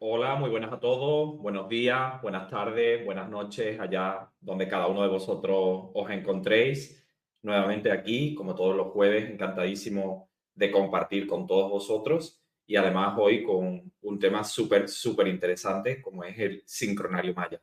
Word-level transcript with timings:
Hola, 0.00 0.36
muy 0.36 0.48
buenas 0.48 0.72
a 0.72 0.78
todos, 0.78 1.36
buenos 1.38 1.68
días, 1.68 2.22
buenas 2.22 2.48
tardes, 2.48 3.04
buenas 3.04 3.28
noches, 3.28 3.80
allá 3.80 4.30
donde 4.40 4.68
cada 4.68 4.86
uno 4.86 5.02
de 5.02 5.08
vosotros 5.08 5.90
os 5.92 6.10
encontréis. 6.10 7.04
Nuevamente 7.42 7.90
aquí, 7.90 8.32
como 8.36 8.54
todos 8.54 8.76
los 8.76 8.92
jueves, 8.92 9.28
encantadísimo 9.28 10.30
de 10.54 10.70
compartir 10.70 11.26
con 11.26 11.48
todos 11.48 11.68
vosotros 11.68 12.40
y 12.64 12.76
además 12.76 13.16
hoy 13.18 13.42
con 13.42 13.92
un 14.02 14.18
tema 14.20 14.44
súper, 14.44 14.88
súper 14.88 15.26
interesante 15.26 16.00
como 16.00 16.22
es 16.22 16.38
el 16.38 16.62
sincronario 16.64 17.34
maya. 17.34 17.60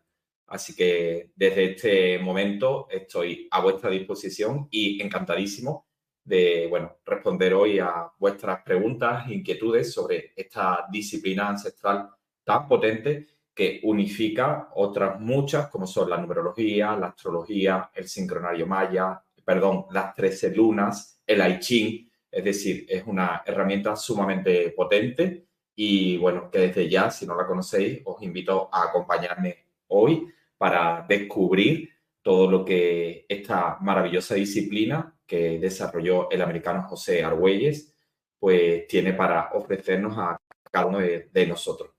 Así 0.48 0.76
que 0.76 1.32
desde 1.38 1.72
este 1.72 2.20
momento 2.20 2.88
estoy 2.90 3.48
a 3.50 3.62
vuestra 3.62 3.90
disposición 3.90 4.68
y 4.72 5.02
encantadísimo 5.02 5.88
de 6.22 6.68
bueno, 6.70 6.98
responder 7.06 7.54
hoy 7.54 7.80
a 7.80 8.12
vuestras 8.18 8.62
preguntas, 8.64 9.30
inquietudes 9.30 9.94
sobre 9.94 10.34
esta 10.36 10.86
disciplina 10.92 11.48
ancestral 11.48 12.10
tan 12.46 12.68
potente 12.68 13.28
que 13.54 13.82
unifica 13.84 14.70
otras 14.76 15.20
muchas, 15.20 15.68
como 15.70 15.88
son 15.88 16.10
la 16.10 16.18
numerología, 16.18 16.96
la 16.96 17.08
astrología, 17.08 17.90
el 17.94 18.08
sincronario 18.08 18.68
maya, 18.68 19.22
perdón, 19.44 19.86
las 19.92 20.14
trece 20.14 20.54
lunas, 20.54 21.22
el 21.26 21.40
I 21.40 21.60
Ching. 21.60 22.10
Es 22.30 22.44
decir, 22.44 22.86
es 22.90 23.04
una 23.08 23.44
herramienta 23.46 23.96
sumamente 23.96 24.72
potente 24.72 25.48
y 25.74 26.18
bueno, 26.18 26.52
que 26.52 26.60
desde 26.60 26.90
ya, 26.90 27.10
si 27.10 27.26
no 27.26 27.36
la 27.36 27.48
conocéis, 27.48 28.02
os 28.06 28.22
invito 28.22 28.70
a 28.72 28.84
acompañarme 28.84 29.66
hoy 29.88 30.28
para 30.58 31.06
descubrir 31.08 31.90
todo 32.22 32.50
lo 32.50 32.66
que 32.66 33.26
esta 33.30 33.78
maravillosa 33.82 34.36
disciplina 34.36 35.16
que 35.26 35.60
desarrolló 35.60 36.30
el 36.30 36.42
americano 36.42 36.84
José 36.84 37.24
Argüelles, 37.24 37.94
pues 38.40 38.88
tiene 38.88 39.14
para 39.14 39.52
ofrecernos 39.54 40.18
a 40.18 40.38
cada 40.72 40.88
uno 40.88 41.00
de 41.00 41.48
nosotros. 41.48 41.95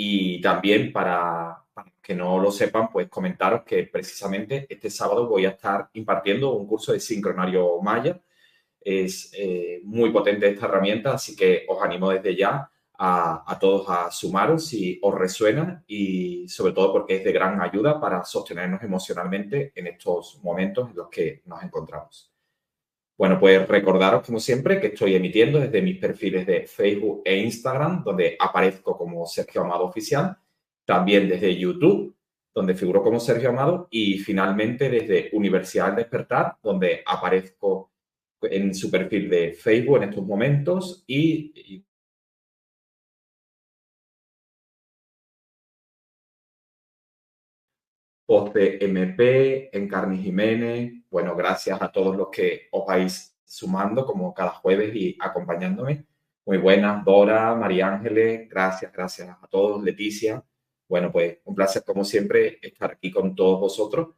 Y 0.00 0.40
también 0.40 0.92
para, 0.92 1.64
que 2.00 2.14
no 2.14 2.38
lo 2.38 2.52
sepan, 2.52 2.88
pues 2.88 3.08
comentaros 3.08 3.64
que 3.64 3.82
precisamente 3.82 4.64
este 4.70 4.90
sábado 4.90 5.26
voy 5.26 5.44
a 5.44 5.50
estar 5.50 5.90
impartiendo 5.94 6.54
un 6.54 6.68
curso 6.68 6.92
de 6.92 7.00
sincronario 7.00 7.82
maya. 7.82 8.20
Es 8.80 9.32
eh, 9.36 9.80
muy 9.82 10.10
potente 10.12 10.48
esta 10.48 10.66
herramienta, 10.66 11.14
así 11.14 11.34
que 11.34 11.66
os 11.66 11.82
animo 11.82 12.10
desde 12.10 12.36
ya 12.36 12.70
a, 12.96 13.42
a, 13.44 13.58
todos 13.58 13.88
a 13.88 14.08
sumaros 14.12 14.66
si 14.68 15.00
os 15.02 15.12
resuena 15.16 15.82
y 15.88 16.48
sobre 16.48 16.74
todo 16.74 16.92
porque 16.92 17.16
es 17.16 17.24
de 17.24 17.32
gran 17.32 17.60
ayuda 17.60 18.00
para 18.00 18.22
sostenernos 18.24 18.80
emocionalmente 18.84 19.72
en 19.74 19.88
estos 19.88 20.38
momentos 20.44 20.90
en 20.90 20.96
los 20.96 21.08
que 21.08 21.42
nos 21.46 21.60
encontramos. 21.64 22.37
Bueno, 23.18 23.40
pues 23.40 23.66
recordaros 23.66 24.24
como 24.24 24.38
siempre 24.38 24.80
que 24.80 24.86
estoy 24.88 25.16
emitiendo 25.16 25.58
desde 25.58 25.82
mis 25.82 25.98
perfiles 25.98 26.46
de 26.46 26.68
Facebook 26.68 27.22
e 27.24 27.36
Instagram, 27.38 28.04
donde 28.04 28.36
aparezco 28.38 28.96
como 28.96 29.26
Sergio 29.26 29.62
Amado 29.62 29.86
Oficial, 29.86 30.36
también 30.84 31.28
desde 31.28 31.58
YouTube, 31.58 32.14
donde 32.54 32.76
figuro 32.76 33.02
como 33.02 33.18
Sergio 33.18 33.48
Amado, 33.48 33.88
y 33.90 34.18
finalmente 34.18 34.88
desde 34.88 35.30
Universidad 35.32 35.94
Despertar, 35.94 36.58
donde 36.62 37.02
aparezco 37.04 37.90
en 38.40 38.72
su 38.72 38.88
perfil 38.88 39.28
de 39.28 39.52
Facebook 39.52 39.96
en 39.96 40.10
estos 40.10 40.24
momentos 40.24 41.02
y, 41.08 41.84
post 48.28 48.54
de 48.54 48.76
MP, 48.82 49.70
Encarni 49.72 50.18
Jiménez. 50.18 50.92
Bueno, 51.10 51.34
gracias 51.34 51.80
a 51.80 51.90
todos 51.90 52.14
los 52.14 52.28
que 52.28 52.68
os 52.70 52.86
vais 52.86 53.34
sumando 53.42 54.04
como 54.04 54.34
cada 54.34 54.50
jueves 54.50 54.94
y 54.94 55.16
acompañándome. 55.18 56.04
Muy 56.44 56.58
buenas, 56.58 57.02
Dora, 57.06 57.54
María 57.54 57.88
Ángeles, 57.88 58.46
gracias, 58.50 58.92
gracias 58.92 59.30
a 59.30 59.46
todos, 59.48 59.82
Leticia. 59.82 60.44
Bueno, 60.86 61.10
pues 61.10 61.38
un 61.44 61.54
placer 61.54 61.82
como 61.86 62.04
siempre 62.04 62.58
estar 62.60 62.92
aquí 62.92 63.10
con 63.10 63.34
todos 63.34 63.60
vosotros. 63.60 64.08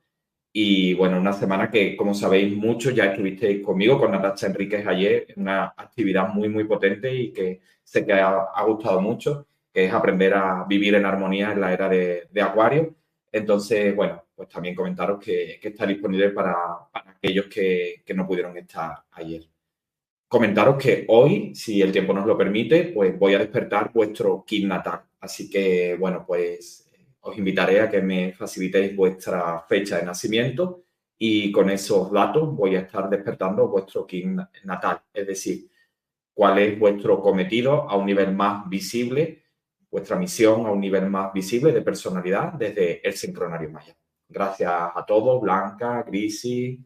Y 0.53 0.95
bueno, 0.95 1.21
una 1.21 1.33
semana 1.33 1.71
que, 1.71 1.97
como 1.97 2.13
sabéis, 2.13 2.57
mucho 2.57 2.91
ya 2.91 3.05
estuvisteis 3.05 3.65
conmigo 3.65 3.97
con 3.97 4.11
Natacha 4.11 4.49
Enríquez 4.49 4.85
ayer, 4.89 5.29
una 5.37 5.67
actividad 5.77 6.35
muy, 6.35 6.49
muy 6.49 6.65
potente 6.65 7.15
y 7.15 7.33
que 7.33 7.61
sé 7.85 8.05
que 8.05 8.15
ha, 8.15 8.63
gustado 8.67 9.01
mucho, 9.01 9.47
que 9.73 9.85
es 9.85 9.93
aprender 9.93 10.35
a 10.35 10.65
vivir 10.69 10.97
en 10.97 11.07
armonía 11.07 11.53
en 11.53 11.61
la 11.61 11.73
era 11.73 11.89
de, 11.89 12.27
de 12.33 12.43
Acuario 12.43 12.97
entonces, 13.33 13.95
bueno, 13.95 14.25
pues 14.35 14.49
también 14.49 14.75
comentaros 14.75 15.23
que, 15.23 15.61
está 15.63 15.87
disponible 15.87 16.31
para, 16.31 16.55
aquellos 16.93 17.47
que, 17.47 18.03
no 18.15 18.27
pudieron 18.27 18.57
estar 18.57 19.05
ayer. 19.13 19.49
Comentaros 20.29 20.77
que 20.77 21.05
hoy, 21.09 21.55
si 21.55 21.83
el 21.83 21.93
tiempo 21.93 22.13
nos 22.13 22.27
lo 22.27 22.39
permite, 22.39 22.85
pues 22.95 23.19
voy 23.19 23.35
a 23.35 23.39
despertar 23.39 23.93
vuestro 23.93 24.45
kit 24.47 24.65
natal. 24.67 25.03
Así 25.21 25.51
que, 25.51 25.97
bueno, 25.99 26.25
pues 26.27 26.89
os 27.21 27.37
invitaré 27.37 27.81
a 27.81 27.91
que 27.91 28.01
me 28.01 28.33
facilitéis 28.33 28.97
vuestra 28.97 29.61
fecha 29.69 29.99
de 29.99 30.05
nacimiento 30.05 30.85
y 31.19 31.53
con 31.53 31.69
esos 31.69 32.11
datos 32.11 32.55
voy 32.55 32.77
a 32.77 32.81
estar 32.81 33.11
despertando 33.11 33.69
vuestro 33.69 34.07
kit 34.07 34.27
natal. 34.65 35.03
Es 35.13 35.27
decir, 35.27 35.71
cuál 36.33 36.59
es 36.59 36.79
vuestro 36.79 37.21
cometido 37.21 37.91
a 37.91 37.97
un 37.97 38.07
nivel 38.07 38.35
más 38.35 38.69
visible, 38.69 39.43
vuestra 39.91 40.17
misión 40.17 40.67
a 40.67 40.71
un 40.71 40.81
nivel 40.81 41.09
más 41.11 41.33
visible 41.33 41.73
de 41.73 41.83
personalidad 41.83 42.53
desde 42.53 43.07
el 43.07 43.15
sincronario 43.15 43.71
Maya. 43.71 43.97
Gracias 44.29 44.71
a 44.71 45.05
todos, 45.07 45.41
Blanca, 45.41 46.03
Grisi, 46.05 46.85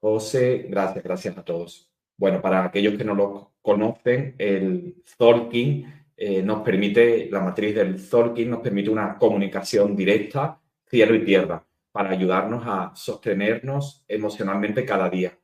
José, 0.00 0.66
gracias, 0.68 1.04
gracias 1.04 1.36
a 1.36 1.44
todos. 1.44 1.90
Bueno, 2.16 2.40
para 2.40 2.64
aquellos 2.64 2.96
que 2.96 3.04
no 3.04 3.14
lo 3.14 3.52
conocen, 3.60 4.34
el 4.38 5.02
Zolkin 5.04 6.06
eh, 6.16 6.42
nos 6.42 6.62
permite, 6.62 7.28
la 7.30 7.40
matriz 7.40 7.74
del 7.74 7.98
Zolkin 7.98 8.50
nos 8.50 8.60
permite 8.60 8.90
una 8.90 9.18
comunicación 9.18 9.94
directa, 9.96 10.60
cielo 10.86 11.14
y 11.14 11.24
tierra, 11.24 11.64
para 11.92 12.10
ayudarnos 12.10 12.64
a 12.66 12.92
sostenernos 12.94 14.04
emocionalmente 14.08 14.84
cada 14.84 15.10
día. 15.10 15.38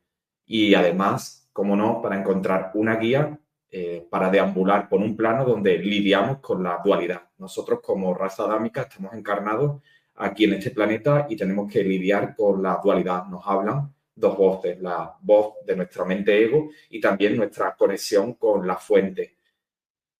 Y 0.46 0.74
además, 0.74 1.48
como 1.52 1.76
no, 1.76 2.00
para 2.00 2.18
encontrar 2.18 2.70
una 2.74 2.96
guía 2.96 3.38
eh, 3.76 4.06
para 4.08 4.30
deambular 4.30 4.88
por 4.88 5.00
un 5.00 5.16
plano 5.16 5.44
donde 5.44 5.78
lidiamos 5.78 6.38
con 6.38 6.62
la 6.62 6.80
dualidad. 6.84 7.22
Nosotros 7.38 7.80
como 7.82 8.14
raza 8.14 8.44
adámica 8.44 8.82
estamos 8.82 9.12
encarnados 9.14 9.82
aquí 10.14 10.44
en 10.44 10.52
este 10.52 10.70
planeta 10.70 11.26
y 11.28 11.34
tenemos 11.34 11.72
que 11.72 11.82
lidiar 11.82 12.36
con 12.36 12.62
la 12.62 12.80
dualidad. 12.80 13.26
Nos 13.26 13.42
hablan 13.44 13.92
dos 14.14 14.36
voces, 14.38 14.80
la 14.80 15.16
voz 15.20 15.54
de 15.66 15.74
nuestra 15.74 16.04
mente 16.04 16.40
ego 16.40 16.70
y 16.88 17.00
también 17.00 17.36
nuestra 17.36 17.74
conexión 17.74 18.34
con 18.34 18.64
la 18.64 18.76
fuente. 18.76 19.38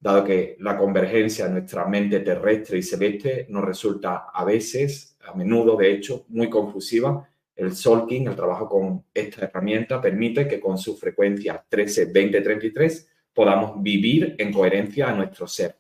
Dado 0.01 0.25
que 0.25 0.57
la 0.59 0.77
convergencia 0.77 1.47
de 1.47 1.53
nuestra 1.53 1.87
mente 1.87 2.19
terrestre 2.19 2.79
y 2.79 2.83
celeste 2.83 3.47
nos 3.51 3.65
resulta 3.65 4.31
a 4.35 4.45
veces, 4.45 5.17
a 5.25 5.33
menudo 5.33 5.77
de 5.77 5.93
hecho, 5.93 6.25
muy 6.31 6.51
confusiva, 6.51 7.25
el 7.55 7.77
Solking, 7.77 8.27
el 8.27 8.35
trabajo 8.35 8.69
con 8.69 9.05
esta 9.15 9.45
herramienta, 9.45 10.01
permite 10.01 10.49
que 10.49 10.59
con 10.59 10.77
su 10.77 10.97
frecuencia 10.97 11.65
13, 11.69 12.07
20, 12.07 12.41
33 12.41 13.11
podamos 13.35 13.83
vivir 13.83 14.37
en 14.39 14.53
coherencia 14.53 15.09
a 15.09 15.15
nuestro 15.15 15.47
ser. 15.47 15.77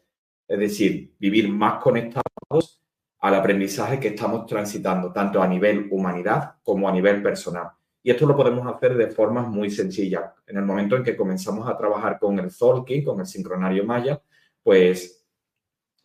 Es 0.46 0.58
decir, 0.58 1.14
vivir 1.18 1.48
más 1.48 1.80
conectados 1.80 2.82
al 3.20 3.34
aprendizaje 3.34 3.98
que 3.98 4.08
estamos 4.08 4.44
transitando, 4.44 5.12
tanto 5.12 5.40
a 5.40 5.48
nivel 5.48 5.88
humanidad 5.90 6.56
como 6.62 6.88
a 6.88 6.92
nivel 6.92 7.22
personal. 7.22 7.68
Y 8.02 8.10
esto 8.10 8.26
lo 8.26 8.36
podemos 8.36 8.66
hacer 8.66 8.96
de 8.96 9.06
formas 9.06 9.48
muy 9.48 9.70
sencillas. 9.70 10.24
En 10.46 10.58
el 10.58 10.64
momento 10.64 10.94
en 10.96 11.02
que 11.02 11.16
comenzamos 11.16 11.66
a 11.66 11.76
trabajar 11.76 12.18
con 12.18 12.38
el 12.38 12.50
Zolkin, 12.50 13.02
con 13.02 13.20
el 13.20 13.26
sincronario 13.26 13.84
Maya, 13.84 14.20
pues 14.62 15.24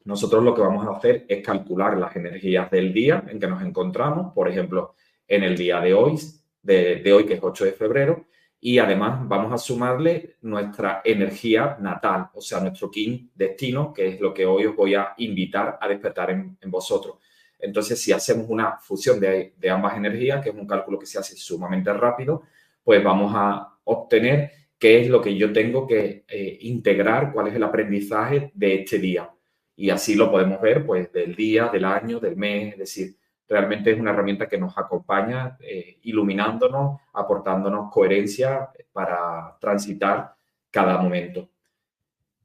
nosotros 0.06 0.44
lo 0.44 0.56
que 0.56 0.62
vamos 0.62 0.88
a 0.88 0.98
hacer 0.98 1.26
es 1.28 1.44
calcular 1.44 1.98
las 1.98 2.16
energías 2.16 2.72
del 2.72 2.94
día 2.94 3.26
en 3.28 3.38
que 3.38 3.48
nos 3.48 3.62
encontramos, 3.62 4.34
por 4.34 4.48
ejemplo, 4.48 4.96
en 5.28 5.44
el 5.44 5.58
día 5.58 5.82
de 5.82 5.94
hoy, 5.94 6.18
de, 6.62 7.02
de 7.04 7.14
hoy 7.14 7.26
que 7.26 7.34
es 7.34 7.40
8 7.44 7.66
de 7.66 7.72
febrero, 7.74 8.26
y 8.62 8.78
además 8.78 9.28
vamos 9.28 9.54
a 9.54 9.58
sumarle 9.58 10.36
nuestra 10.42 11.02
energía 11.06 11.78
natal, 11.80 12.30
o 12.34 12.42
sea, 12.42 12.60
nuestro 12.60 12.92
king 12.92 13.30
destino, 13.34 13.94
que 13.94 14.08
es 14.08 14.20
lo 14.20 14.34
que 14.34 14.46
hoy 14.46 14.66
os 14.66 14.76
voy 14.76 14.96
a 14.96 15.14
invitar 15.18 15.78
a 15.80 15.88
despertar 15.88 16.32
en, 16.32 16.58
vosotros. 16.66 17.18
Entonces, 17.58 18.02
si 18.02 18.12
hacemos 18.12 18.48
una 18.50 18.78
fusión 18.78 19.20
de, 19.20 19.54
ambas 19.70 19.96
energías, 19.96 20.44
que 20.44 20.50
es 20.50 20.56
un 20.56 20.68
cálculo 20.68 21.00
que 21.00 21.06
se 21.06 21.20
hace 21.20 21.36
sumamente 21.38 21.92
rápido, 21.94 22.44
pues 22.84 23.02
vamos 23.04 23.32
a 23.36 23.78
obtener 23.86 24.52
qué 24.78 25.02
es 25.02 25.10
lo 25.10 25.22
que 25.22 25.36
yo 25.38 25.54
tengo 25.54 25.88
que 25.88 26.26
eh, 26.28 26.58
integrar, 26.62 27.32
cuál 27.32 27.48
es 27.48 27.56
el 27.56 27.64
aprendizaje 27.64 28.52
de 28.54 28.76
este 28.76 29.00
día. 29.00 29.30
Y 29.76 29.90
así 29.90 30.16
lo 30.16 30.30
podemos 30.30 30.60
ver, 30.62 30.86
pues, 30.86 31.12
del 31.14 31.34
día, 31.36 31.70
del 31.70 31.86
año, 31.86 32.20
del 32.20 32.36
mes, 32.36 32.74
es 32.74 32.80
decir, 32.80 33.16
realmente 33.50 33.92
es 33.92 34.00
una 34.00 34.12
herramienta 34.12 34.48
que 34.48 34.60
nos 34.60 34.78
acompaña 34.78 35.58
eh, 35.60 35.98
iluminándonos, 36.04 37.02
aportándonos 37.14 37.92
coherencia 37.92 38.70
para 38.94 39.58
transitar 39.60 40.36
cada 40.70 40.98
momento. 41.02 41.50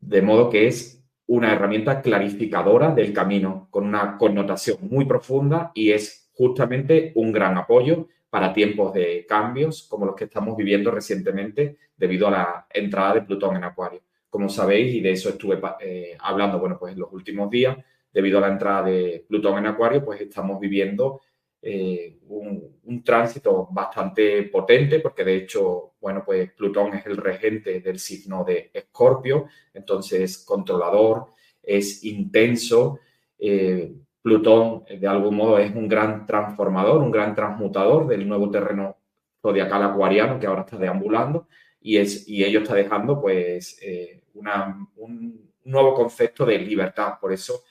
De 0.00 0.22
modo 0.22 0.48
que 0.48 0.66
es 0.66 1.04
una 1.26 1.52
herramienta 1.52 2.00
clarificadora 2.00 2.94
del 2.94 3.12
camino 3.12 3.68
con 3.70 3.86
una 3.86 4.16
connotación 4.16 4.78
muy 4.82 5.04
profunda 5.04 5.70
y 5.74 5.92
es 5.92 6.30
justamente 6.32 7.12
un 7.14 7.32
gran 7.32 7.56
apoyo 7.56 8.08
para 8.28 8.52
tiempos 8.52 8.92
de 8.92 9.24
cambios 9.28 9.84
como 9.84 10.06
los 10.06 10.16
que 10.16 10.24
estamos 10.24 10.56
viviendo 10.56 10.90
recientemente 10.90 11.78
debido 11.96 12.26
a 12.28 12.30
la 12.30 12.66
entrada 12.70 13.14
de 13.14 13.22
Plutón 13.22 13.56
en 13.56 13.64
Acuario. 13.64 14.00
Como 14.28 14.48
sabéis, 14.48 14.94
y 14.94 15.00
de 15.00 15.12
eso 15.12 15.28
estuve 15.28 15.60
eh, 15.80 16.16
hablando, 16.18 16.58
bueno, 16.58 16.76
pues 16.78 16.94
en 16.94 16.98
los 16.98 17.12
últimos 17.12 17.48
días, 17.48 17.76
debido 18.14 18.38
a 18.38 18.42
la 18.42 18.48
entrada 18.48 18.84
de 18.84 19.26
Plutón 19.28 19.58
en 19.58 19.66
Acuario, 19.66 20.04
pues 20.04 20.20
estamos 20.20 20.60
viviendo 20.60 21.20
eh, 21.60 22.18
un, 22.28 23.02
tránsito 23.02 23.68
bastante 23.70 24.44
potente, 24.44 25.00
porque 25.00 25.24
de 25.24 25.36
hecho, 25.36 25.94
bueno, 26.00 26.22
pues 26.24 26.52
Plutón 26.52 26.94
es 26.94 27.04
el 27.06 27.16
regente 27.16 27.80
del 27.80 27.98
signo 27.98 28.44
de 28.44 28.70
Escorpio, 28.72 29.48
entonces 29.74 30.20
es 30.20 30.44
controlador, 30.44 31.26
es 31.62 32.04
intenso. 32.04 33.00
Eh, 33.38 33.92
Plutón, 34.22 34.84
de 34.86 35.06
algún 35.06 35.36
modo, 35.36 35.58
es 35.58 35.74
un 35.74 35.86
gran 35.86 36.24
transformador, 36.24 37.02
un 37.02 37.10
gran 37.10 37.34
transmutador 37.34 38.06
del 38.06 38.26
nuevo 38.26 38.50
terreno 38.50 38.96
zodiacal 39.42 39.82
acuariano 39.82 40.40
que 40.40 40.46
ahora 40.46 40.62
está 40.62 40.78
deambulando 40.78 41.46
y, 41.80 41.98
es, 41.98 42.26
y 42.26 42.42
ello 42.42 42.60
está 42.60 42.74
dejando, 42.74 43.20
pues, 43.20 43.78
eh, 43.82 44.22
un 44.32 45.50
nuevo 45.64 45.94
concepto 45.94 46.46
de 46.46 46.58
libertad. 46.58 47.14
Por 47.20 47.32
eso, 47.32 47.64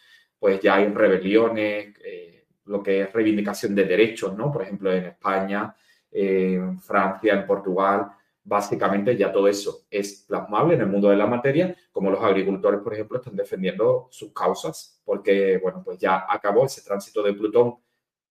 pues 0.44 0.60
ya 0.60 0.76
hay 0.76 0.88
rebeliones, 0.90 1.96
eh, 2.04 2.48
lo 2.66 2.84
que 2.84 3.04
es 3.04 3.14
reivindicación 3.14 3.74
de 3.74 3.86
derechos, 3.86 4.36
¿no? 4.36 4.52
Por 4.52 4.64
ejemplo, 4.64 4.92
en 4.92 5.06
España, 5.06 5.74
en 6.12 6.82
Francia, 6.82 7.34
en 7.34 7.48
Portugal, 7.48 8.12
básicamente 8.44 9.16
ya 9.16 9.32
todo 9.32 9.48
eso 9.48 9.86
es 9.90 10.26
plasmable 10.28 10.76
en 10.76 10.82
el 10.82 10.88
mundo 10.88 11.10
de 11.10 11.16
la 11.16 11.28
materia, 11.28 11.74
como 11.94 12.12
los 12.12 12.22
agricultores, 12.22 12.82
por 12.82 12.94
ejemplo, 12.94 13.20
están 13.20 13.38
defendiendo 13.38 14.10
sus 14.12 14.34
causas, 14.34 15.02
porque, 15.06 15.60
bueno, 15.64 15.82
pues 15.82 15.98
ya 15.98 16.26
acabó 16.28 16.66
ese 16.66 16.82
tránsito 16.82 17.24
de 17.24 17.32
Plutón 17.36 17.76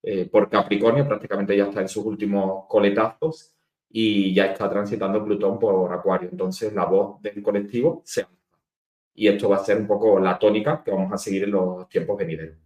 eh, 0.03 0.29
por 0.31 0.51
Capricornio, 0.51 1.09
prácticamente 1.09 1.57
ya 1.57 1.65
está 1.65 1.81
en 1.81 1.89
sus 1.89 2.05
últimos 2.05 2.67
coletazos 2.69 3.55
y 3.89 4.35
ya 4.35 4.53
está 4.53 4.69
transitando 4.69 5.25
Plutón 5.25 5.59
por 5.59 5.91
Acuario. 5.91 6.29
Entonces, 6.31 6.75
la 6.75 6.85
voz 6.85 7.23
del 7.23 7.43
colectivo 7.43 8.03
se 8.05 8.27
y 9.15 9.29
esto 9.29 9.49
va 9.49 9.57
a 9.57 9.65
ser 9.65 9.79
un 9.79 9.87
poco 9.87 10.19
la 10.19 10.39
tónica 10.39 10.83
que 10.85 10.91
vamos 10.91 11.13
a 11.13 11.19
seguir 11.19 11.45
en 11.45 11.51
los 11.51 11.89
tiempos 11.89 12.19
venideros. 12.19 12.57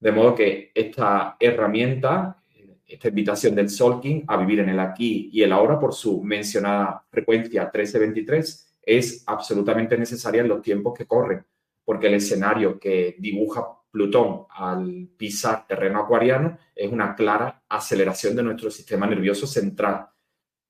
De 0.00 0.12
modo 0.12 0.34
que 0.34 0.72
esta 0.74 1.36
herramienta, 1.38 2.42
esta 2.86 3.08
invitación 3.08 3.54
del 3.54 3.70
Solking 3.70 4.24
a 4.26 4.36
vivir 4.36 4.60
en 4.60 4.70
el 4.70 4.80
aquí 4.80 5.30
y 5.32 5.42
el 5.42 5.52
ahora 5.52 5.78
por 5.78 5.94
su 5.94 6.22
mencionada 6.22 7.04
frecuencia 7.08 7.62
1323 7.62 8.78
es 8.82 9.22
absolutamente 9.26 9.96
necesaria 9.96 10.42
en 10.42 10.48
los 10.48 10.62
tiempos 10.62 10.94
que 10.96 11.06
corren, 11.06 11.44
porque 11.84 12.08
el 12.08 12.14
escenario 12.14 12.78
que 12.78 13.16
dibuja 13.18 13.66
Plutón 13.92 14.46
al 14.48 15.10
pisar 15.18 15.66
terreno 15.66 16.00
acuariano 16.00 16.56
es 16.74 16.90
una 16.90 17.14
clara 17.14 17.62
aceleración 17.68 18.34
de 18.34 18.42
nuestro 18.42 18.70
sistema 18.70 19.06
nervioso 19.06 19.46
central 19.46 20.08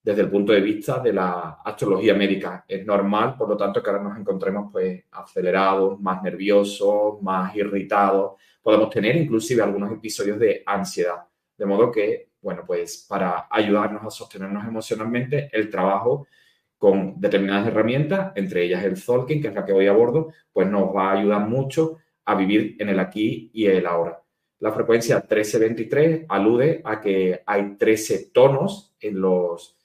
desde 0.02 0.22
el 0.22 0.30
punto 0.30 0.52
de 0.52 0.60
vista 0.60 0.98
de 0.98 1.12
la 1.12 1.60
astrología 1.64 2.14
médica. 2.14 2.64
Es 2.66 2.84
normal, 2.84 3.36
por 3.36 3.48
lo 3.48 3.56
tanto, 3.56 3.82
que 3.82 3.90
ahora 3.90 4.02
nos 4.02 4.18
encontremos 4.18 4.70
pues 4.72 5.04
acelerados, 5.12 6.00
más 6.00 6.22
nerviosos, 6.22 7.22
más 7.22 7.54
irritados. 7.54 8.32
Podemos 8.60 8.90
tener 8.90 9.16
inclusive 9.16 9.62
algunos 9.62 9.92
episodios 9.92 10.38
de 10.38 10.62
ansiedad. 10.66 11.22
De 11.56 11.66
modo 11.66 11.92
que, 11.92 12.30
bueno, 12.40 12.64
pues 12.66 13.06
para 13.08 13.46
ayudarnos 13.48 14.02
a 14.04 14.10
sostenernos 14.10 14.66
emocionalmente, 14.66 15.48
el 15.52 15.70
trabajo 15.70 16.26
con 16.76 17.20
determinadas 17.20 17.68
herramientas, 17.68 18.32
entre 18.34 18.64
ellas 18.64 18.82
el 18.82 18.96
Zolkin, 18.96 19.40
que 19.40 19.48
es 19.48 19.54
la 19.54 19.64
que 19.64 19.72
voy 19.72 19.86
a 19.86 19.92
bordo, 19.92 20.32
pues 20.52 20.66
nos 20.68 20.94
va 20.94 21.10
a 21.10 21.18
ayudar 21.18 21.48
mucho 21.48 21.98
a 22.24 22.34
vivir 22.34 22.76
en 22.80 22.88
el 22.88 22.98
aquí 22.98 23.50
y 23.52 23.66
el 23.66 23.86
ahora. 23.86 24.20
La 24.58 24.72
frecuencia 24.72 25.16
1323 25.16 26.26
alude 26.28 26.80
a 26.84 27.00
que 27.00 27.42
hay 27.46 27.76
13 27.76 28.30
tonos 28.32 28.96
en 29.00 29.20
los 29.20 29.76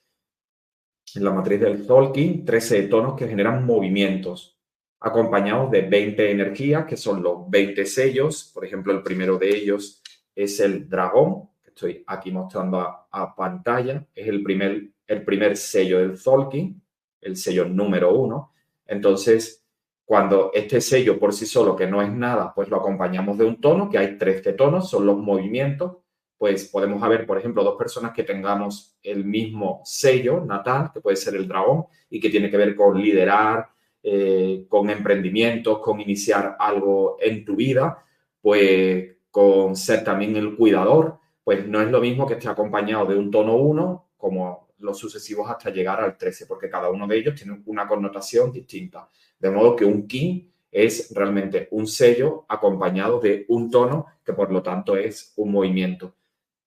en 1.16 1.24
la 1.24 1.32
matriz 1.32 1.60
del 1.60 1.86
Tolkien 1.86 2.46
13 2.46 2.84
tonos 2.84 3.16
que 3.16 3.28
generan 3.28 3.66
movimientos, 3.66 4.58
acompañados 5.00 5.72
de 5.72 5.84
20 5.84 6.32
energías, 6.32 6.86
que 6.86 6.98
son 6.98 7.22
los 7.22 7.50
20 7.50 7.86
sellos. 7.86 8.52
Por 8.54 8.66
ejemplo, 8.66 8.94
el 8.94 9.04
primero 9.04 9.38
de 9.38 9.50
ellos 9.50 10.02
es 10.36 10.60
el 10.60 10.90
dragón, 10.90 11.50
que 11.64 11.70
estoy 11.70 12.04
aquí 12.08 12.32
mostrando 12.32 12.80
a, 12.80 13.36
pantalla. 13.36 14.06
Es 14.14 14.28
el 14.28 14.44
primer, 14.44 14.90
el 15.06 15.24
primer 15.24 15.56
sello 15.58 16.00
del 16.00 16.22
Tolkien, 16.22 16.82
el 17.22 17.38
sello 17.38 17.66
número 17.66 18.14
uno. 18.14 18.54
Entonces, 18.86 19.64
cuando 20.06 20.52
este 20.54 20.82
sello 20.82 21.20
por 21.20 21.34
sí 21.34 21.46
solo, 21.46 21.76
que 21.76 21.88
no 21.88 22.02
es 22.02 22.12
nada, 22.12 22.54
pues 22.54 22.70
lo 22.70 22.78
acompañamos 22.78 23.38
de 23.38 23.46
un 23.46 23.60
tono, 23.60 23.90
que 23.90 23.98
hay 23.98 24.18
13 24.18 24.54
tonos, 24.54 24.90
son 24.90 25.06
los 25.06 25.18
movimientos 25.18 25.98
pues 26.38 26.66
podemos 26.66 27.02
haber, 27.02 27.26
por 27.26 27.38
ejemplo, 27.38 27.64
dos 27.64 27.78
personas 27.78 28.14
que 28.14 28.24
tengamos 28.24 28.98
el 29.02 29.26
mismo 29.26 29.82
sello 29.84 30.44
natal, 30.46 30.92
que 30.94 31.02
puede 31.02 31.16
ser 31.16 31.36
el 31.36 31.48
dragón, 31.48 31.86
y 32.10 32.20
que 32.20 32.30
tiene 32.30 32.50
que 32.50 32.58
ver 32.58 32.76
con 32.76 33.02
liderar, 33.02 33.70
eh, 34.04 34.66
con 34.70 34.90
emprendimientos, 34.90 35.80
con 35.80 36.00
iniciar 36.00 36.56
algo 36.60 37.18
en 37.20 37.44
tu 37.44 37.56
vida, 37.56 38.04
pues 38.42 39.16
con 39.32 39.76
ser 39.76 40.04
también 40.04 40.36
el 40.36 40.56
cuidador, 40.56 41.20
pues 41.44 41.68
no 41.68 41.82
es 41.82 41.90
lo 41.90 42.00
mismo 42.00 42.28
que 42.28 42.36
esté 42.36 42.50
acompañado 42.50 43.06
de 43.08 43.18
un 43.18 43.32
tono 43.32 43.56
1, 43.56 44.10
como 44.18 44.68
los 44.80 44.98
sucesivos 44.98 45.50
hasta 45.50 45.72
llegar 45.72 46.02
al 46.02 46.18
13, 46.18 46.46
porque 46.46 46.70
cada 46.70 46.90
uno 46.90 47.08
de 47.08 47.18
ellos 47.18 47.36
tiene 47.36 47.62
una 47.66 47.88
connotación 47.88 48.52
distinta. 48.52 49.10
De 49.40 49.50
modo 49.50 49.76
que 49.76 49.86
un 49.86 50.08
kin 50.08 50.52
es 50.72 51.14
realmente 51.14 51.68
un 51.72 51.88
sello 51.88 52.46
acompañado 52.48 53.20
de 53.20 53.46
un 53.48 53.72
tono 53.72 54.06
que 54.24 54.34
por 54.34 54.52
lo 54.52 54.62
tanto 54.62 54.96
es 54.96 55.34
un 55.38 55.52
movimiento. 55.52 56.17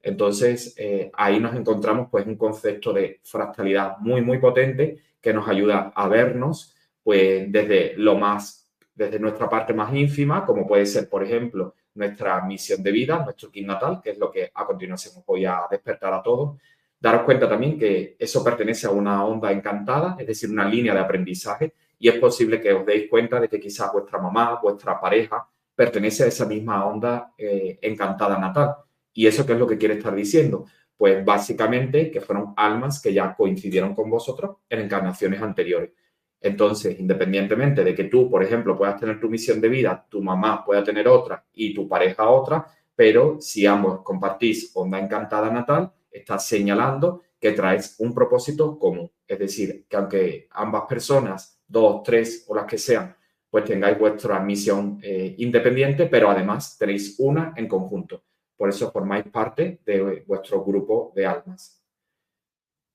Entonces, 0.02 0.74
eh, 0.78 1.10
ahí 1.14 1.40
nos 1.40 1.54
encontramos 1.54 2.08
pues 2.10 2.26
un 2.26 2.36
concepto 2.36 2.92
de 2.92 3.20
fractalidad 3.22 3.98
muy, 3.98 4.22
muy 4.22 4.38
potente 4.38 4.98
que 5.20 5.32
nos 5.32 5.48
ayuda 5.48 5.92
a 5.94 6.08
vernos 6.08 6.74
pues 7.02 7.50
desde 7.50 7.94
lo 7.96 8.16
más, 8.16 8.70
desde 8.94 9.18
nuestra 9.18 9.48
parte 9.48 9.72
más 9.72 9.94
ínfima, 9.94 10.44
como 10.44 10.66
puede 10.66 10.86
ser, 10.86 11.08
por 11.08 11.22
ejemplo, 11.22 11.74
nuestra 11.94 12.40
misión 12.42 12.82
de 12.82 12.92
vida, 12.92 13.22
nuestro 13.24 13.50
kit 13.50 13.66
natal, 13.66 14.00
que 14.02 14.10
es 14.10 14.18
lo 14.18 14.30
que 14.30 14.50
a 14.54 14.66
continuación 14.66 15.14
voy 15.26 15.44
a 15.44 15.62
despertar 15.70 16.12
a 16.12 16.22
todos. 16.22 16.58
Daros 16.98 17.22
cuenta 17.22 17.48
también 17.48 17.78
que 17.78 18.16
eso 18.18 18.44
pertenece 18.44 18.86
a 18.86 18.90
una 18.90 19.24
onda 19.24 19.50
encantada, 19.50 20.16
es 20.18 20.26
decir, 20.26 20.50
una 20.50 20.68
línea 20.68 20.92
de 20.94 21.00
aprendizaje, 21.00 21.74
y 21.98 22.08
es 22.08 22.18
posible 22.18 22.60
que 22.60 22.72
os 22.72 22.84
deis 22.84 23.08
cuenta 23.08 23.40
de 23.40 23.48
que 23.48 23.58
quizás 23.58 23.92
vuestra 23.92 24.18
mamá, 24.18 24.60
vuestra 24.62 25.00
pareja, 25.00 25.46
pertenece 25.74 26.24
a 26.24 26.26
esa 26.26 26.46
misma 26.46 26.86
onda 26.86 27.32
eh, 27.36 27.78
encantada 27.80 28.38
natal. 28.38 28.76
¿Y 29.12 29.26
eso 29.26 29.46
qué 29.46 29.54
es 29.54 29.58
lo 29.58 29.66
que 29.66 29.78
quiere 29.78 29.94
estar 29.94 30.14
diciendo? 30.14 30.66
Pues 30.96 31.24
básicamente 31.24 32.10
que 32.10 32.20
fueron 32.20 32.52
almas 32.56 33.00
que 33.00 33.12
ya 33.12 33.34
coincidieron 33.34 33.94
con 33.94 34.10
vosotros 34.10 34.58
en 34.68 34.80
encarnaciones 34.80 35.40
anteriores. 35.40 35.90
Entonces, 36.40 36.98
independientemente 36.98 37.84
de 37.84 37.94
que 37.94 38.04
tú, 38.04 38.30
por 38.30 38.42
ejemplo, 38.42 38.76
puedas 38.76 38.98
tener 38.98 39.20
tu 39.20 39.28
misión 39.28 39.60
de 39.60 39.68
vida, 39.68 40.06
tu 40.08 40.22
mamá 40.22 40.64
pueda 40.64 40.82
tener 40.82 41.06
otra 41.06 41.44
y 41.52 41.74
tu 41.74 41.86
pareja 41.86 42.28
otra, 42.28 42.66
pero 42.94 43.38
si 43.40 43.66
ambos 43.66 44.02
compartís 44.02 44.70
onda 44.74 44.98
encantada 44.98 45.50
natal, 45.50 45.92
estás 46.10 46.46
señalando 46.46 47.22
que 47.38 47.52
traes 47.52 47.96
un 47.98 48.14
propósito 48.14 48.78
común. 48.78 49.10
Es 49.26 49.38
decir, 49.38 49.86
que 49.88 49.96
aunque 49.96 50.48
ambas 50.50 50.82
personas, 50.88 51.60
dos, 51.66 52.02
tres 52.02 52.44
o 52.48 52.54
las 52.54 52.66
que 52.66 52.78
sean, 52.78 53.14
pues 53.48 53.64
tengáis 53.64 53.98
vuestra 53.98 54.38
misión 54.40 54.98
eh, 55.02 55.34
independiente, 55.38 56.06
pero 56.06 56.30
además 56.30 56.76
tenéis 56.78 57.16
una 57.18 57.52
en 57.56 57.66
conjunto. 57.66 58.22
Por 58.60 58.68
eso 58.68 58.90
formáis 58.90 59.24
parte 59.24 59.80
de 59.86 60.22
vuestro 60.26 60.62
grupo 60.62 61.14
de 61.16 61.24
almas. 61.24 61.82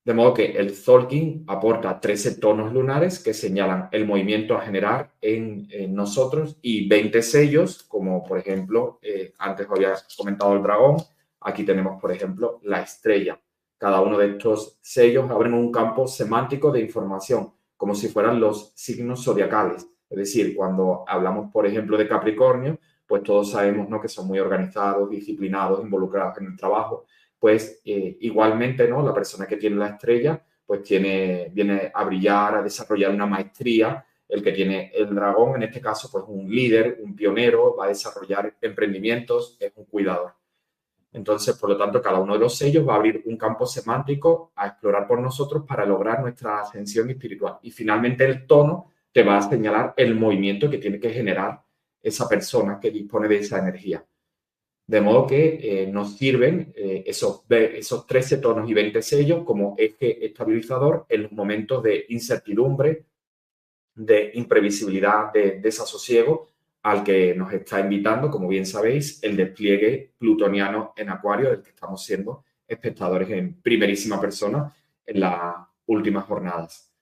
De 0.03 0.13
modo 0.13 0.31
que 0.31 0.51
el 0.51 0.75
Zolkin 0.75 1.43
aporta 1.47 1.99
13 1.99 2.35
tonos 2.35 2.71
lunares 2.71 3.17
que 3.17 3.33
señalan 3.33 3.89
el 3.91 4.05
movimiento 4.05 4.55
a 4.55 4.61
generar 4.61 5.15
en, 5.21 5.67
nosotros 5.91 6.59
y 6.61 6.87
20 6.87 7.19
sellos, 7.23 7.81
como 7.81 8.23
por 8.23 8.37
ejemplo, 8.37 8.99
eh, 9.01 9.33
antes 9.39 9.65
había 9.67 9.95
comentado 10.15 10.53
el 10.53 10.61
dragón, 10.61 10.97
aquí 11.39 11.63
tenemos 11.63 11.99
por 11.99 12.11
ejemplo 12.11 12.59
la 12.61 12.81
estrella. 12.81 13.41
Cada 13.79 14.01
uno 14.01 14.19
de 14.19 14.33
estos 14.33 14.77
sellos 14.81 15.31
abren 15.31 15.55
un 15.55 15.71
campo 15.71 16.05
semántico 16.05 16.71
de 16.71 16.81
información, 16.81 17.55
como 17.75 17.95
si 17.95 18.09
fueran 18.09 18.39
los 18.39 18.71
signos 18.75 19.25
zodiacales. 19.25 19.89
Es 20.11 20.17
decir, 20.19 20.55
cuando 20.55 21.03
hablamos, 21.07 21.51
por 21.51 21.65
ejemplo, 21.65 21.97
de 21.97 22.07
Capricornio, 22.07 22.77
pues 23.07 23.23
todos 23.23 23.51
sabemos 23.51 23.87
¿no? 23.89 24.01
que 24.01 24.07
son 24.07 24.27
muy 24.27 24.39
organizados, 24.39 25.09
disciplinados, 25.09 25.83
involucrados 25.83 26.37
en 26.39 26.47
el 26.47 26.57
trabajo, 26.57 27.05
pues 27.39 27.81
eh, 27.85 28.17
igualmente, 28.21 28.87
¿no? 28.87 29.05
La 29.05 29.13
persona 29.13 29.45
que 29.45 29.57
tiene 29.57 29.75
la 29.75 29.89
estrella, 29.89 30.41
pues 30.65 30.81
tiene, 30.81 31.51
viene 31.53 31.91
a 31.93 32.03
brillar, 32.03 32.55
a 32.55 32.63
desarrollar 32.63 33.11
una 33.11 33.25
maestría. 33.25 34.03
El 34.27 34.41
que 34.41 34.51
tiene 34.51 34.91
el 34.95 35.13
dragón, 35.13 35.57
en 35.57 35.63
este 35.63 35.79
caso, 35.79 36.09
pues 36.11 36.23
un 36.27 36.49
líder, 36.49 36.97
un 37.03 37.15
pionero, 37.15 37.75
va 37.75 37.85
a 37.85 37.89
desarrollar 37.89 38.55
emprendimientos, 38.59 39.57
es 39.59 39.71
un 39.75 39.85
cuidador. 39.85 40.33
Entonces, 41.11 41.55
por 41.57 41.69
lo 41.69 41.77
tanto, 41.77 42.01
cada 42.01 42.19
uno 42.19 42.33
de 42.33 42.39
los 42.39 42.57
sellos 42.57 42.87
va 42.87 42.93
a 42.93 42.95
abrir 42.97 43.21
un 43.25 43.37
campo 43.37 43.65
semántico 43.65 44.51
a 44.55 44.67
explorar 44.67 45.07
por 45.07 45.21
nosotros 45.21 45.63
para 45.67 45.85
lograr 45.85 46.21
nuestra 46.21 46.61
ascensión 46.61 47.09
espiritual. 47.09 47.59
Y 47.61 47.71
finalmente 47.71 48.25
el 48.25 48.47
tono 48.47 48.91
te 49.11 49.23
va 49.23 49.37
a 49.37 49.41
señalar 49.41 49.93
el 49.95 50.15
movimiento 50.15 50.69
que 50.69 50.79
tiene 50.79 50.99
que 50.99 51.11
generar 51.11 51.61
esa 52.05 52.29
persona 52.29 52.79
que 52.79 52.91
dispone 52.91 53.27
de 53.27 53.37
esa 53.37 53.57
energía. 53.57 54.05
De 54.87 55.01
modo 55.01 55.25
que 55.25 55.59
eh, 55.61 55.87
nos 55.87 56.15
sirven 56.15 56.71
eh, 56.75 57.03
esos, 57.07 57.43
esos 57.49 58.05
13 58.05 58.37
tonos 58.37 58.69
y 58.69 58.73
20 58.75 59.01
sellos 59.01 59.43
como 59.43 59.73
eje 59.77 60.23
estabilizador 60.23 61.07
en 61.09 61.23
los 61.23 61.31
momentos 61.31 61.81
de 61.81 62.05
incertidumbre, 62.09 63.05
de 63.95 64.31
imprevisibilidad, 64.35 65.33
de 65.33 65.59
desasosiego, 65.59 66.49
al 66.83 67.03
que 67.03 67.33
nos 67.33 67.51
está 67.51 67.79
invitando, 67.79 68.29
como 68.29 68.47
bien 68.47 68.67
sabéis, 68.67 69.23
el 69.23 69.35
despliegue 69.35 70.13
plutoniano 70.19 70.93
en 70.95 71.09
Acuario, 71.09 71.49
del 71.49 71.63
que 71.63 71.71
estamos 71.71 72.05
siendo 72.05 72.43
espectadores 72.67 73.27
en 73.31 73.59
primerísima 73.59 74.21
persona 74.21 74.71
en 75.03 75.19
las 75.19 75.55
últimas 75.87 76.25
jornadas. 76.25 76.94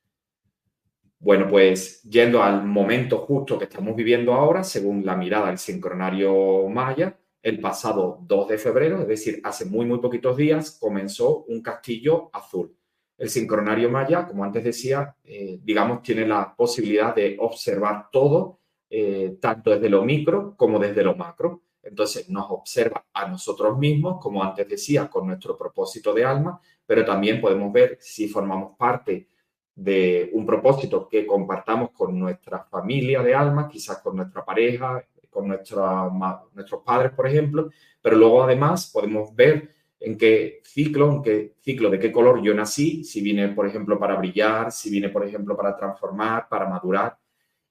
Bueno, 1.24 1.48
pues 1.48 2.04
yendo 2.04 2.44
al 2.44 2.66
momento 2.66 3.20
justo 3.20 3.58
que 3.58 3.64
estamos 3.64 3.96
viviendo 3.96 4.34
ahora, 4.34 4.62
según 4.62 5.06
la 5.06 5.16
mirada 5.16 5.48
del 5.48 5.58
sincronario 5.58 6.68
Maya, 6.68 7.18
el 7.42 7.62
pasado 7.62 8.20
2 8.24 8.50
de 8.50 8.58
febrero, 8.58 9.00
es 9.02 9.08
decir, 9.08 9.40
hace 9.42 9.64
muy, 9.64 9.86
muy 9.86 10.00
poquitos 10.00 10.36
días, 10.36 10.78
comenzó 10.82 11.46
un 11.46 11.62
castillo 11.62 12.30
azul. 12.34 12.76
El 13.18 13.30
sincronario 13.30 13.90
maya, 13.90 14.28
como 14.28 14.44
antes 14.44 14.66
decía, 14.66 15.16
eh, 15.24 15.60
digamos, 15.64 16.02
tiene 16.02 16.28
la 16.28 16.54
posibilidad 16.54 17.16
de 17.16 17.38
observar 17.40 18.10
todo, 18.12 18.60
eh, 18.90 19.38
tanto 19.40 19.72
desde 19.72 19.88
lo 19.88 20.04
micro 20.04 20.58
como 20.58 20.78
desde 20.78 21.04
lo 21.04 21.16
macro. 21.16 21.62
Entonces 21.82 22.30
nos 22.30 22.52
observa 22.52 23.06
a 23.14 23.30
nosotros 23.30 23.78
mismos, 23.78 24.18
como 24.22 24.44
antes 24.44 24.68
decía, 24.68 25.10
con 25.10 25.28
nuestro 25.28 25.58
propósito 25.58 26.14
de 26.14 26.26
alma, 26.26 26.60
pero 26.86 27.06
también 27.06 27.40
podemos 27.40 27.72
ver 27.72 27.98
si 28.02 28.28
formamos 28.28 28.76
parte 28.78 29.30
de 29.76 30.30
un 30.34 30.46
propósito 30.46 31.08
que 31.10 31.26
compartamos 31.26 31.92
con 31.92 32.18
nuestra 32.18 32.64
familia 32.64 33.24
de 33.24 33.34
alma, 33.34 33.68
quizás 33.68 34.00
con 34.00 34.16
nuestra 34.16 34.46
pareja, 34.46 35.04
con 35.30 35.48
nuestros 35.48 36.84
padres, 36.86 37.12
por 37.12 37.28
ejemplo, 37.28 37.70
pero 38.02 38.18
luego 38.18 38.44
además 38.44 38.92
podemos 38.94 39.36
ver 39.36 39.74
en 40.00 40.18
qué 40.18 40.62
ciclo, 40.64 41.12
en 41.12 41.22
qué 41.24 41.56
ciclo, 41.62 41.90
de 41.90 41.98
qué 41.98 42.12
color 42.12 42.42
yo 42.44 42.54
nací, 42.54 43.04
si 43.04 43.22
viene, 43.22 43.50
por 43.50 43.66
ejemplo, 43.66 43.98
para 43.98 44.16
brillar, 44.16 44.72
si 44.72 44.90
viene, 44.90 45.10
por 45.10 45.26
ejemplo, 45.26 45.56
para 45.56 45.76
transformar, 45.76 46.48
para 46.50 46.68
madurar. 46.68 47.18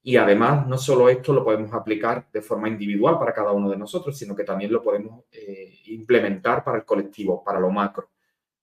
Y 0.02 0.16
además, 0.16 0.66
no 0.66 0.78
solo 0.78 1.08
esto 1.08 1.32
lo 1.32 1.44
podemos 1.44 1.72
aplicar 1.72 2.26
de 2.32 2.42
forma 2.42 2.68
individual 2.68 3.18
para 3.18 3.32
cada 3.32 3.52
uno 3.52 3.70
de 3.70 3.76
nosotros, 3.76 4.18
sino 4.18 4.34
que 4.34 4.44
también 4.44 4.72
lo 4.72 4.82
podemos 4.82 5.24
eh, 5.30 5.78
implementar 5.86 6.64
para 6.64 6.78
el 6.78 6.84
colectivo, 6.84 7.44
para 7.44 7.60
lo 7.60 7.70
macro. 7.70 8.08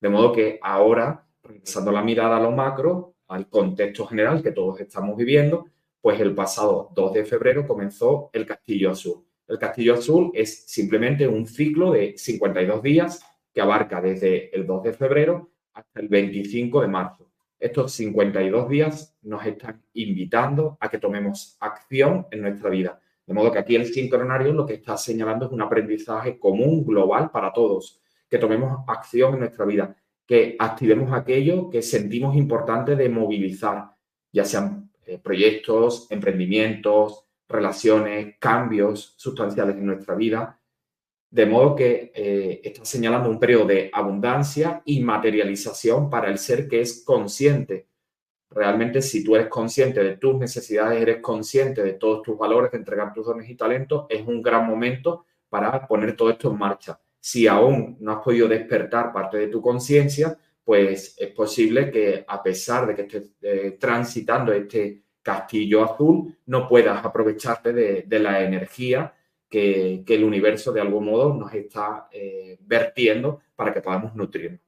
De 0.02 0.10
modo 0.10 0.34
que 0.34 0.60
ahora, 0.62 1.26
regresando 1.44 1.92
la 1.92 2.02
mirada 2.02 2.38
a 2.38 2.42
lo 2.42 2.52
macro, 2.52 3.14
al 3.30 3.48
contexto 3.50 4.06
general 4.06 4.44
que 4.44 4.52
todos 4.52 4.80
estamos 4.82 5.16
viviendo, 5.16 5.68
pues 6.02 6.20
el 6.20 6.36
pasado 6.36 6.92
2 6.96 7.14
de 7.14 7.26
febrero 7.26 7.66
comenzó 7.66 8.30
el 8.34 8.46
Castillo 8.46 8.92
Azul. 8.92 9.26
El 9.48 9.58
Castillo 9.58 9.96
Azul 9.96 10.32
es 10.34 10.66
simplemente 10.66 11.28
un 11.28 11.46
ciclo 11.46 11.92
de 11.92 12.18
52 12.18 12.84
días 12.84 13.24
que 13.54 13.62
abarca 13.62 14.02
desde 14.02 14.56
el 14.56 14.66
2 14.66 14.84
de 14.84 14.94
febrero 14.94 15.50
hasta 15.74 16.00
el 16.00 16.08
25 16.08 16.82
de 16.82 16.88
marzo. 16.88 17.32
Estos 17.60 17.92
52 17.94 18.70
días 18.70 19.16
nos 19.22 19.46
están 19.46 19.84
invitando 19.94 20.78
a 20.80 20.90
que 20.90 20.98
tomemos 20.98 21.58
acción 21.60 22.28
en 22.32 22.42
nuestra 22.42 22.70
vida. 22.70 23.00
De 23.26 23.34
modo 23.34 23.52
que 23.52 23.60
aquí 23.60 23.76
el 23.76 23.86
sincronario 23.86 24.54
lo 24.54 24.66
que 24.66 24.76
está 24.76 24.98
señalando 24.98 25.46
es 25.46 25.52
un 25.52 25.62
aprendizaje 25.62 26.40
común, 26.40 26.86
global 26.86 27.30
para 27.32 27.52
todos, 27.52 28.02
que 28.30 28.38
tomemos 28.38 28.84
acción 28.88 29.34
en 29.34 29.42
nuestra 29.42 29.66
vida, 29.66 29.96
que 30.30 30.56
activemos 30.60 31.12
aquello 31.12 31.72
que 31.72 31.82
sentimos 31.82 32.36
importante 32.36 32.96
de 32.96 33.10
movilizar, 33.10 33.96
ya 34.32 34.46
sean 34.46 34.92
eh, 35.08 35.18
proyectos, 35.18 36.06
emprendimientos, 36.12 37.26
relaciones, 37.48 38.36
cambios 38.38 39.16
sustanciales 39.18 39.76
en 39.76 39.88
nuestra 39.88 40.14
vida, 40.14 40.62
de 41.32 41.46
modo 41.48 41.76
que 41.76 42.12
eh, 42.14 42.62
está 42.64 42.86
señalando 42.86 43.28
un 43.28 43.40
periodo 43.40 43.66
de 43.66 43.90
abundancia 43.92 44.84
y 44.86 45.02
materialización 45.02 46.12
para 46.12 46.30
el 46.30 46.38
ser 46.38 46.68
que 46.68 46.82
es 46.82 47.04
consciente. 47.04 47.88
Realmente, 48.52 49.02
si 49.02 49.24
tú 49.24 49.36
eres 49.36 49.48
consciente 49.48 50.04
de 50.04 50.18
tus 50.18 50.36
necesidades, 50.36 51.02
eres 51.02 51.24
consciente 51.24 51.82
de 51.82 51.94
todos 51.94 52.22
tus 52.22 52.38
valores, 52.38 52.72
de 52.72 52.78
entregar 52.78 53.14
tus 53.14 53.26
dones 53.26 53.50
y 53.50 53.56
talentos, 53.56 54.06
es 54.10 54.28
un 54.28 54.44
gran 54.44 54.68
momento 54.68 55.26
para 55.50 55.88
poner 55.88 56.16
todo 56.16 56.30
esto 56.30 56.52
en 56.52 56.58
marcha. 56.60 57.00
Si 57.20 57.48
aún 57.48 57.98
no 58.00 58.14
has 58.14 58.24
podido 58.24 58.48
despertar 58.48 59.12
parte 59.12 59.38
de 59.38 59.48
tu 59.48 59.62
conciencia, 59.62 60.38
pues 60.64 61.16
es 61.18 61.32
posible 61.32 61.90
que 61.92 62.24
a 62.28 62.44
pesar 62.44 62.88
de 62.88 62.96
que 62.96 63.02
estés 63.02 63.32
eh, 63.42 63.78
transitando 63.80 64.54
este 64.54 65.04
castillo 65.22 65.84
azul, 65.84 66.38
no 66.46 66.68
puedas 66.68 67.04
aprovecharte 67.04 67.74
de, 67.74 68.20
la 68.20 68.44
energía 68.44 69.14
que, 69.50 70.04
el 70.08 70.24
universo 70.24 70.72
de 70.72 70.82
algún 70.82 71.06
modo 71.06 71.34
nos 71.34 71.54
está 71.54 72.08
eh, 72.12 72.58
vertiendo 72.62 73.42
para 73.56 73.74
que 73.74 73.82
podamos 73.82 74.16
nutrirnos. 74.16 74.62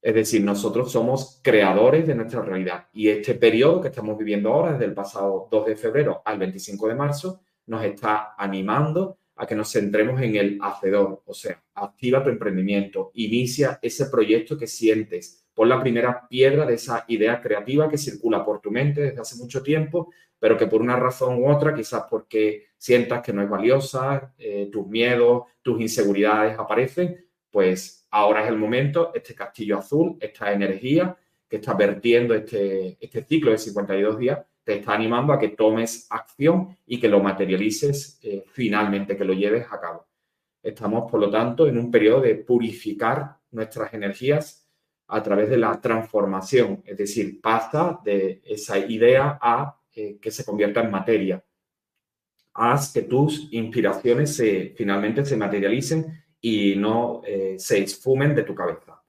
Es 0.00 0.14
decir, 0.14 0.44
nosotros 0.44 0.92
somos 0.92 1.40
creadores 1.42 2.06
de 2.06 2.14
nuestra 2.14 2.42
realidad 2.42 2.88
y 2.92 3.08
este 3.08 3.34
periodo 3.34 3.80
que 3.80 3.88
estamos 3.88 4.18
viviendo 4.18 4.52
ahora, 4.52 4.72
desde 4.72 4.84
el 4.84 4.94
pasado 4.94 5.48
2 5.50 5.66
de 5.66 5.76
febrero 5.76 6.22
al 6.24 6.38
25 6.38 6.88
de 6.88 6.94
marzo, 6.94 7.40
nos 7.66 7.82
está 7.82 8.34
animando 8.36 9.18
a 9.36 9.46
que 9.46 9.54
nos 9.54 9.72
centremos 9.72 10.20
en 10.20 10.36
el 10.36 10.58
hacedor, 10.60 11.22
o 11.26 11.34
sea, 11.34 11.62
activa 11.74 12.22
tu 12.22 12.30
emprendimiento, 12.30 13.10
inicia 13.14 13.78
ese 13.82 14.06
proyecto 14.06 14.56
que 14.56 14.66
sientes 14.66 15.44
pon 15.54 15.68
la 15.68 15.80
primera 15.80 16.26
piedra 16.28 16.66
de 16.66 16.74
esa 16.74 17.04
idea 17.08 17.40
creativa 17.40 17.88
que 17.88 17.96
circula 17.96 18.44
por 18.44 18.60
tu 18.60 18.70
mente 18.70 19.00
desde 19.00 19.20
hace 19.20 19.36
mucho 19.36 19.62
tiempo, 19.62 20.10
pero 20.38 20.58
que 20.58 20.66
por 20.66 20.82
una 20.82 20.96
razón 20.96 21.40
u 21.40 21.48
otra, 21.48 21.74
quizás 21.74 22.04
porque 22.10 22.66
sientas 22.76 23.22
que 23.22 23.32
no 23.32 23.42
es 23.42 23.48
valiosa, 23.48 24.34
eh, 24.36 24.68
tus 24.70 24.86
miedos, 24.86 25.44
tus 25.62 25.80
inseguridades 25.80 26.58
aparecen, 26.58 27.24
pues 27.50 28.06
ahora 28.10 28.42
es 28.42 28.48
el 28.48 28.58
momento, 28.58 29.12
este 29.14 29.34
castillo 29.34 29.78
azul, 29.78 30.16
esta 30.20 30.52
energía 30.52 31.16
que 31.48 31.56
está 31.56 31.72
vertiendo 31.74 32.34
este, 32.34 32.98
este 33.00 33.24
ciclo 33.24 33.52
de 33.52 33.58
52 33.58 34.18
días, 34.18 34.40
te 34.64 34.78
está 34.78 34.94
animando 34.94 35.32
a 35.32 35.38
que 35.38 35.48
tomes 35.48 36.06
acción 36.10 36.76
y 36.86 36.98
que 36.98 37.08
lo 37.08 37.20
materialices 37.20 38.18
eh, 38.22 38.44
finalmente, 38.50 39.16
que 39.16 39.24
lo 39.24 39.34
lleves 39.34 39.66
a 39.70 39.78
cabo. 39.78 40.06
Estamos, 40.62 41.10
por 41.10 41.20
lo 41.20 41.30
tanto, 41.30 41.66
en 41.66 41.76
un 41.78 41.90
periodo 41.90 42.22
de 42.22 42.36
purificar 42.36 43.36
nuestras 43.50 43.92
energías 43.92 44.66
a 45.08 45.22
través 45.22 45.50
de 45.50 45.58
la 45.58 45.78
transformación, 45.80 46.82
es 46.86 46.96
decir, 46.96 47.40
pasa 47.42 48.00
de 48.02 48.40
esa 48.44 48.78
idea 48.78 49.38
a 49.40 49.78
eh, 49.94 50.18
que 50.20 50.30
se 50.30 50.44
convierta 50.44 50.80
en 50.80 50.90
materia. 50.90 51.44
Haz 52.54 52.92
que 52.92 53.02
tus 53.02 53.52
inspiraciones 53.52 54.34
se, 54.34 54.74
finalmente 54.76 55.24
se 55.24 55.36
materialicen 55.36 56.24
y 56.40 56.74
no 56.76 57.20
eh, 57.26 57.56
se 57.58 57.82
esfumen 57.82 58.34
de 58.34 58.44
tu 58.44 58.54
cabeza. 58.54 59.03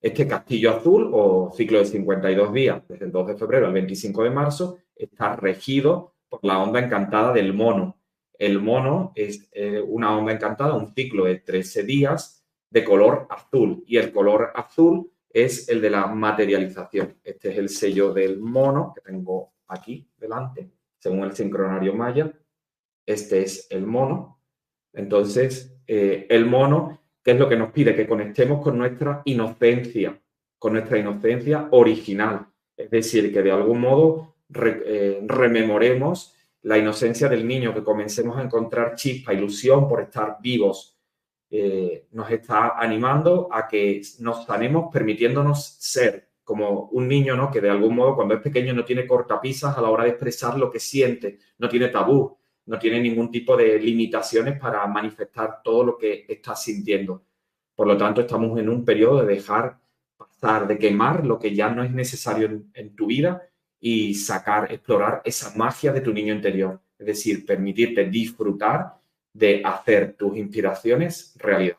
Este 0.00 0.28
castillo 0.28 0.70
azul 0.70 1.10
o 1.12 1.50
ciclo 1.52 1.80
de 1.80 1.86
52 1.86 2.52
días, 2.52 2.82
desde 2.88 3.06
el 3.06 3.12
2 3.12 3.26
de 3.28 3.36
febrero 3.36 3.66
al 3.66 3.72
25 3.72 4.22
de 4.22 4.30
marzo, 4.30 4.78
está 4.94 5.34
regido 5.34 6.14
por 6.28 6.44
la 6.44 6.58
onda 6.62 6.78
encantada 6.78 7.32
del 7.32 7.52
mono. 7.52 7.98
El 8.38 8.60
mono 8.60 9.12
es 9.16 9.48
eh, 9.52 9.80
una 9.80 10.16
onda 10.16 10.32
encantada, 10.32 10.74
un 10.74 10.94
ciclo 10.94 11.24
de 11.24 11.40
13 11.40 11.82
días 11.82 12.44
de 12.70 12.84
color 12.84 13.26
azul 13.28 13.82
y 13.86 13.96
el 13.96 14.12
color 14.12 14.52
azul 14.54 15.10
es 15.30 15.68
el 15.68 15.80
de 15.80 15.90
la 15.90 16.06
materialización. 16.06 17.18
Este 17.24 17.50
es 17.50 17.58
el 17.58 17.68
sello 17.68 18.12
del 18.12 18.38
mono 18.38 18.92
que 18.94 19.00
tengo 19.00 19.54
aquí 19.66 20.08
delante, 20.16 20.70
según 20.98 21.24
el 21.24 21.32
sincronario 21.32 21.94
maya. 21.94 22.32
Este 23.04 23.42
es 23.42 23.66
el 23.70 23.84
mono. 23.84 24.40
Entonces, 24.92 25.76
eh, 25.86 26.26
el 26.28 26.46
mono 26.46 26.97
¿Qué 27.28 27.32
es 27.32 27.38
lo 27.38 27.46
que 27.46 27.58
nos 27.58 27.72
pide? 27.72 27.94
Que 27.94 28.06
conectemos 28.06 28.62
con 28.62 28.78
nuestra 28.78 29.20
inocencia, 29.26 30.18
con 30.58 30.72
nuestra 30.72 30.98
inocencia 30.98 31.68
original. 31.72 32.46
Es 32.74 32.88
decir, 32.88 33.30
que 33.30 33.42
de 33.42 33.50
algún 33.50 33.82
modo 33.82 34.36
eh, 34.54 35.22
rememoremos 35.26 36.34
la 36.62 36.78
inocencia 36.78 37.28
del 37.28 37.46
niño, 37.46 37.74
que 37.74 37.84
comencemos 37.84 38.38
a 38.38 38.42
encontrar 38.42 38.94
chispa, 38.94 39.34
ilusión 39.34 39.86
por 39.86 40.00
estar 40.00 40.38
vivos. 40.40 40.96
Eh, 41.50 42.06
nos 42.12 42.30
está 42.30 42.78
animando 42.78 43.50
a 43.52 43.68
que 43.68 44.00
nos 44.20 44.46
sanemos 44.46 44.90
permitiéndonos 44.90 45.76
ser 45.78 46.30
como 46.42 46.88
un 46.92 47.08
niño, 47.08 47.36
¿no? 47.36 47.50
Que 47.50 47.60
de 47.60 47.68
algún 47.68 47.94
modo 47.94 48.16
cuando 48.16 48.36
es 48.36 48.40
pequeño 48.40 48.72
no 48.72 48.86
tiene 48.86 49.06
cortapisas 49.06 49.76
a 49.76 49.82
la 49.82 49.90
hora 49.90 50.04
de 50.04 50.10
expresar 50.12 50.58
lo 50.58 50.70
que 50.70 50.80
siente, 50.80 51.40
no 51.58 51.68
tiene 51.68 51.88
tabú, 51.88 52.37
no 52.68 52.78
tiene 52.78 53.00
ningún 53.00 53.30
tipo 53.30 53.56
de 53.56 53.78
limitaciones 53.78 54.58
para 54.60 54.86
manifestar 54.86 55.62
todo 55.64 55.84
lo 55.84 55.98
que 55.98 56.26
está 56.28 56.54
sintiendo. 56.54 57.22
Por 57.74 57.86
lo 57.86 57.96
tanto, 57.96 58.20
estamos 58.20 58.58
en 58.58 58.68
un 58.68 58.84
periodo 58.84 59.24
de 59.24 59.34
dejar 59.36 59.78
pasar, 60.18 60.68
de 60.68 60.78
quemar 60.78 61.24
lo 61.24 61.38
que 61.38 61.54
ya 61.54 61.70
no 61.70 61.82
es 61.82 61.90
necesario 61.90 62.62
en, 62.74 62.94
tu 62.94 63.06
vida 63.06 63.42
y 63.80 64.14
sacar, 64.14 64.70
explorar 64.70 65.22
esa 65.24 65.56
magia 65.56 65.92
de 65.92 66.02
tu 66.02 66.12
niño 66.12 66.34
interior. 66.34 66.78
Es 66.98 67.06
decir, 67.06 67.46
permitirte 67.46 68.04
disfrutar 68.04 68.98
de 69.32 69.62
hacer 69.64 70.14
tus 70.14 70.36
inspiraciones 70.36 71.34
realidad. 71.38 71.78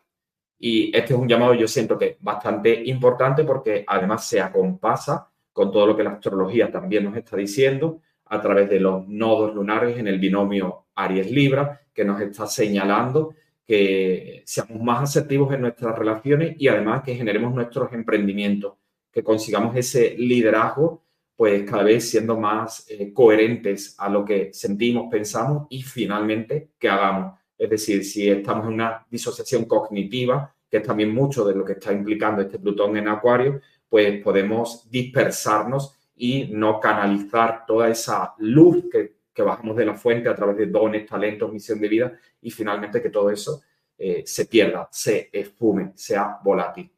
Y 0.58 0.88
este 0.98 1.14
es 1.14 1.20
un 1.20 1.28
llamado, 1.28 1.54
yo 1.54 1.68
siento 1.68 2.00
que 2.00 2.18
bastante 2.20 2.82
importante 2.86 3.44
porque 3.44 3.86
además 3.88 4.28
se 4.28 4.42
acompasa 4.42 5.30
con 5.54 5.72
todo 5.72 5.86
lo 5.86 5.96
que 5.96 6.04
la 6.04 6.12
astrología 6.14 6.72
también 6.72 7.04
nos 7.04 7.16
está 7.16 7.38
diciendo, 7.38 8.02
a 8.30 8.42
través 8.42 8.70
de 8.70 8.80
los 8.80 9.08
nodos 9.08 9.54
lunares 9.54 9.98
en 9.98 10.08
el 10.08 10.20
binomio 10.20 10.86
Aries-Libra, 10.96 11.82
que 11.94 12.06
nos 12.06 12.22
está 12.22 12.48
señalando 12.48 13.34
que 13.66 14.42
seamos 14.46 14.82
más 14.82 15.04
asertivos 15.04 15.54
en 15.54 15.62
nuestras 15.62 15.96
relaciones 15.96 16.56
y 16.58 16.68
además 16.68 17.04
que 17.04 17.14
generemos 17.14 17.54
nuestros 17.54 17.94
emprendimientos, 17.94 18.74
que 19.12 19.24
consigamos 19.24 19.76
ese 19.76 20.16
liderazgo, 20.18 21.04
pues 21.36 21.70
cada 21.70 21.84
vez 21.84 22.10
siendo 22.10 22.36
más 22.36 22.86
eh, 22.90 23.14
coherentes 23.14 23.96
a 24.00 24.10
lo 24.10 24.26
que 24.26 24.50
sentimos, 24.54 25.08
pensamos 25.12 25.68
y 25.70 25.84
finalmente 25.84 26.72
que 26.80 26.90
hagamos. 26.90 27.40
Es 27.58 27.70
decir, 27.70 28.04
si 28.04 28.28
estamos 28.30 28.66
en 28.68 28.74
una 28.74 29.06
disociación 29.10 29.66
cognitiva, 29.66 30.52
que 30.68 30.78
es 30.78 30.84
también 30.84 31.14
mucho 31.14 31.46
de 31.46 31.56
lo 31.56 31.64
que 31.64 31.74
está 31.74 31.94
implicando 31.94 32.42
este 32.42 32.58
Plutón 32.58 32.98
en 32.98 33.08
Acuario, 33.08 33.62
pues 33.88 34.22
podemos 34.24 34.90
dispersarnos 34.90 35.99
y 36.22 36.50
no 36.52 36.82
canalizar 36.82 37.66
toda 37.66 37.88
esa 37.88 38.36
luz 38.40 38.86
que, 38.92 39.18
bajamos 39.42 39.78
de 39.78 39.86
la 39.86 39.96
fuente 39.96 40.28
a 40.28 40.36
través 40.36 40.58
de 40.58 40.66
dones, 40.66 41.06
talentos, 41.06 41.50
misión 41.50 41.80
de 41.80 41.88
vida 41.88 42.20
y 42.42 42.52
finalmente 42.52 43.02
que 43.02 43.10
todo 43.10 43.30
eso 43.30 43.62
eh, 43.98 44.24
se 44.26 44.48
pierda, 44.48 44.90
se 44.92 45.30
esfume, 45.32 45.94
sea 45.96 46.40
volátil. 46.44 46.92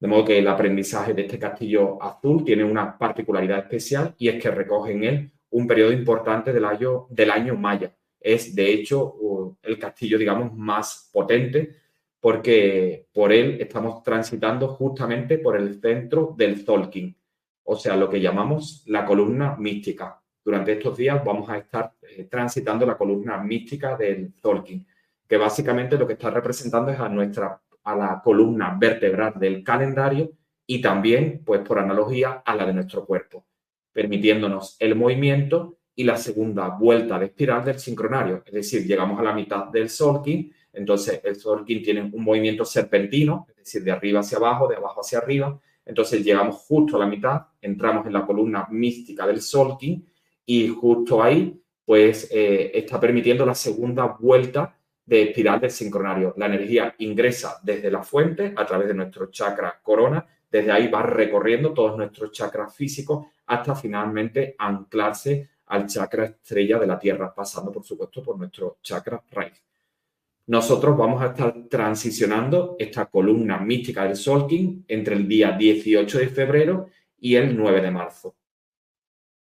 De 0.00 0.08
modo 0.08 0.24
que 0.24 0.38
el 0.38 0.48
aprendizaje 0.48 1.12
de 1.12 1.26
este 1.26 1.38
castillo 1.38 2.02
azul 2.02 2.42
tiene 2.42 2.64
una 2.64 2.96
particularidad 2.96 3.58
especial 3.58 4.14
y 4.16 4.28
es 4.28 4.42
que 4.42 4.50
recoge 4.50 4.92
en 4.92 5.04
él 5.04 5.30
un 5.50 5.66
periodo 5.66 5.92
importante 5.92 6.54
del 6.54 6.64
año, 6.64 7.06
del 7.10 7.30
año 7.30 7.54
maya. 7.54 7.94
Es, 8.18 8.54
de 8.54 8.72
hecho, 8.72 9.58
el 9.60 9.78
castillo, 9.78 10.16
digamos, 10.16 10.54
más 10.54 11.10
potente 11.12 11.76
porque 12.18 13.08
por 13.12 13.30
él 13.30 13.58
estamos 13.60 14.02
transitando 14.02 14.68
justamente 14.68 15.36
por 15.38 15.54
el 15.54 15.78
centro 15.82 16.34
del 16.34 16.64
Zolkin, 16.64 17.14
o 17.70 17.76
sea, 17.76 17.96
lo 17.96 18.08
que 18.08 18.18
llamamos 18.18 18.82
la 18.86 19.04
columna 19.04 19.54
mística. 19.56 20.18
Durante 20.42 20.72
estos 20.72 20.96
días 20.96 21.22
vamos 21.22 21.50
a 21.50 21.58
estar 21.58 21.92
eh, 22.00 22.24
transitando 22.24 22.86
la 22.86 22.96
columna 22.96 23.36
mística 23.36 23.94
del 23.94 24.32
Tolkien, 24.40 24.86
que 25.28 25.36
básicamente 25.36 25.98
lo 25.98 26.06
que 26.06 26.14
está 26.14 26.30
representando 26.30 26.90
es 26.90 26.98
a 26.98 27.10
nuestra 27.10 27.60
a 27.84 27.94
la 27.94 28.22
columna 28.24 28.74
vertebral 28.78 29.34
del 29.38 29.62
calendario 29.62 30.32
y 30.66 30.80
también, 30.80 31.42
pues 31.44 31.60
por 31.60 31.78
analogía, 31.78 32.42
a 32.44 32.54
la 32.54 32.64
de 32.64 32.72
nuestro 32.72 33.04
cuerpo, 33.04 33.44
permitiéndonos 33.92 34.76
el 34.80 34.94
movimiento 34.94 35.76
y 35.94 36.04
la 36.04 36.16
segunda 36.16 36.68
vuelta 36.68 37.18
de 37.18 37.26
espiral 37.26 37.66
del 37.66 37.78
sincronario. 37.78 38.42
Es 38.46 38.52
decir, 38.52 38.86
llegamos 38.86 39.20
a 39.20 39.24
la 39.24 39.34
mitad 39.34 39.66
del 39.66 39.90
Solkin, 39.90 40.50
entonces 40.72 41.20
el 41.22 41.36
Solkin 41.36 41.82
tiene 41.82 42.00
un 42.00 42.24
movimiento 42.24 42.64
serpentino, 42.64 43.46
es 43.50 43.56
decir, 43.56 43.84
de 43.84 43.90
arriba 43.90 44.20
hacia 44.20 44.38
abajo, 44.38 44.68
de 44.68 44.76
abajo 44.76 45.02
hacia 45.02 45.18
arriba, 45.18 45.60
entonces 45.88 46.22
llegamos 46.22 46.56
justo 46.56 46.96
a 46.96 47.00
la 47.00 47.06
mitad, 47.06 47.46
entramos 47.62 48.06
en 48.06 48.12
la 48.12 48.26
columna 48.26 48.68
mística 48.70 49.26
del 49.26 49.40
Solkin 49.40 50.06
y 50.44 50.68
justo 50.68 51.22
ahí 51.22 51.58
pues 51.82 52.28
eh, 52.30 52.70
está 52.74 53.00
permitiendo 53.00 53.46
la 53.46 53.54
segunda 53.54 54.04
vuelta 54.04 54.76
de 55.06 55.22
espiral 55.22 55.58
del 55.58 55.70
sincronario. 55.70 56.34
La 56.36 56.44
energía 56.44 56.94
ingresa 56.98 57.58
desde 57.62 57.90
la 57.90 58.02
fuente 58.02 58.52
a 58.54 58.66
través 58.66 58.88
de 58.88 58.94
nuestro 58.94 59.30
chakra 59.30 59.80
corona, 59.82 60.26
desde 60.50 60.70
ahí 60.70 60.88
va 60.88 61.02
recorriendo 61.02 61.72
todos 61.72 61.96
nuestros 61.96 62.32
chakras 62.32 62.76
físicos 62.76 63.26
hasta 63.46 63.74
finalmente 63.74 64.54
anclarse 64.58 65.48
al 65.68 65.86
chakra 65.86 66.26
estrella 66.26 66.78
de 66.78 66.86
la 66.86 66.98
Tierra, 66.98 67.34
pasando 67.34 67.72
por 67.72 67.82
supuesto 67.82 68.22
por 68.22 68.36
nuestro 68.38 68.76
chakra 68.82 69.22
raíz 69.30 69.67
nosotros 70.48 70.96
vamos 70.96 71.22
a 71.22 71.26
estar 71.26 71.54
transicionando 71.68 72.76
esta 72.78 73.04
columna 73.06 73.58
mística 73.58 74.04
del 74.04 74.16
Solking 74.16 74.82
entre 74.88 75.14
el 75.14 75.28
día 75.28 75.52
18 75.52 76.18
de 76.18 76.28
febrero 76.28 76.86
y 77.18 77.36
el 77.36 77.54
9 77.54 77.82
de 77.82 77.90
marzo. 77.90 78.34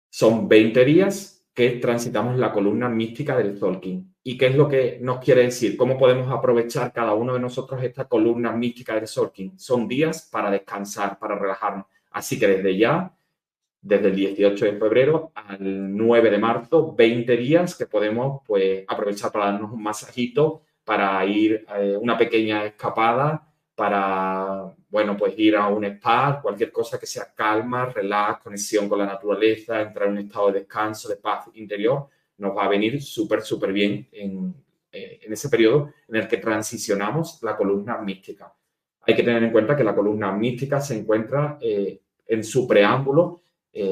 Son 0.09 0.49
20 0.49 0.83
días 0.83 1.45
que 1.53 1.71
transitamos 1.71 2.37
la 2.37 2.51
columna 2.51 2.89
mística 2.89 3.37
del 3.37 3.57
Solking. 3.57 4.15
¿Y 4.21 4.37
qué 4.37 4.47
es 4.47 4.55
lo 4.55 4.67
que 4.67 4.99
nos 5.01 5.19
quiere 5.19 5.43
decir? 5.43 5.77
¿Cómo 5.77 5.97
podemos 5.97 6.29
aprovechar 6.29 6.91
cada 6.91 7.13
uno 7.13 7.35
de 7.35 7.39
nosotros 7.39 7.81
esta 7.81 8.05
columna 8.05 8.51
mística 8.51 8.93
del 8.95 9.07
Solking? 9.07 9.57
Son 9.57 9.87
días 9.87 10.27
para 10.29 10.51
descansar, 10.51 11.17
para 11.17 11.39
relajarnos. 11.39 11.85
Así 12.11 12.37
que 12.37 12.47
desde 12.47 12.77
ya, 12.77 13.15
desde 13.79 14.09
el 14.09 14.15
18 14.15 14.65
de 14.65 14.73
febrero 14.73 15.31
al 15.35 15.95
9 15.95 16.31
de 16.31 16.37
marzo, 16.37 16.93
20 16.93 17.37
días 17.37 17.77
que 17.77 17.85
podemos 17.85 18.41
pues, 18.45 18.83
aprovechar 18.89 19.31
para 19.31 19.45
darnos 19.45 19.71
un 19.71 19.81
masajito 19.81 20.63
para 20.87 21.25
ir 21.25 21.65
a 21.67 21.81
eh, 21.81 21.97
una 21.97 22.17
pequeña 22.17 22.65
escapada, 22.65 23.45
para, 23.75 24.73
bueno, 24.89 25.17
pues 25.17 25.37
ir 25.37 25.57
a 25.57 25.67
un 25.67 25.83
spa, 25.83 26.39
cualquier 26.41 26.71
cosa 26.71 26.97
que 26.97 27.05
sea 27.05 27.33
calma, 27.35 27.87
relax, 27.87 28.41
conexión 28.41 28.87
con 28.87 28.99
la 28.99 29.05
naturaleza, 29.05 29.81
entrar 29.81 30.07
en 30.07 30.13
un 30.13 30.19
estado 30.19 30.47
de 30.47 30.59
descanso, 30.59 31.09
de 31.09 31.17
paz 31.17 31.49
interior, 31.55 32.07
nos 32.37 32.55
va 32.55 32.63
a 32.63 32.69
venir 32.69 33.01
súper, 33.01 33.41
súper 33.41 33.73
bien 33.73 34.07
en, 34.13 34.55
eh, 34.89 35.19
en 35.23 35.33
ese 35.33 35.49
periodo 35.49 35.91
en 36.07 36.15
el 36.15 36.25
que 36.25 36.37
transicionamos 36.37 37.43
la 37.43 37.57
columna 37.57 37.97
mística. 37.97 38.53
Hay 39.01 39.13
que 39.13 39.23
tener 39.23 39.43
en 39.43 39.51
cuenta 39.51 39.75
que 39.75 39.83
la 39.83 39.93
columna 39.93 40.31
mística 40.31 40.79
se 40.79 40.97
encuentra 40.97 41.57
eh, 41.59 41.99
en 42.25 42.45
su 42.45 42.65
preámbulo. 42.65 43.41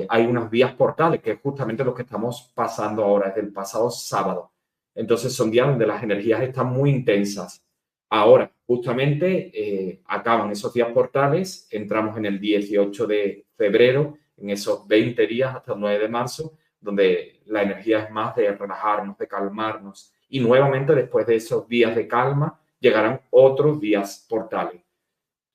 hay 0.07 0.25
unas 0.25 0.49
vías 0.49 0.73
portales, 0.73 1.21
que 1.21 1.31
es 1.31 1.39
justamente 1.41 1.83
lo 1.83 1.93
que 1.93 2.03
estamos 2.03 2.53
pasando 2.55 3.03
ahora, 3.03 3.27
desde 3.27 3.41
el 3.41 3.51
pasado 3.51 3.91
sábado. 3.91 4.54
Entonces 4.95 5.33
son 5.33 5.51
días 5.51 5.67
donde 5.67 5.85
las 5.85 6.01
energías 6.01 6.41
están 6.41 6.67
muy 6.67 6.89
intensas. 6.89 7.61
Ahora, 8.09 8.51
justamente 8.65 9.51
eh, 9.53 10.01
acaban 10.05 10.51
esos 10.51 10.73
días 10.73 10.89
portales, 10.91 11.67
entramos 11.69 12.17
en 12.17 12.25
el 12.25 12.39
18 12.39 13.05
de 13.05 13.45
febrero, 13.55 14.17
en 14.37 14.49
esos 14.49 14.87
20 14.87 15.27
días 15.27 15.55
hasta 15.55 15.73
el 15.73 15.79
9 15.79 15.99
de 15.99 16.07
marzo, 16.07 16.57
donde 16.79 17.41
la 17.45 17.63
energía 17.63 18.03
es 18.03 18.11
más 18.11 18.35
de 18.35 18.51
relajarnos, 18.53 19.17
de 19.17 19.27
calmarnos. 19.27 20.13
Y 20.29 20.39
nuevamente 20.39 20.95
después 20.95 21.27
de 21.27 21.35
esos 21.35 21.67
días 21.67 21.95
de 21.95 22.07
calma, 22.07 22.59
llegarán 22.79 23.21
otros 23.31 23.79
días 23.79 24.25
portales. 24.29 24.81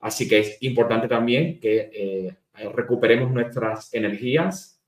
Así 0.00 0.28
que 0.28 0.38
es 0.40 0.62
importante 0.62 1.08
también 1.08 1.60
que 1.60 1.90
eh, 1.92 2.36
recuperemos 2.74 3.30
nuestras 3.30 3.92
energías 3.94 4.80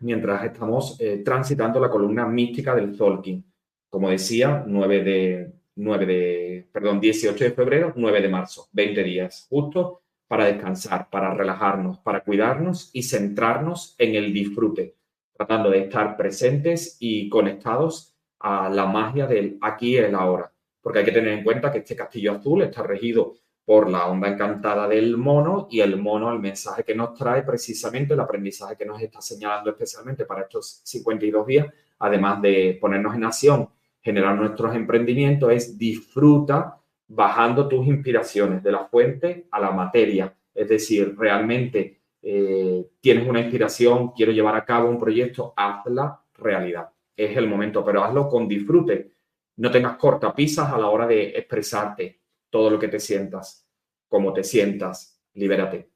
mientras 0.00 0.44
estamos 0.44 1.00
eh, 1.00 1.22
transitando 1.24 1.80
la 1.80 1.90
columna 1.90 2.26
mística 2.26 2.74
del 2.74 2.94
Zolkin. 2.94 3.44
Como 3.88 4.10
decía, 4.10 4.64
9 4.66 5.04
de, 5.04 5.52
9 5.76 6.06
de, 6.06 6.68
perdón, 6.72 7.00
18 7.00 7.44
de 7.44 7.50
febrero, 7.52 7.92
9 7.96 8.20
de 8.20 8.28
marzo, 8.28 8.68
20 8.72 9.02
días 9.02 9.46
justo 9.48 10.02
para 10.26 10.44
descansar, 10.44 11.08
para 11.10 11.32
relajarnos, 11.32 11.98
para 11.98 12.22
cuidarnos 12.22 12.90
y 12.92 13.02
centrarnos 13.02 13.94
en 13.98 14.14
el 14.14 14.32
disfrute, 14.32 14.96
tratando 15.32 15.70
de 15.70 15.84
estar 15.84 16.16
presentes 16.16 16.96
y 17.00 17.28
conectados 17.30 18.14
a 18.40 18.68
la 18.68 18.86
magia 18.86 19.26
del 19.26 19.58
aquí 19.60 19.94
y 19.94 19.96
el 19.96 20.14
ahora. 20.14 20.52
Porque 20.82 21.00
hay 21.00 21.04
que 21.04 21.12
tener 21.12 21.32
en 21.32 21.44
cuenta 21.44 21.72
que 21.72 21.78
este 21.78 21.96
castillo 21.96 22.32
azul 22.32 22.62
está 22.62 22.82
regido 22.82 23.34
por 23.64 23.90
la 23.90 24.06
onda 24.06 24.28
encantada 24.28 24.88
del 24.88 25.16
mono 25.16 25.68
y 25.70 25.80
el 25.80 25.96
mono, 25.96 26.32
el 26.32 26.38
mensaje 26.38 26.84
que 26.84 26.94
nos 26.94 27.14
trae 27.14 27.42
precisamente, 27.42 28.14
el 28.14 28.20
aprendizaje 28.20 28.76
que 28.76 28.86
nos 28.86 29.00
está 29.00 29.20
señalando 29.20 29.70
especialmente 29.70 30.24
para 30.24 30.42
estos 30.42 30.80
52 30.84 31.46
días, 31.46 31.66
además 31.98 32.40
de 32.40 32.78
ponernos 32.80 33.14
en 33.14 33.24
acción 33.24 33.68
generar 34.08 34.36
nuestros 34.36 34.74
emprendimientos 34.74 35.52
es 35.52 35.76
disfruta 35.76 36.80
bajando 37.08 37.68
tus 37.68 37.86
inspiraciones 37.86 38.62
de 38.62 38.72
la 38.72 38.86
fuente 38.86 39.46
a 39.50 39.60
la 39.60 39.70
materia. 39.70 40.34
Es 40.54 40.66
decir, 40.66 41.14
realmente 41.14 42.00
eh, 42.22 42.86
tienes 43.02 43.28
una 43.28 43.40
inspiración, 43.40 44.12
quiero 44.12 44.32
llevar 44.32 44.56
a 44.56 44.64
cabo 44.64 44.88
un 44.88 44.98
proyecto, 44.98 45.52
hazla 45.54 46.22
realidad. 46.38 46.88
Es 47.14 47.36
el 47.36 47.46
momento, 47.46 47.84
pero 47.84 48.02
hazlo 48.02 48.30
con 48.30 48.48
disfrute. 48.48 49.12
No 49.58 49.70
tengas 49.70 49.98
cortapisas 49.98 50.72
a 50.72 50.78
la 50.78 50.88
hora 50.88 51.06
de 51.06 51.28
expresarte 51.36 52.20
todo 52.48 52.70
lo 52.70 52.78
que 52.78 52.88
te 52.88 53.00
sientas, 53.00 53.68
como 54.08 54.32
te 54.32 54.42
sientas, 54.42 55.20
libérate. 55.34 55.90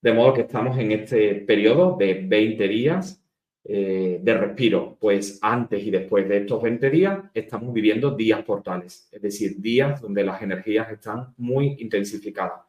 De 0.00 0.14
modo 0.14 0.32
que 0.32 0.40
estamos 0.40 0.78
en 0.78 0.92
este 0.92 1.34
periodo 1.34 1.94
de 1.98 2.24
20 2.26 2.68
días 2.68 3.21
eh, 3.64 4.18
de 4.20 4.34
respiro, 4.34 4.96
pues 5.00 5.38
antes 5.40 5.84
y 5.84 5.90
después 5.90 6.28
de 6.28 6.38
estos 6.38 6.60
20 6.60 6.90
días 6.90 7.20
estamos 7.32 7.72
viviendo 7.72 8.10
días 8.10 8.42
portales, 8.42 9.08
es 9.12 9.22
decir, 9.22 9.60
días 9.60 10.00
donde 10.00 10.24
las 10.24 10.42
energías 10.42 10.90
están 10.90 11.32
muy 11.36 11.76
intensificadas. 11.78 12.60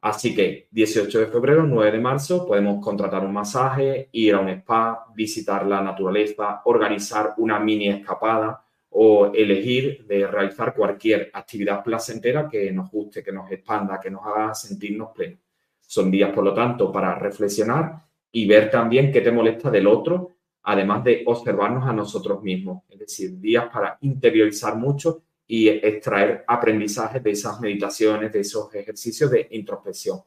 Así 0.00 0.34
que 0.34 0.68
18 0.70 1.20
de 1.20 1.26
febrero, 1.26 1.64
9 1.64 1.92
de 1.92 1.98
marzo, 1.98 2.46
podemos 2.46 2.82
contratar 2.82 3.24
un 3.24 3.32
masaje, 3.32 4.08
ir 4.12 4.34
a 4.34 4.40
un 4.40 4.48
spa, 4.50 5.06
visitar 5.14 5.66
la 5.66 5.82
naturaleza, 5.82 6.62
organizar 6.64 7.34
una 7.38 7.58
mini 7.58 7.88
escapada 7.88 8.64
o 8.90 9.32
elegir 9.34 10.06
de 10.06 10.26
realizar 10.26 10.74
cualquier 10.74 11.30
actividad 11.34 11.82
placentera 11.84 12.48
que 12.48 12.72
nos 12.72 12.90
guste, 12.90 13.22
que 13.22 13.32
nos 13.32 13.50
expanda, 13.50 14.00
que 14.00 14.10
nos 14.10 14.24
haga 14.24 14.54
sentirnos 14.54 15.10
plenos. 15.12 15.40
Son 15.80 16.10
días, 16.10 16.30
por 16.32 16.44
lo 16.44 16.54
tanto, 16.54 16.90
para 16.90 17.14
reflexionar 17.16 18.06
y 18.32 18.46
ver 18.46 18.70
también 18.70 19.12
qué 19.12 19.20
te 19.20 19.32
molesta 19.32 19.70
del 19.70 19.86
otro, 19.86 20.36
además 20.62 21.04
de 21.04 21.22
observarnos 21.26 21.86
a 21.86 21.92
nosotros 21.92 22.42
mismos. 22.42 22.82
Es 22.88 22.98
decir, 22.98 23.38
días 23.38 23.66
para 23.72 23.98
interiorizar 24.00 24.76
mucho 24.76 25.22
y 25.46 25.68
extraer 25.68 26.44
aprendizajes 26.46 27.22
de 27.22 27.30
esas 27.30 27.60
meditaciones, 27.60 28.32
de 28.32 28.40
esos 28.40 28.74
ejercicios 28.74 29.30
de 29.30 29.46
introspección. 29.52 30.20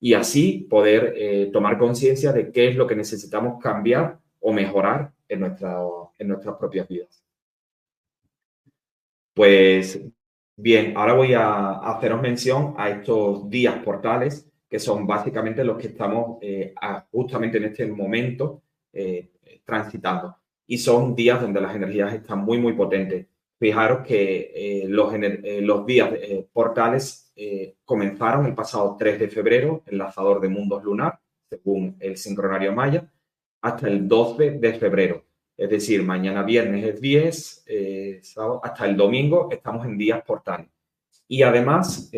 Y 0.00 0.14
así 0.14 0.66
poder 0.68 1.14
eh, 1.16 1.50
tomar 1.52 1.78
conciencia 1.78 2.32
de 2.32 2.50
qué 2.50 2.68
es 2.68 2.76
lo 2.76 2.86
que 2.86 2.96
necesitamos 2.96 3.62
cambiar 3.62 4.18
o 4.40 4.52
mejorar 4.52 5.12
en, 5.28 5.40
nuestra, 5.40 5.78
en 6.18 6.28
nuestras 6.28 6.56
propias 6.56 6.88
vidas. 6.88 7.24
Pues 9.34 10.00
bien, 10.56 10.96
ahora 10.96 11.12
voy 11.12 11.34
a 11.34 11.72
haceros 11.72 12.20
mención 12.20 12.74
a 12.76 12.90
estos 12.90 13.48
días 13.48 13.76
portales 13.84 14.45
que 14.68 14.78
son 14.78 15.06
básicamente 15.06 15.64
los 15.64 15.78
que 15.78 15.88
estamos 15.88 16.38
eh, 16.40 16.74
justamente 17.10 17.58
en 17.58 17.64
este 17.64 17.86
momento 17.86 18.62
eh, 18.92 19.30
transitando. 19.64 20.36
Y 20.66 20.78
son 20.78 21.14
días 21.14 21.40
donde 21.40 21.60
las 21.60 21.74
energías 21.74 22.12
están 22.12 22.40
muy, 22.40 22.58
muy 22.58 22.72
potentes. 22.72 23.26
Fijaros 23.58 24.06
que 24.06 24.52
eh, 24.54 24.88
los, 24.88 25.12
los, 25.62 25.86
días 25.86 26.10
portales 26.52 27.32
comenzaron 27.84 28.46
el 28.46 28.54
pasado 28.54 28.96
3 28.98 29.20
de 29.20 29.28
febrero, 29.28 29.82
el 29.86 29.98
lanzador 29.98 30.40
de 30.40 30.48
mundos 30.48 30.82
lunar, 30.82 31.18
según 31.48 31.96
el 32.00 32.16
sincronario 32.16 32.72
maya, 32.72 33.10
hasta 33.62 33.88
el 33.88 34.08
12 34.08 34.52
de 34.52 34.74
febrero. 34.74 35.24
Es 35.56 35.70
decir, 35.70 36.02
mañana 36.02 36.42
viernes 36.42 36.84
es 36.84 37.00
10, 37.00 37.64
hasta 38.62 38.86
el 38.86 38.96
domingo 38.96 39.48
estamos 39.50 39.86
en 39.86 39.96
días 39.96 40.22
portales. 40.22 40.68
Y 41.28 41.42
además, 41.42 42.10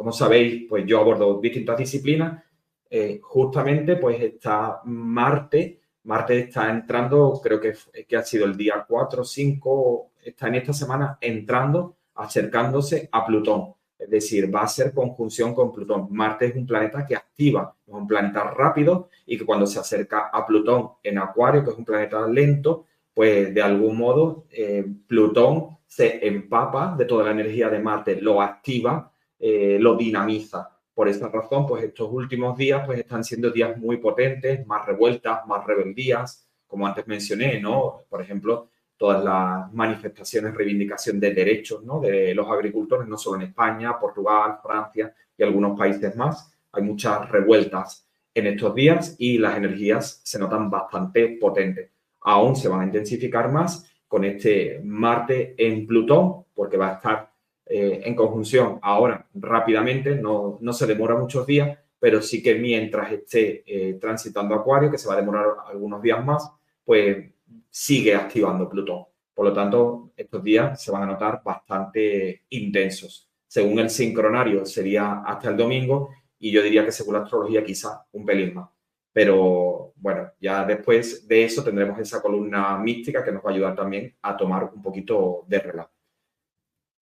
como 0.00 0.12
sabéis, 0.12 0.64
pues 0.66 0.86
yo 0.86 0.98
abordo 0.98 1.38
distintas 1.42 1.76
disciplinas. 1.76 2.42
Eh, 2.88 3.20
justamente, 3.22 3.96
pues 3.96 4.18
está 4.22 4.80
Marte. 4.86 5.82
Marte 6.04 6.38
está 6.38 6.70
entrando, 6.70 7.38
creo 7.42 7.60
que, 7.60 7.74
que 8.08 8.16
ha 8.16 8.22
sido 8.22 8.46
el 8.46 8.56
día 8.56 8.82
4 8.88 9.20
o 9.20 9.24
5, 9.26 10.12
está 10.24 10.48
en 10.48 10.54
esta 10.54 10.72
semana 10.72 11.18
entrando, 11.20 11.98
acercándose 12.14 13.10
a 13.12 13.26
Plutón. 13.26 13.74
Es 13.98 14.08
decir, 14.08 14.50
va 14.52 14.62
a 14.62 14.68
ser 14.68 14.94
conjunción 14.94 15.54
con 15.54 15.70
Plutón. 15.70 16.08
Marte 16.12 16.46
es 16.46 16.56
un 16.56 16.66
planeta 16.66 17.04
que 17.04 17.14
activa, 17.14 17.76
es 17.86 17.92
un 17.92 18.06
planeta 18.06 18.44
rápido 18.44 19.10
y 19.26 19.36
que 19.36 19.44
cuando 19.44 19.66
se 19.66 19.80
acerca 19.80 20.30
a 20.32 20.46
Plutón 20.46 20.92
en 21.02 21.18
Acuario, 21.18 21.62
que 21.62 21.72
es 21.72 21.76
un 21.76 21.84
planeta 21.84 22.26
lento, 22.26 22.86
pues 23.12 23.52
de 23.52 23.60
algún 23.60 23.98
modo 23.98 24.46
eh, 24.48 24.82
Plutón 25.06 25.76
se 25.86 26.26
empapa 26.26 26.94
de 26.96 27.04
toda 27.04 27.24
la 27.24 27.32
energía 27.32 27.68
de 27.68 27.80
Marte, 27.80 28.18
lo 28.18 28.40
activa 28.40 29.09
eh, 29.40 29.78
lo 29.80 29.96
dinamiza. 29.96 30.68
Por 30.94 31.08
esa 31.08 31.28
razón, 31.28 31.66
pues 31.66 31.82
estos 31.82 32.10
últimos 32.12 32.58
días 32.58 32.82
pues 32.84 32.98
están 32.98 33.24
siendo 33.24 33.50
días 33.50 33.76
muy 33.78 33.96
potentes, 33.96 34.66
más 34.66 34.86
revueltas, 34.86 35.46
más 35.46 35.66
rebeldías, 35.66 36.46
como 36.66 36.86
antes 36.86 37.06
mencioné, 37.06 37.58
¿no? 37.58 38.02
Por 38.08 38.20
ejemplo, 38.20 38.68
todas 38.96 39.24
las 39.24 39.72
manifestaciones, 39.72 40.54
reivindicación 40.54 41.18
de 41.18 41.32
derechos, 41.32 41.82
¿no? 41.82 42.00
De 42.00 42.34
los 42.34 42.46
agricultores, 42.48 43.08
no 43.08 43.16
solo 43.16 43.36
en 43.36 43.48
España, 43.48 43.98
Portugal, 43.98 44.58
Francia 44.62 45.14
y 45.38 45.42
algunos 45.42 45.76
países 45.78 46.14
más. 46.16 46.52
Hay 46.72 46.82
muchas 46.82 47.28
revueltas 47.30 48.06
en 48.34 48.46
estos 48.46 48.74
días 48.74 49.16
y 49.18 49.38
las 49.38 49.56
energías 49.56 50.20
se 50.22 50.38
notan 50.38 50.70
bastante 50.70 51.38
potentes. 51.40 51.90
Aún 52.20 52.54
se 52.54 52.68
van 52.68 52.82
a 52.82 52.84
intensificar 52.84 53.50
más 53.50 53.90
con 54.06 54.24
este 54.24 54.80
Marte 54.84 55.54
en 55.56 55.86
Plutón, 55.86 56.44
porque 56.54 56.76
va 56.76 56.90
a 56.90 56.94
estar 56.96 57.29
eh, 57.72 58.02
en 58.04 58.16
conjunción 58.16 58.80
ahora 58.82 59.28
rápidamente, 59.32 60.16
no, 60.16 60.58
no, 60.60 60.72
se 60.72 60.88
demora 60.88 61.14
muchos 61.14 61.46
días, 61.46 61.78
pero 62.00 62.20
sí 62.20 62.42
que 62.42 62.56
mientras 62.56 63.12
esté 63.12 63.62
eh, 63.64 63.94
transitando 63.94 64.56
Acuario, 64.56 64.90
que 64.90 64.98
se 64.98 65.06
va 65.06 65.14
a 65.14 65.18
demorar 65.18 65.46
algunos 65.68 66.02
días 66.02 66.24
más, 66.24 66.50
pues 66.84 67.30
sigue 67.70 68.12
activando 68.12 68.68
Plutón. 68.68 69.04
Por 69.32 69.46
lo 69.46 69.52
tanto, 69.52 70.10
estos 70.16 70.42
días 70.42 70.82
se 70.82 70.90
van 70.90 71.04
a 71.04 71.06
notar 71.06 71.42
bastante 71.44 72.42
intensos. 72.48 73.30
Según 73.46 73.78
el 73.78 73.88
sincronario 73.88 74.66
sería 74.66 75.22
hasta 75.24 75.50
el 75.50 75.56
domingo 75.56 76.10
y 76.40 76.50
yo 76.50 76.64
diría 76.64 76.84
que 76.84 76.90
según 76.90 77.14
la 77.14 77.20
astrología 77.20 77.62
quizá 77.62 78.04
un 78.10 78.26
pelín 78.26 78.52
más. 78.52 78.68
Pero 79.12 79.92
bueno, 79.94 80.32
ya 80.40 80.64
después 80.64 81.28
de 81.28 81.44
eso 81.44 81.62
tendremos 81.62 82.00
esa 82.00 82.20
columna 82.20 82.76
mística 82.78 83.24
que 83.24 83.30
nos 83.30 83.44
va 83.44 83.50
a 83.50 83.52
ayudar 83.52 83.76
también 83.76 84.16
a 84.22 84.36
tomar 84.36 84.64
un 84.74 84.82
poquito 84.82 85.44
de 85.46 85.60
relajo. 85.60 85.99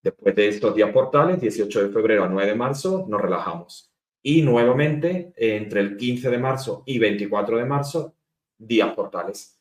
Después 0.03 0.35
de 0.37 0.49
estos 0.49 0.75
días 0.77 0.91
portales, 0.93 1.41
18 1.41 1.83
de 1.83 1.93
febrero 1.93 2.25
a 2.25 2.29
9 2.29 2.51
de 2.51 2.57
marzo, 2.57 3.05
nos 3.09 3.21
relajamos. 3.21 3.93
Y 4.23 4.43
nuevamente, 4.43 5.33
entre 5.37 5.81
el 5.81 5.97
15 5.97 6.31
de 6.31 6.39
marzo 6.39 6.83
y 6.87 6.99
24 6.99 7.59
de 7.59 7.65
marzo, 7.65 8.15
días 8.57 8.93
portales. 8.95 9.59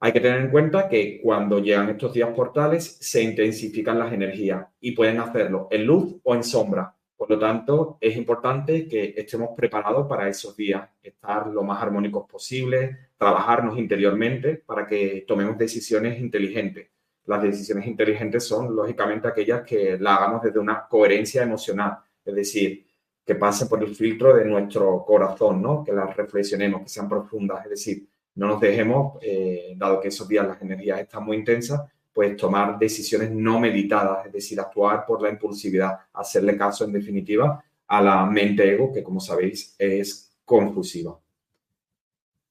Hay 0.00 0.12
que 0.12 0.20
tener 0.20 0.40
en 0.40 0.50
cuenta 0.50 0.88
que 0.88 1.20
cuando 1.22 1.58
llegan 1.58 1.88
estos 1.88 2.12
días 2.12 2.30
portales 2.30 2.98
se 3.00 3.22
intensifican 3.22 3.98
las 3.98 4.12
energías 4.12 4.66
y 4.80 4.92
pueden 4.92 5.18
hacerlo 5.18 5.66
en 5.70 5.86
luz 5.86 6.16
o 6.22 6.34
en 6.34 6.44
sombra. 6.44 6.94
Por 7.16 7.30
lo 7.30 7.38
tanto, 7.38 7.98
es 8.00 8.16
importante 8.16 8.86
que 8.86 9.14
estemos 9.16 9.50
preparados 9.56 10.06
para 10.06 10.28
esos 10.28 10.56
días, 10.56 10.88
estar 11.02 11.46
lo 11.48 11.62
más 11.62 11.82
armónicos 11.82 12.28
posible, 12.28 13.08
trabajarnos 13.16 13.78
interiormente 13.78 14.56
para 14.56 14.86
que 14.86 15.24
tomemos 15.26 15.56
decisiones 15.56 16.20
inteligentes 16.20 16.93
las 17.26 17.42
decisiones 17.42 17.86
inteligentes 17.86 18.44
son, 18.44 18.74
lógicamente, 18.74 19.28
aquellas 19.28 19.62
que 19.62 19.98
la 19.98 20.16
hagamos 20.16 20.42
desde 20.42 20.58
una 20.58 20.86
coherencia 20.86 21.42
emocional, 21.42 21.98
es 22.24 22.34
decir, 22.34 22.86
que 23.24 23.34
pasen 23.34 23.68
por 23.68 23.82
el 23.82 23.94
filtro 23.94 24.34
de 24.36 24.44
nuestro 24.44 25.02
corazón, 25.06 25.62
¿no? 25.62 25.82
Que 25.82 25.92
las 25.92 26.14
reflexionemos, 26.14 26.82
que 26.82 26.88
sean 26.88 27.08
profundas, 27.08 27.64
es 27.64 27.70
decir, 27.70 28.06
no 28.34 28.48
nos 28.48 28.60
dejemos, 28.60 29.18
eh, 29.22 29.74
dado 29.76 30.00
que 30.00 30.08
esos 30.08 30.28
días 30.28 30.46
las 30.46 30.60
energías 30.60 31.00
están 31.00 31.24
muy 31.24 31.38
intensas, 31.38 31.80
pues 32.12 32.36
tomar 32.36 32.78
decisiones 32.78 33.30
no 33.30 33.58
meditadas, 33.58 34.26
es 34.26 34.32
decir, 34.32 34.60
actuar 34.60 35.04
por 35.06 35.22
la 35.22 35.30
impulsividad, 35.30 35.98
hacerle 36.12 36.56
caso 36.56 36.84
en 36.84 36.92
definitiva 36.92 37.64
a 37.86 38.02
la 38.02 38.26
mente 38.26 38.72
ego, 38.72 38.92
que 38.92 39.02
como 39.02 39.20
sabéis 39.20 39.74
es 39.78 40.30
confusiva. 40.44 41.18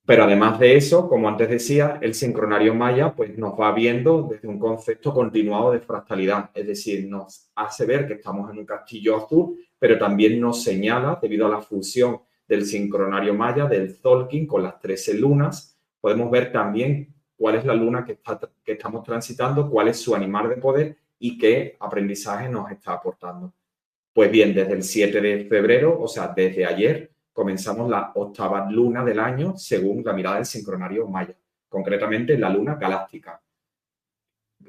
Pero 0.05 0.25
además 0.25 0.59
de 0.59 0.75
eso, 0.75 1.07
como 1.07 1.29
antes 1.29 1.49
decía, 1.49 1.97
el 2.01 2.13
sincronario 2.13 2.75
maya 2.75 3.13
pues 3.15 3.37
nos 3.37 3.57
va 3.57 3.71
viendo 3.71 4.27
desde 4.29 4.49
un 4.49 4.59
concepto 4.59 5.13
continuado 5.13 5.71
de 5.71 5.79
fractalidad, 5.79 6.49
es 6.53 6.67
decir, 6.67 7.07
nos 7.07 7.49
hace 7.55 7.85
ver 7.85 8.05
que 8.05 8.15
estamos 8.15 8.51
en 8.51 8.59
un 8.59 8.65
castillo 8.65 9.15
azul, 9.15 9.57
pero 9.79 9.97
también 9.97 10.41
nos 10.41 10.61
señala, 10.61 11.17
debido 11.21 11.47
a 11.47 11.49
la 11.49 11.61
fusión 11.61 12.19
del 12.45 12.65
sincronario 12.65 13.33
maya, 13.33 13.65
del 13.65 13.95
Zolkin 13.95 14.45
con 14.45 14.63
las 14.63 14.77
13 14.81 15.13
lunas, 15.13 15.79
podemos 16.01 16.29
ver 16.29 16.51
también 16.51 17.15
cuál 17.37 17.55
es 17.55 17.65
la 17.65 17.73
luna 17.73 18.03
que, 18.03 18.19
que 18.63 18.73
estamos 18.73 19.03
transitando, 19.03 19.69
cuál 19.69 19.87
es 19.87 19.99
su 19.99 20.13
animal 20.13 20.49
de 20.49 20.57
poder 20.57 20.97
y 21.17 21.37
qué 21.37 21.77
aprendizaje 21.79 22.49
nos 22.49 22.69
está 22.69 22.91
aportando. 22.91 23.53
Pues 24.11 24.29
bien, 24.29 24.53
desde 24.53 24.73
el 24.73 24.83
7 24.83 25.21
de 25.21 25.45
febrero, 25.45 25.97
o 25.99 26.09
sea, 26.09 26.27
desde 26.27 26.65
ayer, 26.65 27.12
comenzamos 27.33 27.89
la 27.89 28.11
octava 28.15 28.69
luna 28.69 29.03
del 29.03 29.19
año 29.19 29.57
según 29.57 30.03
la 30.05 30.13
mirada 30.13 30.37
del 30.37 30.45
sincronario 30.45 31.07
maya, 31.07 31.35
concretamente 31.67 32.37
la 32.37 32.49
luna 32.49 32.75
galáctica. 32.75 33.41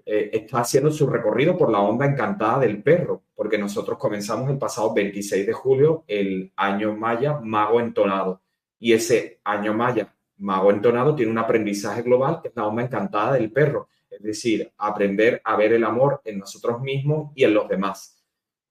Eh, 0.05 0.31
está 0.33 0.61
haciendo 0.61 0.91
su 0.91 1.07
recorrido 1.07 1.57
por 1.57 1.71
la 1.71 1.81
onda 1.81 2.07
encantada 2.07 2.61
del 2.61 2.83
perro, 2.83 3.23
porque 3.35 3.59
nosotros 3.59 3.99
comenzamos 3.99 4.51
el 4.51 4.59
pasado 4.59 4.93
26 4.93 5.47
de 5.47 5.53
julio 5.53 6.05
el 6.09 6.53
año 6.57 6.97
maya 6.97 7.39
mago 7.41 7.81
entonado. 7.81 8.43
Y 8.79 8.93
ese 8.93 9.41
año 9.45 9.73
maya 9.73 10.13
mago 10.39 10.71
entonado 10.71 11.15
tiene 11.15 11.31
un 11.31 11.39
aprendizaje 11.39 12.03
global 12.03 12.41
que 12.43 12.49
es 12.49 12.57
la 12.57 12.67
onda 12.67 12.83
encantada 12.83 13.35
del 13.35 13.53
perro, 13.53 13.89
es 14.11 14.23
decir, 14.23 14.73
aprender 14.79 15.41
a 15.45 15.57
ver 15.57 15.73
el 15.73 15.85
amor 15.85 16.21
en 16.25 16.39
nosotros 16.39 16.81
mismos 16.81 17.33
y 17.35 17.45
en 17.45 17.55
los 17.55 17.69
demás. 17.69 18.14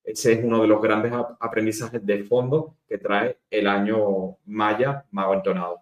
Ese 0.03 0.33
es 0.33 0.43
uno 0.43 0.61
de 0.61 0.67
los 0.67 0.81
grandes 0.81 1.13
aprendizajes 1.39 2.05
de 2.05 2.23
fondo 2.25 2.75
que 2.87 2.97
trae 2.97 3.39
el 3.49 3.67
año 3.67 4.37
Maya 4.45 5.05
Mago 5.11 5.33
Entonado. 5.33 5.81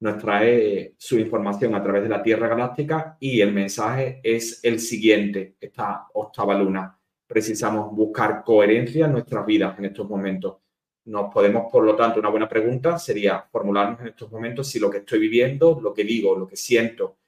Nos 0.00 0.18
trae 0.18 0.94
su 0.98 1.18
información 1.18 1.74
a 1.74 1.82
través 1.82 2.02
de 2.02 2.08
la 2.08 2.22
Tierra 2.22 2.48
Galáctica 2.48 3.16
y 3.20 3.40
el 3.40 3.52
mensaje 3.52 4.20
es 4.24 4.64
el 4.64 4.80
siguiente, 4.80 5.56
esta 5.60 6.06
octava 6.14 6.58
luna. 6.58 6.98
Precisamos 7.26 7.94
buscar 7.94 8.42
coherencia 8.42 9.06
en 9.06 9.12
nuestras 9.12 9.46
vidas 9.46 9.78
en 9.78 9.84
estos 9.84 10.08
momentos. 10.08 10.56
Nos 11.04 11.32
podemos, 11.32 11.70
por 11.70 11.84
lo 11.84 11.94
tanto, 11.94 12.18
una 12.18 12.28
buena 12.28 12.48
pregunta 12.48 12.98
sería 12.98 13.40
formularnos 13.52 14.00
en 14.00 14.08
estos 14.08 14.32
momentos 14.32 14.68
si 14.68 14.80
lo 14.80 14.90
que 14.90 14.98
estoy 14.98 15.20
viviendo, 15.20 15.78
lo 15.80 15.94
que 15.94 16.04
digo, 16.04 16.36
lo 16.36 16.46
que 16.46 16.56
siento 16.56 17.18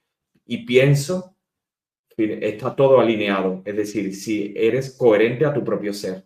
y 0.47 0.65
pienso, 0.67 1.37
está 2.17 2.75
todo 2.75 3.01
alineado. 3.01 3.63
Es 3.65 3.77
decir, 3.77 4.15
si 4.15 4.53
eres 4.57 4.97
coherente 4.97 5.47
a 5.47 5.55
tu 5.55 5.65
propio 5.65 5.93
ser 5.95 6.25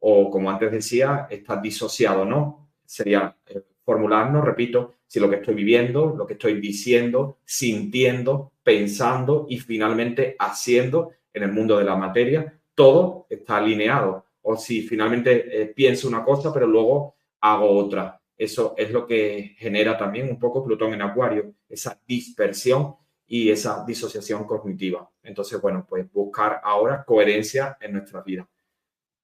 o 0.00 0.30
como 0.30 0.50
antes 0.50 0.70
decía, 0.70 1.26
estás 1.30 1.60
disociado, 1.62 2.24
¿no? 2.24 2.68
Sería 2.84 3.36
eh, 3.46 3.62
formularnos, 3.84 4.44
repito, 4.44 4.94
si 5.06 5.18
lo 5.18 5.30
que 5.30 5.36
estoy 5.36 5.54
viviendo, 5.54 6.14
lo 6.16 6.26
que 6.26 6.34
estoy 6.34 6.60
diciendo, 6.60 7.38
sintiendo, 7.44 8.52
pensando 8.62 9.46
y 9.48 9.58
finalmente 9.58 10.36
haciendo 10.38 11.12
en 11.32 11.44
el 11.44 11.52
mundo 11.52 11.78
de 11.78 11.84
la 11.84 11.96
materia, 11.96 12.60
todo 12.74 13.26
está 13.28 13.56
alineado. 13.56 14.26
O 14.42 14.56
si 14.56 14.82
finalmente 14.82 15.62
eh, 15.62 15.66
pienso 15.66 16.06
una 16.06 16.22
cosa, 16.24 16.52
pero 16.52 16.66
luego 16.66 17.16
hago 17.40 17.70
otra. 17.70 18.20
Eso 18.36 18.74
es 18.76 18.92
lo 18.92 19.06
que 19.06 19.54
genera 19.58 19.96
también 19.96 20.28
un 20.28 20.38
poco 20.38 20.64
Plutón 20.64 20.94
en 20.94 21.02
Acuario, 21.02 21.54
esa 21.68 22.00
dispersión 22.06 22.94
y 23.26 23.50
esa 23.50 23.84
disociación 23.86 24.44
cognitiva. 24.44 25.10
Entonces, 25.22 25.60
bueno, 25.60 25.84
pues 25.88 26.10
buscar 26.12 26.60
ahora 26.62 27.04
coherencia 27.04 27.76
en 27.80 27.92
nuestra 27.92 28.22
vida 28.22 28.48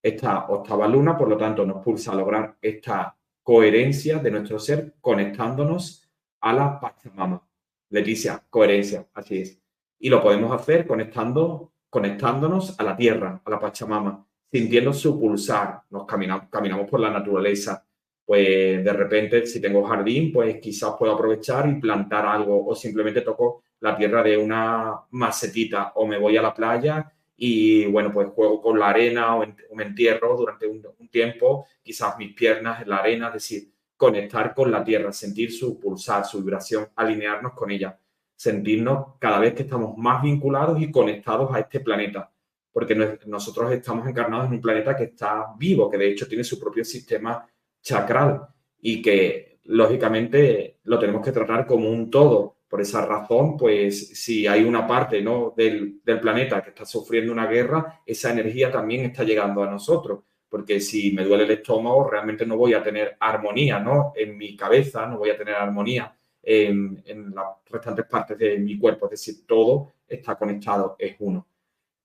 esta 0.04 0.48
octava 0.48 0.86
luna, 0.86 1.16
por 1.16 1.28
lo 1.28 1.36
tanto, 1.38 1.64
nos 1.64 1.82
pulsa 1.82 2.12
a 2.12 2.14
lograr 2.14 2.58
esta 2.60 3.16
coherencia 3.42 4.18
de 4.18 4.30
nuestro 4.30 4.58
ser 4.58 4.96
conectándonos 5.00 6.06
a 6.42 6.52
la 6.52 6.78
Pachamama. 6.78 7.42
Leticia, 7.88 8.44
coherencia, 8.50 9.06
así 9.14 9.40
es. 9.40 9.58
Y 9.98 10.10
lo 10.10 10.22
podemos 10.22 10.52
hacer 10.52 10.86
conectando, 10.86 11.72
conectándonos 11.88 12.78
a 12.78 12.82
la 12.82 12.94
tierra, 12.94 13.40
a 13.42 13.50
la 13.50 13.58
Pachamama, 13.58 14.26
sintiendo 14.52 14.92
su 14.92 15.18
pulsar. 15.18 15.80
Nos 15.88 16.04
caminamos, 16.04 16.48
caminamos 16.50 16.86
por 16.86 17.00
la 17.00 17.10
naturaleza. 17.10 17.82
Pues 18.26 18.84
de 18.84 18.92
repente, 18.92 19.46
si 19.46 19.58
tengo 19.58 19.84
jardín, 19.84 20.30
pues 20.30 20.58
quizás 20.60 20.96
puedo 20.98 21.14
aprovechar 21.14 21.66
y 21.70 21.80
plantar 21.80 22.26
algo 22.26 22.66
o 22.66 22.74
simplemente 22.74 23.22
toco 23.22 23.62
la 23.80 23.96
tierra 23.96 24.22
de 24.22 24.36
una 24.36 25.00
macetita 25.12 25.92
o 25.94 26.06
me 26.06 26.18
voy 26.18 26.36
a 26.36 26.42
la 26.42 26.52
playa 26.52 27.10
y 27.36 27.86
bueno, 27.86 28.12
pues 28.12 28.28
juego 28.28 28.60
con 28.60 28.78
la 28.78 28.90
arena 28.90 29.36
o, 29.36 29.44
me 29.74 29.84
entierro 29.84 30.36
durante 30.36 30.66
un, 30.66 30.82
tiempo, 31.10 31.66
quizás 31.82 32.18
mis 32.18 32.34
piernas 32.34 32.82
en 32.82 32.88
la 32.88 32.96
arena, 32.96 33.28
es 33.28 33.34
decir, 33.34 33.72
conectar 33.96 34.52
con 34.52 34.70
la 34.70 34.82
tierra, 34.82 35.12
sentir 35.12 35.52
su 35.52 35.78
pulsar, 35.78 36.24
su 36.24 36.42
vibración, 36.42 36.88
alinearnos 36.96 37.52
con 37.52 37.70
ella, 37.70 37.96
sentirnos 38.34 39.14
cada 39.20 39.38
vez 39.38 39.54
que 39.54 39.62
estamos 39.62 39.96
más 39.96 40.22
vinculados 40.22 40.80
y 40.80 40.90
conectados 40.90 41.54
a 41.54 41.60
este 41.60 41.80
planeta, 41.80 42.32
porque 42.72 42.96
nosotros 43.26 43.70
estamos 43.70 44.08
encarnados 44.08 44.46
en 44.46 44.54
un 44.54 44.60
planeta 44.60 44.96
que 44.96 45.04
está 45.04 45.54
vivo, 45.56 45.88
que 45.88 45.98
de 45.98 46.10
hecho 46.10 46.26
tiene 46.26 46.42
su 46.42 46.58
propio 46.58 46.84
sistema 46.84 47.46
chakral 47.80 48.48
y 48.80 49.00
que 49.00 49.60
lógicamente 49.64 50.80
lo 50.84 50.98
tenemos 50.98 51.24
que 51.24 51.32
tratar 51.32 51.66
como 51.66 51.88
un 51.88 52.10
todo 52.10 52.53
por 52.74 52.80
esa 52.80 53.06
razón, 53.06 53.56
pues 53.56 54.08
si 54.20 54.48
hay 54.48 54.64
una 54.64 54.84
parte 54.84 55.22
¿no? 55.22 55.54
del, 55.56 56.00
planeta 56.20 56.60
que 56.60 56.70
está 56.70 56.84
sufriendo 56.84 57.30
una 57.30 57.46
guerra, 57.46 58.02
esa 58.04 58.32
energía 58.32 58.72
también 58.72 59.04
está 59.04 59.22
llegando 59.22 59.62
a 59.62 59.70
nosotros. 59.70 60.24
Porque 60.48 60.80
si 60.80 61.12
me 61.12 61.22
duele 61.22 61.44
el 61.44 61.52
estómago, 61.52 62.10
realmente 62.10 62.44
no 62.44 62.56
voy 62.56 62.74
a 62.74 62.82
tener 62.82 63.16
armonía 63.20 63.78
¿no? 63.78 64.12
en 64.16 64.36
mi 64.36 64.56
cabeza, 64.56 65.06
no 65.06 65.18
voy 65.18 65.30
a 65.30 65.38
tener 65.38 65.54
armonía 65.54 66.16
en, 66.42 67.00
en 67.06 67.32
las 67.32 67.46
restantes 67.70 68.06
partes 68.06 68.36
de 68.38 68.58
mi 68.58 68.76
cuerpo. 68.76 69.06
Es 69.06 69.20
decir, 69.20 69.46
todo 69.46 69.92
está 70.08 70.34
conectado, 70.34 70.96
es 70.98 71.14
uno. 71.20 71.46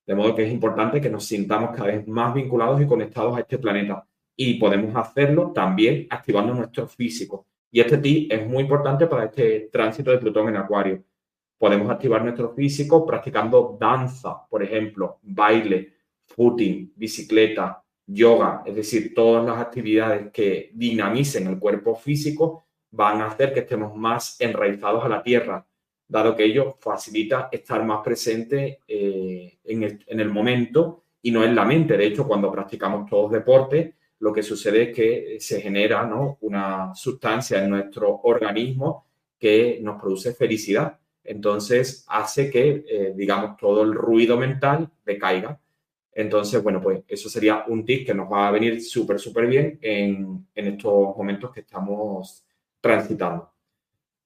De 0.06 0.14
modo 0.14 0.36
que 0.36 0.46
es 0.46 0.52
importante 0.52 1.02
que 1.02 1.10
nos 1.10 1.26
sintamos 1.26 1.76
cada 1.76 1.88
vez 1.88 2.08
más 2.08 2.32
vinculados 2.32 2.80
y 2.80 2.86
conectados 2.86 3.36
a 3.36 3.40
este 3.40 3.58
planeta. 3.58 4.06
Y 4.36 4.60
podemos 4.60 4.96
hacerlo 4.96 5.52
también 5.52 6.06
activando 6.12 6.54
nuestro 6.54 6.88
físico. 6.88 7.48
Y 7.72 7.80
este 7.82 7.98
tip 7.98 8.32
es 8.32 8.48
muy 8.48 8.64
importante 8.64 9.08
para 9.08 9.26
este 9.26 9.70
tránsito 9.72 10.12
de 10.12 10.18
Plutón 10.18 10.50
en 10.50 10.58
Acuario. 10.58 11.04
Podemos 11.58 11.90
activar 11.90 12.24
nuestro 12.24 12.54
físico 12.54 13.06
practicando 13.06 13.78
danza, 13.80 14.48
por 14.50 14.64
ejemplo, 14.64 15.20
baile, 15.22 15.94
footing, 16.26 16.94
bicicleta, 16.96 17.84
yoga, 18.06 18.64
es 18.66 18.76
decir, 18.76 19.14
todas 19.14 19.46
las 19.46 19.58
actividades 19.58 20.32
que 20.32 20.72
dinamicen 20.74 21.48
el 21.48 21.60
cuerpo 21.60 21.96
físico 21.96 22.66
van 22.92 23.22
a 23.22 23.28
hacer 23.28 23.54
que 23.54 23.60
estemos 23.60 23.96
más 23.96 24.40
enraizados 24.42 25.06
a 25.06 25.10
la 25.10 25.22
tierra, 25.22 25.66
dado 26.08 26.36
que 26.36 26.46
ello 26.46 26.76
facilita 26.80 27.50
estar 27.52 27.84
más 27.86 28.02
presente 28.04 28.80
eh, 28.88 29.60
en, 29.64 29.84
el, 29.84 30.04
en 30.08 30.20
el 30.20 30.30
momento 30.30 31.04
y 31.22 31.30
no 31.30 31.44
en 31.44 31.54
la 31.54 31.66
mente. 31.66 31.98
De 31.98 32.08
hecho, 32.08 32.28
cuando 32.28 32.52
practicamos 32.52 33.08
todos 33.08 33.32
deportes, 33.32 33.94
lo 34.20 34.34
que 34.34 34.44
sucede 34.44 34.90
es 34.90 34.96
que 34.96 35.38
se 35.40 35.62
genera 35.62 36.10
una 36.42 36.94
sustancia 36.94 37.64
en 37.64 37.70
nuestro 37.70 38.22
organismo 38.24 39.06
que 39.38 39.80
nos 39.82 40.00
produce 40.00 40.34
felicidad. 40.34 41.00
Entonces 41.24 42.06
hace 42.08 42.50
que, 42.50 42.84
eh, 42.88 43.14
digamos, 43.16 43.58
todo 43.58 43.84
el 43.84 43.94
ruido 43.94 44.38
mental 44.38 44.90
decaiga. 45.06 45.60
Entonces, 46.12 46.62
bueno, 46.62 46.82
pues 46.82 47.04
eso 47.08 47.30
sería 47.30 47.64
un 47.68 47.86
tip 47.86 48.06
que 48.06 48.14
nos 48.14 48.32
va 48.32 48.48
a 48.48 48.52
venir 48.52 48.82
súper, 48.82 49.20
súper 49.20 49.48
bien 49.48 49.80
en, 49.82 50.48
en 50.54 50.68
estos 50.68 51.16
momentos 51.16 51.52
que 51.52 51.62
estamos 51.62 52.46
transitando. 52.82 53.52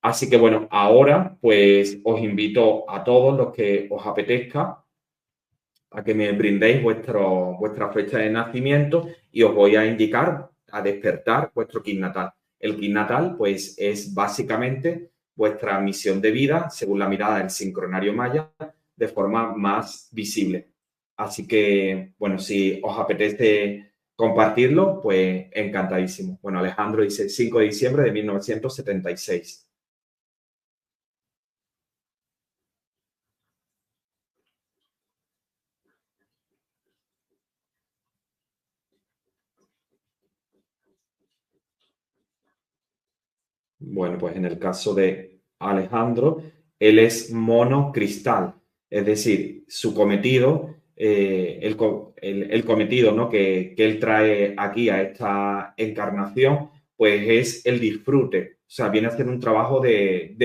Así 0.02 0.30
que 0.30 0.38
bueno, 0.38 0.68
ahora 0.70 1.38
pues 1.40 2.00
os 2.04 2.20
invito 2.22 2.90
a 2.90 3.04
todos 3.04 3.38
los 3.38 3.54
que 3.54 3.88
os 3.90 4.06
apetezca 4.06 4.83
a 5.94 6.04
que 6.04 6.14
me 6.14 6.32
brindéis 6.32 6.82
vuestro, 6.82 7.56
vuestra 7.60 7.90
fecha 7.90 8.18
de 8.18 8.30
nacimiento 8.30 9.08
y 9.32 9.44
os 9.44 9.54
voy 9.54 9.76
a 9.76 9.86
indicar, 9.86 10.50
a 10.72 10.82
despertar 10.82 11.52
vuestro 11.54 11.84
kit 11.84 12.00
natal. 12.00 12.32
El 12.60 12.78
kit 12.78 12.92
natal, 12.92 13.36
pues, 13.38 13.76
es 13.78 14.14
básicamente 14.14 15.12
vuestra 15.36 15.80
misión 15.80 16.20
de 16.20 16.32
vida, 16.32 16.70
según 16.70 17.00
la 17.00 17.08
mirada 17.08 17.40
del 17.40 17.50
sincronario 17.50 18.14
maya, 18.14 18.50
de 18.96 19.08
forma 19.08 19.56
más 19.56 20.10
visible. 20.12 20.70
Así 21.16 21.48
que, 21.48 22.14
bueno, 22.18 22.40
si 22.40 22.80
os 22.84 22.98
apetece 22.98 23.94
compartirlo, 24.16 25.00
pues 25.02 25.48
encantadísimo. 25.52 26.40
Bueno, 26.42 26.60
Alejandro 26.60 27.04
dice 27.04 27.30
5 27.30 27.60
de 27.60 27.66
diciembre 27.66 28.04
de 28.04 28.12
1976. 28.12 29.68
Bueno, 43.86 44.17
pues 44.17 44.36
en 44.36 44.46
el 44.46 44.58
caso 44.60 44.93
de 44.93 45.41
Alejandro, 45.60 46.41
él 46.80 47.00
es 47.00 47.32
monocristal, 47.32 48.56
Es 48.89 49.06
decir, 49.06 49.65
su 49.67 49.93
cometido, 49.93 50.76
eh, 50.96 51.60
el, 51.62 52.65
cometido 52.65 53.12
¿no? 53.12 53.30
que, 53.30 53.74
él 53.78 54.00
trae 54.00 54.54
aquí 54.58 54.89
a 54.89 55.02
esta 55.02 55.74
encarnación, 55.78 56.69
pues 56.96 57.24
es 57.28 57.65
el 57.65 57.80
disfrute. 57.80 58.58
O 58.62 58.69
sea, 58.76 58.89
viene 58.89 59.08
a 59.08 59.12
hacer 59.12 59.28
un 59.28 59.39
trabajo 59.39 59.80
de, 59.80 60.36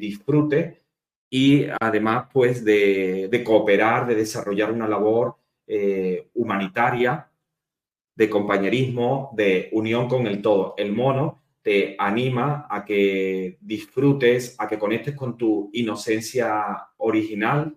disfrute 0.00 0.82
y 1.30 1.66
además 1.80 2.28
pues 2.32 2.64
de, 2.64 3.42
cooperar, 3.44 4.06
de 4.06 4.14
desarrollar 4.14 4.72
una 4.72 4.88
labor 4.88 5.36
eh, 5.66 6.28
humanitaria, 6.34 7.30
de 8.14 8.30
compañerismo, 8.30 9.30
de 9.36 9.68
unión 9.72 10.08
con 10.08 10.26
el 10.26 10.42
todo. 10.42 10.74
El 10.76 10.92
mono 10.92 11.42
te 11.68 11.94
anima 11.98 12.66
a 12.70 12.82
que 12.82 13.58
disfrutes, 13.60 14.56
a 14.58 14.66
que 14.66 14.78
conectes 14.78 15.14
con 15.14 15.36
tu 15.36 15.68
inocencia 15.74 16.64
original, 16.96 17.76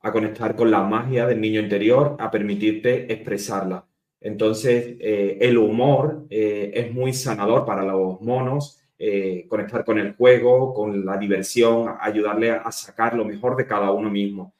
a 0.00 0.10
conectar 0.10 0.56
con 0.56 0.72
la 0.72 0.82
magia 0.82 1.24
del 1.28 1.40
niño 1.40 1.60
interior, 1.60 2.16
a 2.18 2.32
permitirte 2.32 3.12
expresarla. 3.12 3.86
Entonces, 4.20 4.96
eh, 4.98 5.38
el 5.40 5.56
humor 5.56 6.26
eh, 6.28 6.72
es 6.74 6.92
muy 6.92 7.12
sanador 7.12 7.64
para 7.64 7.84
los 7.84 8.20
monos, 8.22 8.82
eh, 8.98 9.46
conectar 9.48 9.84
con 9.84 10.00
el 10.00 10.16
juego, 10.16 10.74
con 10.74 11.06
la 11.06 11.16
diversión, 11.16 11.94
ayudarle 12.00 12.50
a 12.50 12.72
sacar 12.72 13.14
lo 13.14 13.24
mejor 13.24 13.54
de 13.54 13.68
cada 13.68 13.92
uno 13.92 14.10
mismo 14.10 14.52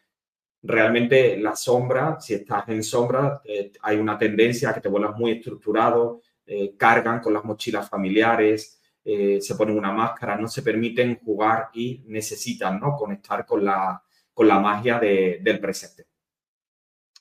realmente 0.62 1.36
la 1.36 1.56
sombra, 1.56 2.20
si 2.20 2.34
estás 2.34 2.68
en 2.68 2.82
sombra, 2.82 3.40
eh, 3.44 3.72
hay 3.82 3.96
una 3.96 4.16
tendencia 4.16 4.70
a 4.70 4.74
que 4.74 4.80
te 4.80 4.88
vuelvas 4.88 5.16
muy 5.16 5.32
estructurado, 5.32 6.22
eh, 6.46 6.74
cargan 6.76 7.20
con 7.20 7.34
las 7.34 7.44
mochilas 7.44 7.88
familiares, 7.88 8.80
eh, 9.04 9.40
se 9.40 9.54
ponen 9.56 9.76
una 9.76 9.92
máscara, 9.92 10.36
no 10.36 10.46
se 10.46 10.62
permiten 10.62 11.18
jugar 11.18 11.70
y 11.74 12.04
necesitan 12.06 12.78
¿no? 12.78 12.96
conectar 12.96 13.44
con 13.44 13.64
la, 13.64 14.02
con 14.32 14.46
la 14.46 14.60
magia 14.60 15.00
del 15.00 15.60
presente. 15.60 16.06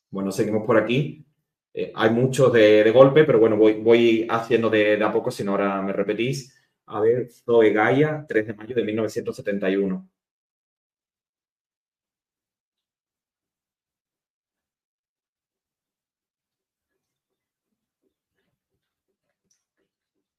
Bueno, 0.10 0.32
seguimos 0.32 0.66
por 0.66 0.78
aquí. 0.78 1.26
hay 1.96 2.10
muchos 2.12 2.52
de, 2.52 2.92
golpe, 2.92 3.24
pero 3.24 3.40
bueno, 3.40 3.56
voy, 3.56 3.74
voy 3.76 4.28
haciendo 4.30 4.70
de, 4.70 4.98
de 4.98 5.04
a 5.04 5.12
poco, 5.12 5.32
si 5.32 5.44
no 5.44 5.52
ahora 5.52 5.82
me 5.82 5.94
repetís. 5.94 6.54
A 6.88 7.00
ver, 7.00 7.30
Zoe 7.32 7.72
Gaia, 7.72 8.26
3 8.28 8.48
de 8.48 8.54
mayo 8.54 8.76
de 8.76 8.84
1971. 8.84 10.11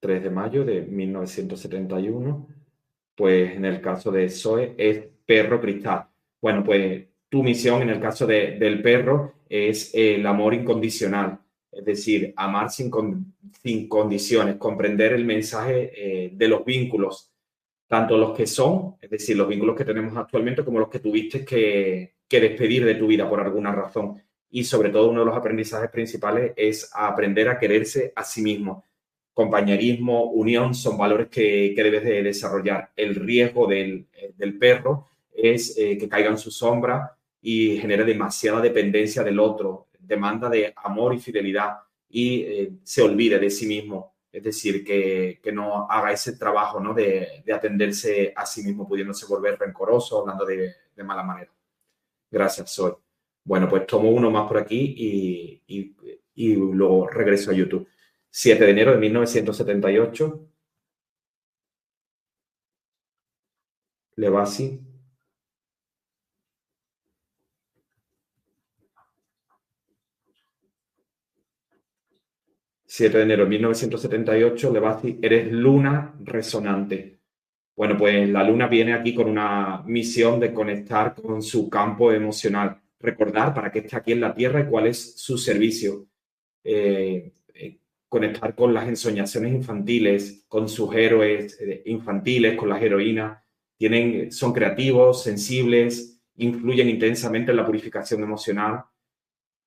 3 0.03 0.21
de 0.21 0.31
mayo 0.31 0.65
de 0.65 0.83
1971, 0.83 2.49
pues 3.15 3.55
en 3.55 3.65
el 3.65 3.81
caso 3.81 4.11
de 4.11 4.29
Zoe 4.29 4.75
es 4.77 5.05
perro 5.25 5.61
cristal. 5.61 6.09
Bueno, 6.41 6.65
pues 6.65 7.07
tu 7.29 7.45
misión 7.45 7.83
en 7.83 7.91
el 7.91 8.01
caso 8.01 8.27
del 8.27 8.83
perro 8.83 9.35
es 9.49 9.95
el 9.95 10.27
amor 10.27 10.55
incondicional, 10.55 11.39
es 11.71 11.85
decir, 11.85 12.35
amar 12.37 12.69
sin, 12.71 12.91
sin 13.63 13.89
condiciones, 13.89 14.57
comprender 14.57 15.13
el 15.13 15.25
mensaje 15.25 15.93
eh, 15.95 16.31
de 16.35 16.49
los 16.49 16.65
vínculos, 16.65 17.31
tanto 17.87 18.19
los 18.19 18.37
que 18.37 18.49
son, 18.49 18.97
es 19.01 19.09
decir, 19.09 19.37
los 19.37 19.47
vínculos 19.47 19.77
que 19.77 19.85
tenemos 19.85 20.17
actualmente, 20.17 20.65
como 20.65 20.81
los 20.81 20.89
que 20.89 20.99
tuviste 20.99 21.45
que, 21.45 22.15
que 22.27 22.41
despedir 22.41 22.85
de 22.85 22.97
tu 22.97 23.07
vida 23.07 23.31
por 23.31 23.41
alguna 23.41 23.71
razón. 23.71 24.21
Y 24.51 24.65
sobre 24.65 24.91
todo 24.91 25.11
uno 25.11 25.21
de 25.21 25.27
los 25.27 25.37
aprendizajes 25.37 25.91
principales 25.91 26.53
es 26.57 26.91
aprender 26.93 27.49
a 27.49 27.59
quererse 27.59 28.13
a 28.17 28.25
sí 28.25 28.43
mismo 28.43 28.85
compañerismo, 29.33 30.25
unión, 30.25 30.75
son 30.75 30.99
valores 30.99 31.29
que, 31.29 31.73
debes 31.77 32.05
de 32.05 32.23
desarrollar. 32.23 32.91
El 32.97 33.15
riesgo 33.15 33.67
del, 33.67 34.07
perro 34.59 35.09
es 35.33 35.77
eh, 35.79 35.97
que 35.97 36.09
caiga 36.09 36.31
en 36.31 36.39
su 36.39 36.51
sombra 36.51 37.17
y 37.41 37.79
genere 37.79 38.05
demasiada 38.05 38.61
dependencia 38.61 39.23
del 39.23 39.41
otro, 39.41 39.89
demanda 39.99 40.49
de 40.49 40.73
amor 40.77 41.15
y 41.15 41.19
fidelidad 41.19 41.79
y 42.09 42.43
eh, 42.43 42.73
se 42.83 43.03
olvide 43.03 43.39
de 43.39 43.51
sí 43.51 43.67
mismo. 43.67 44.13
Es 44.31 44.43
decir, 44.43 44.85
que, 44.85 45.41
no 45.53 45.87
haga 45.91 46.13
ese 46.13 46.37
trabajo 46.37 46.81
¿no? 46.81 46.95
de, 46.95 47.43
atenderse 47.53 48.33
a 48.35 48.47
sí 48.47 48.63
mismo, 48.63 48.89
pudiéndose 48.89 49.27
volver 49.27 49.59
rencoroso, 49.59 50.21
hablando 50.21 50.45
de, 50.47 50.75
mala 51.05 51.23
manera. 51.23 51.51
Gracias, 52.31 52.71
Soy. 52.71 52.93
Bueno, 53.45 53.69
pues 53.69 53.87
tomo 53.87 54.09
uno 54.09 54.31
más 54.31 54.47
por 54.47 54.57
aquí 54.57 54.95
y, 54.97 55.63
y, 55.67 55.97
y 56.35 56.55
luego 56.55 57.09
regreso 57.09 57.51
a 57.51 57.55
YouTube. 57.55 57.89
7 58.33 58.65
de 58.65 58.71
enero 58.71 58.93
de 58.93 58.99
1978. 58.99 60.49
Levasi. 64.17 64.81
...7 72.87 73.11
de 73.11 73.23
enero 73.23 73.45
de 73.45 73.51
1978, 73.51 74.71
Levasi, 74.71 75.19
eres 75.23 75.51
luna 75.51 76.15
resonante. 76.21 77.21
Bueno, 77.75 77.97
pues 77.97 78.29
la 78.29 78.45
luna 78.45 78.69
viene 78.69 78.93
aquí 78.93 79.15
con 79.15 79.29
una 79.31 79.83
misión 79.87 80.39
de 80.39 80.53
conectar 80.53 81.15
con 81.15 81.43
su 81.43 81.71
campo 81.71 82.13
emocional, 82.13 82.83
recordar 83.01 83.55
para 83.55 83.73
qué 83.73 83.79
está 83.81 83.99
aquí 83.99 84.13
en 84.13 84.21
la 84.21 84.35
Tierra 84.35 84.61
y 84.61 84.67
cuál 84.67 84.89
es 84.89 85.17
su 85.17 85.39
servicio. 85.39 86.07
Eh, 86.63 87.33
conectar 88.13 88.55
con 88.55 88.75
las 88.75 88.87
ensoñaciones 88.87 89.55
infantiles, 89.55 90.45
con 90.47 90.69
sus 90.69 90.95
héroes 90.95 91.59
eh, 91.63 91.83
infantiles, 91.87 92.59
con 92.59 92.69
las 92.69 92.83
heroínas. 92.83 93.43
Tienen, 93.79 94.31
son 94.31 94.53
creativos, 94.53 95.23
sensibles, 95.23 96.21
influyen 96.37 96.91
intensamente 96.91 97.53
en 97.53 97.57
la 97.57 97.65
purificación 97.65 98.23
emocional. 98.23 98.85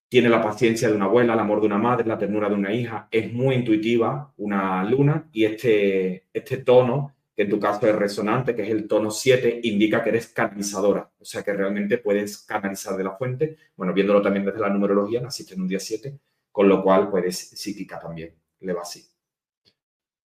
Tiene 0.08 0.29
la 0.29 0.43
paciencia 0.43 0.88
de 0.88 0.93
una 0.93 1.05
abuela, 1.05 1.34
el 1.34 1.39
amor 1.39 1.60
de 1.60 1.65
una 1.65 1.79
madre, 1.79 2.08
la 2.08 2.19
ternura 2.19 2.47
de 2.47 2.53
una 2.53 2.71
hija. 2.71 3.08
Es 3.10 3.34
muy 3.34 3.55
intuitiva 3.55 4.31
una 4.38 4.84
luna 4.84 5.27
y 5.31 5.45
este, 5.45 6.27
este 6.31 6.58
tono, 6.58 7.15
que 7.36 7.41
en 7.41 7.49
tu 7.49 7.60
caso 7.60 7.88
es 7.88 7.95
resonante, 7.95 8.53
que 8.53 8.62
es 8.62 8.69
el 8.69 8.88
tono 8.88 9.10
7, 9.10 9.62
indica 9.63 10.03
que 10.03 10.10
eres 10.10 10.27
canalizadora. 10.27 11.10
O 11.19 11.25
sea 11.25 11.41
que 11.41 11.51
realmente 11.51 11.97
puedes 11.97 12.38
canalizar 12.45 12.95
de 12.95 13.05
la 13.05 13.17
fuente. 13.17 13.58
Bueno, 13.75 13.91
viéndolo 13.91 14.21
también 14.21 14.45
desde 14.45 14.60
la 14.60 14.69
numerología, 14.69 15.19
naciste 15.19 15.55
en 15.55 15.62
un 15.62 15.67
día 15.67 15.79
7 15.79 16.15
con 16.56 16.70
lo 16.70 16.82
cual 16.82 17.10
pues 17.10 17.38
psíquica 17.38 18.00
también, 18.00 18.34
le 18.62 18.72
va 18.72 18.84
así. 18.84 19.06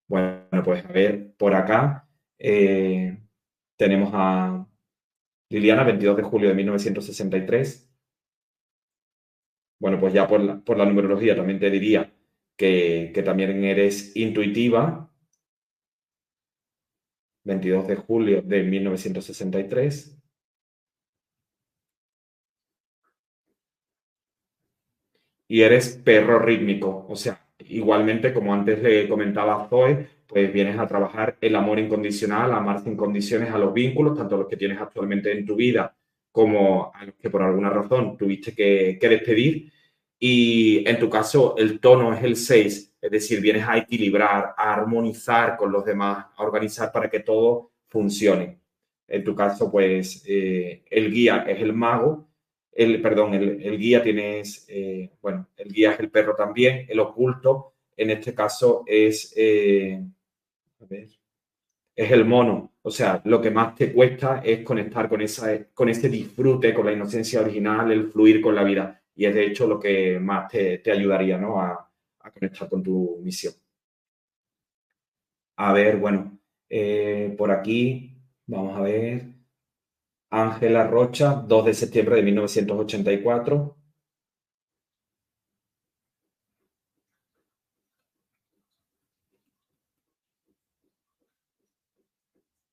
Bueno, 0.07 0.63
pues 0.65 0.85
a 0.85 0.93
ver, 0.93 1.35
por 1.37 1.57
acá 1.57 2.09
eh, 2.39 3.21
tenemos 3.77 4.13
a 4.15 4.65
Liliana, 5.49 5.83
22 5.83 6.19
de 6.19 6.23
julio 6.23 6.49
de 6.51 6.55
1963. 6.55 7.93
Bueno, 9.81 9.99
pues 9.99 10.13
ya 10.15 10.29
por 10.29 10.41
la, 10.41 10.61
por 10.61 10.77
la 10.79 10.85
numerología 10.85 11.35
también 11.35 11.59
te 11.59 11.69
diría 11.69 12.15
que, 12.57 13.11
que 13.13 13.25
también 13.25 13.65
eres 13.65 14.17
intuitiva. 14.17 15.13
22 17.43 17.89
de 17.89 17.97
julio 17.97 18.41
de 18.43 18.63
1963. 18.63 20.20
Y 25.51 25.63
eres 25.63 26.01
perro 26.05 26.39
rítmico. 26.39 27.07
O 27.09 27.17
sea, 27.17 27.45
igualmente, 27.59 28.33
como 28.33 28.55
antes 28.55 28.81
le 28.81 29.09
comentaba 29.09 29.65
a 29.65 29.69
Zoe, 29.69 30.07
pues 30.29 30.53
vienes 30.53 30.79
a 30.79 30.87
trabajar 30.87 31.37
el 31.41 31.57
amor 31.57 31.81
incondicional, 31.81 32.53
amar 32.53 32.85
sin 32.85 32.97
condiciones 32.97 33.51
a 33.51 33.59
los 33.59 33.75
vínculos, 33.75 34.17
tanto 34.17 34.37
los 34.37 34.47
que 34.47 34.57
tienes 34.57 34.81
actualmente 34.81 35.33
en 35.33 35.45
tu 35.45 35.57
vida 35.57 35.93
como 36.31 36.93
a 36.95 37.05
los 37.05 37.17
que 37.17 37.31
por 37.31 37.43
alguna 37.43 37.69
razón 37.69 38.17
tuviste 38.17 38.55
que, 38.55 38.97
despedir. 39.01 39.73
Y 40.21 40.89
en 40.89 41.01
tu 41.01 41.11
caso, 41.11 41.57
el 41.59 41.81
tono 41.81 42.15
es 42.15 42.23
el 42.23 42.37
6, 42.37 42.95
es 43.01 43.11
decir, 43.11 43.41
vienes 43.41 43.67
a 43.67 43.77
equilibrar, 43.77 44.55
a 44.57 44.75
armonizar 44.75 45.57
con 45.57 45.73
los 45.73 45.85
demás, 45.85 46.27
a 46.37 46.45
organizar 46.45 46.93
para 46.93 47.11
que 47.11 47.21
todo 47.21 47.73
funcione. 47.89 48.61
En 49.09 49.25
tu 49.25 49.35
caso, 49.35 49.69
pues 49.69 50.23
eh, 50.29 50.85
el 50.89 51.11
guía 51.11 51.45
es 51.49 51.61
el 51.61 51.73
mago, 51.73 52.30
el, 52.73 53.03
perdón, 53.03 53.35
el, 53.35 53.79
guía 53.79 54.03
tienes, 54.03 54.67
eh, 54.69 55.11
bueno, 55.21 55.49
el 55.57 55.73
guía 55.73 55.93
es 55.93 56.01
el 56.01 56.11
perro 56.11 56.35
también, 56.35 56.87
el 56.89 57.01
oculto, 57.01 57.75
en 57.97 58.11
este 58.11 58.35
caso 58.35 58.85
es, 58.87 59.33
eh, 59.37 60.03
es 61.95 62.11
el 62.11 62.25
mono. 62.25 62.73
O 62.83 62.91
sea, 62.91 63.21
lo 63.25 63.41
que 63.41 63.51
más 63.51 63.75
te 63.75 63.93
cuesta 63.93 64.41
es 64.43 64.65
conectar 64.65 65.09
con, 65.09 65.21
esa, 65.21 65.67
con 65.75 65.89
ese 65.89 66.09
disfrute, 66.09 66.73
con 66.73 66.87
la 66.87 66.93
inocencia 66.93 67.41
original, 67.41 67.93
el 67.93 68.11
fluir 68.11 68.41
con 68.41 68.55
la 68.55 68.65
vida. 68.65 69.03
Y 69.15 69.27
es 69.27 69.35
de 69.35 69.47
hecho 69.47 69.67
lo 69.67 69.79
que 69.79 70.19
más 70.19 70.49
te, 70.49 70.83
ayudaría 70.91 71.37
¿no? 71.37 71.61
a, 71.61 71.87
conectar 72.33 72.69
con 72.69 72.83
tu 72.83 73.19
misión. 73.23 73.53
A 75.57 75.73
ver, 75.75 75.99
bueno, 75.99 76.39
eh, 76.71 77.35
por 77.37 77.51
aquí, 77.51 78.17
vamos 78.47 78.79
a 78.79 78.81
ver. 78.81 79.40
Ángela 80.31 80.87
Rocha, 80.87 81.35
2 81.47 81.65
de 81.67 81.75
septiembre 81.75 82.17
de 82.17 82.23
1984. 82.23 83.77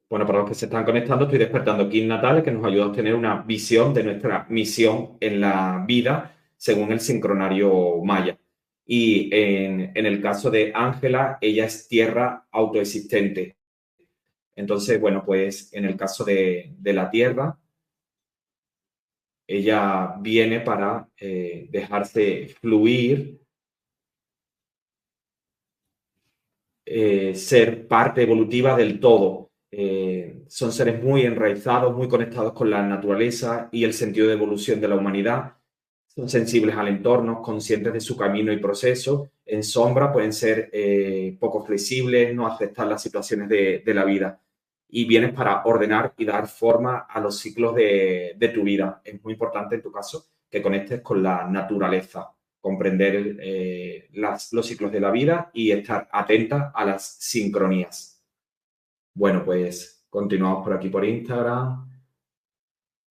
Bueno, 0.09 0.25
para 0.25 0.39
los 0.39 0.49
que 0.49 0.55
se 0.55 0.65
están 0.65 0.85
conectando, 0.85 1.25
estoy 1.25 1.39
despertando 1.39 1.89
Kim 1.89 2.07
Natales, 2.07 2.43
que 2.43 2.51
nos 2.51 2.65
ayuda 2.65 2.85
a 2.85 2.87
obtener 2.87 3.13
una 3.13 3.41
visión 3.41 3.93
de 3.93 4.03
nuestra 4.03 4.45
misión 4.49 5.17
en 5.19 5.41
la 5.41 5.83
vida 5.85 6.33
según 6.55 6.91
el 6.91 6.99
sincronario 7.01 8.01
maya. 8.03 8.37
Y 8.85 9.29
en, 9.33 9.91
el 10.05 10.21
caso 10.21 10.49
de 10.49 10.71
Ángela, 10.73 11.37
ella 11.41 11.65
es 11.65 11.87
tierra 11.89 12.47
autoexistente. 12.51 13.56
Entonces, 14.57 14.99
bueno, 14.99 15.23
pues 15.23 15.71
en 15.71 15.85
el 15.85 15.95
caso 15.95 16.25
de, 16.25 16.73
la 16.83 17.09
tierra, 17.11 17.59
ella 19.47 20.15
viene 20.19 20.61
para 20.61 21.07
eh, 21.15 21.67
dejarse 21.69 22.47
fluir, 22.59 23.39
eh, 26.85 27.35
ser 27.35 27.87
parte 27.87 28.23
evolutiva 28.23 28.75
del 28.75 28.99
todo. 28.99 29.51
Eh, 29.69 30.43
son 30.47 30.71
seres 30.71 31.03
muy 31.03 31.21
enraizados, 31.21 31.95
muy 31.95 32.07
conectados 32.07 32.53
con 32.53 32.71
la 32.71 32.81
naturaleza 32.81 33.69
y 33.71 33.83
el 33.83 33.93
sentido 33.93 34.27
de 34.27 34.33
evolución 34.33 34.81
de 34.81 34.87
la 34.87 34.95
humanidad 34.95 35.53
son 36.07 36.29
sensibles 36.29 36.75
al 36.75 36.87
entorno, 36.87 37.43
conscientes 37.43 37.93
de 37.93 38.01
su 38.01 38.17
camino 38.17 38.51
y 38.51 38.57
proceso. 38.57 39.29
En 39.45 39.63
sombra 39.63 40.11
pueden 40.11 40.33
ser 40.33 40.71
poco 41.39 41.63
flexibles, 41.63 42.33
no 42.33 42.47
aceptar 42.47 42.87
las 42.87 43.03
situaciones 43.03 43.47
de, 43.49 43.93
la 43.93 44.03
vida. 44.03 44.41
Y 44.89 45.05
vienes 45.05 45.33
para 45.33 45.63
ordenar 45.65 46.13
y 46.17 46.25
dar 46.25 46.47
forma 46.47 46.99
a 47.09 47.19
los 47.19 47.39
ciclos 47.39 47.75
de, 47.75 48.51
tu 48.53 48.63
vida. 48.63 49.01
Es 49.03 49.21
muy 49.23 49.33
importante 49.33 49.75
en 49.75 49.81
tu 49.81 49.91
caso 49.91 50.27
que 50.49 50.61
conectes 50.61 51.01
con 51.01 51.21
la 51.21 51.45
naturaleza, 51.45 52.31
comprender 52.61 53.37
eh, 53.41 54.07
los 54.13 54.65
ciclos 54.65 54.91
de 54.91 54.99
la 54.99 55.11
vida 55.11 55.51
y 55.53 55.71
estar 55.71 56.07
atenta 56.11 56.71
a 56.73 56.85
las 56.85 57.17
sincronías. 57.19 58.23
Bueno, 59.13 59.43
pues 59.43 60.05
continuamos 60.09 60.63
por 60.63 60.73
aquí 60.73 60.89
por 60.89 61.03
Instagram. 61.03 61.87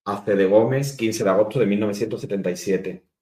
AC 0.06 0.26
de 0.26 0.46
Gómez, 0.46 0.96
15 0.96 1.24
de 1.24 1.30
agosto 1.30 1.60
de 1.60 1.66
1977. 1.66 3.15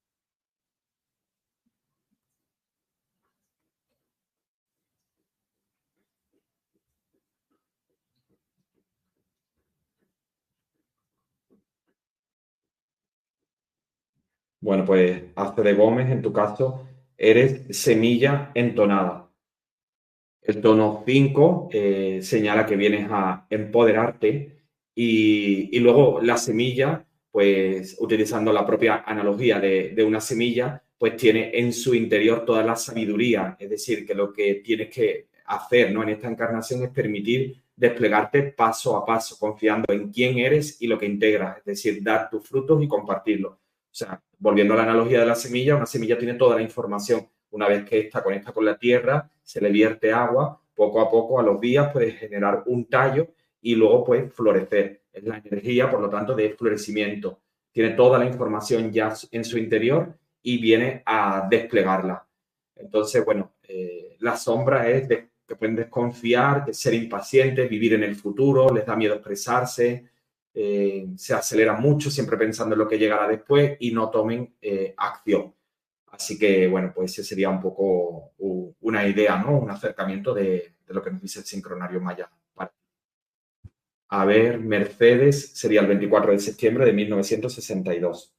Bueno, 14.64 14.86
pues 14.86 15.22
AC 15.36 15.58
de 15.62 15.74
Gómez, 15.74 16.10
en 16.10 16.22
tu 16.22 16.32
caso, 16.32 16.88
eres 17.18 17.78
semilla 17.78 18.52
entonada. 18.54 19.30
El 20.42 20.62
tono 20.62 21.04
5 21.06 21.70
eh, 21.74 22.20
señala 22.22 22.66
que 22.66 22.78
vienes 22.78 23.08
a 23.12 23.46
empoderarte 23.50 24.64
y, 24.96 25.78
luego 25.80 26.22
la 26.22 26.38
semilla, 26.38 27.06
pues 27.30 27.98
utilizando 28.00 28.54
la 28.54 28.66
propia 28.66 29.04
analogía 29.06 29.60
de, 29.60 30.02
una 30.08 30.22
semilla, 30.22 30.82
pues 30.98 31.18
tiene 31.18 31.52
en 31.54 31.74
su 31.74 31.94
interior 31.94 32.46
toda 32.46 32.64
la 32.64 32.78
sabiduría. 32.78 33.58
Es 33.60 33.70
decir, 33.70 34.06
que 34.06 34.16
lo 34.16 34.32
que 34.32 34.56
tienes 34.64 34.90
que 34.90 35.28
hacer 35.48 35.92
¿no? 35.92 36.04
en 36.04 36.10
esta 36.10 36.30
encarnación 36.30 36.84
es 36.84 36.90
permitir 36.92 37.62
desplegarte 37.76 38.44
paso 38.44 38.96
a 38.96 39.06
paso, 39.06 39.38
confiando 39.38 39.92
en 39.92 40.10
quién 40.10 40.38
eres 40.38 40.82
y 40.82 40.88
lo 40.88 40.98
que 40.98 41.06
integras, 41.06 41.58
es 41.58 41.66
decir, 41.66 42.02
dar 42.02 42.30
tus 42.30 42.48
frutos 42.48 42.82
y 42.82 42.88
compartirlos. 42.88 43.63
O 43.94 43.96
sea, 43.96 44.20
volviendo 44.40 44.74
a 44.74 44.78
la 44.78 44.84
analogía 44.84 45.20
de 45.20 45.28
la 45.28 45.36
semilla, 45.36 45.76
una 45.76 45.86
semilla 45.86 46.18
tiene 46.18 46.34
toda 46.34 46.56
la 46.56 46.64
información. 46.64 47.30
Una 47.52 47.68
vez 47.68 47.86
que 47.88 48.00
está 48.00 48.24
conecta 48.24 48.52
con 48.52 48.66
la 48.66 48.76
tierra, 48.76 49.30
se 49.44 49.62
le 49.62 49.70
vierte 49.70 50.12
agua, 50.12 50.60
poco 50.74 51.00
a 51.00 51.12
poco, 51.12 51.40
a 51.40 51.44
los 51.44 51.62
días, 51.62 51.94
puede 51.94 52.14
generar 52.14 52.64
un 52.66 52.86
tallo 52.86 53.28
y 53.62 53.76
luego 53.76 54.04
pues 54.04 54.34
florecer. 54.34 55.04
Es 55.14 55.24
la 55.26 55.38
energía, 55.38 55.92
por 55.92 56.02
lo 56.02 56.10
tanto, 56.10 56.34
de 56.34 56.56
florecimiento. 56.56 57.42
Tiene 57.72 57.92
toda 57.92 58.18
la 58.18 58.26
información 58.26 58.92
ya 58.92 59.14
en 59.30 59.46
su 59.46 59.60
interior 59.60 60.18
y 60.42 60.58
viene 60.60 61.04
a 61.06 61.48
desplegarla. 61.48 62.26
Entonces, 62.76 63.24
bueno, 63.24 63.54
eh, 63.62 64.18
la 64.22 64.36
sombra 64.38 64.90
es 64.90 65.08
de, 65.08 65.30
que 65.48 65.56
pueden 65.56 65.76
desconfiar, 65.76 66.66
de 66.66 66.74
ser 66.74 66.96
impacientes, 66.96 67.70
vivir 67.70 67.94
en 67.94 68.02
el 68.02 68.16
futuro, 68.16 68.74
les 68.74 68.88
da 68.88 68.96
miedo 68.96 69.14
expresarse, 69.14 70.13
eh, 70.54 71.08
se 71.18 71.34
aceleran 71.34 71.82
mucho, 71.82 72.12
siempre 72.12 72.38
pensando 72.38 72.76
en 72.76 72.80
lo 72.80 72.88
que 72.88 73.00
llegará 73.00 73.28
después 73.28 73.78
y 73.80 73.92
no 73.92 74.10
tomen 74.10 74.56
eh, 74.62 74.94
acción. 74.98 75.54
Así 76.08 76.38
que, 76.38 76.68
bueno, 76.68 76.92
pues 76.94 77.12
ese 77.12 77.24
sería 77.24 77.50
un 77.50 77.60
poco 77.60 78.34
una 78.82 79.08
idea, 79.08 79.38
¿no? 79.38 79.58
Un 79.58 79.72
acercamiento 79.72 80.34
de, 80.34 80.76
de 80.86 80.94
lo 80.94 81.02
que 81.02 81.12
nos 81.12 81.22
dice 81.22 81.40
el 81.40 81.46
sincronario 81.46 82.00
maya. 82.00 82.30
A 84.10 84.26
ver, 84.26 84.60
Mercedes 84.60 85.54
sería 85.54 85.82
el 85.82 85.88
24 85.88 86.34
de 86.34 86.40
septiembre 86.40 86.86
de 86.86 86.94
1962. 86.94 88.33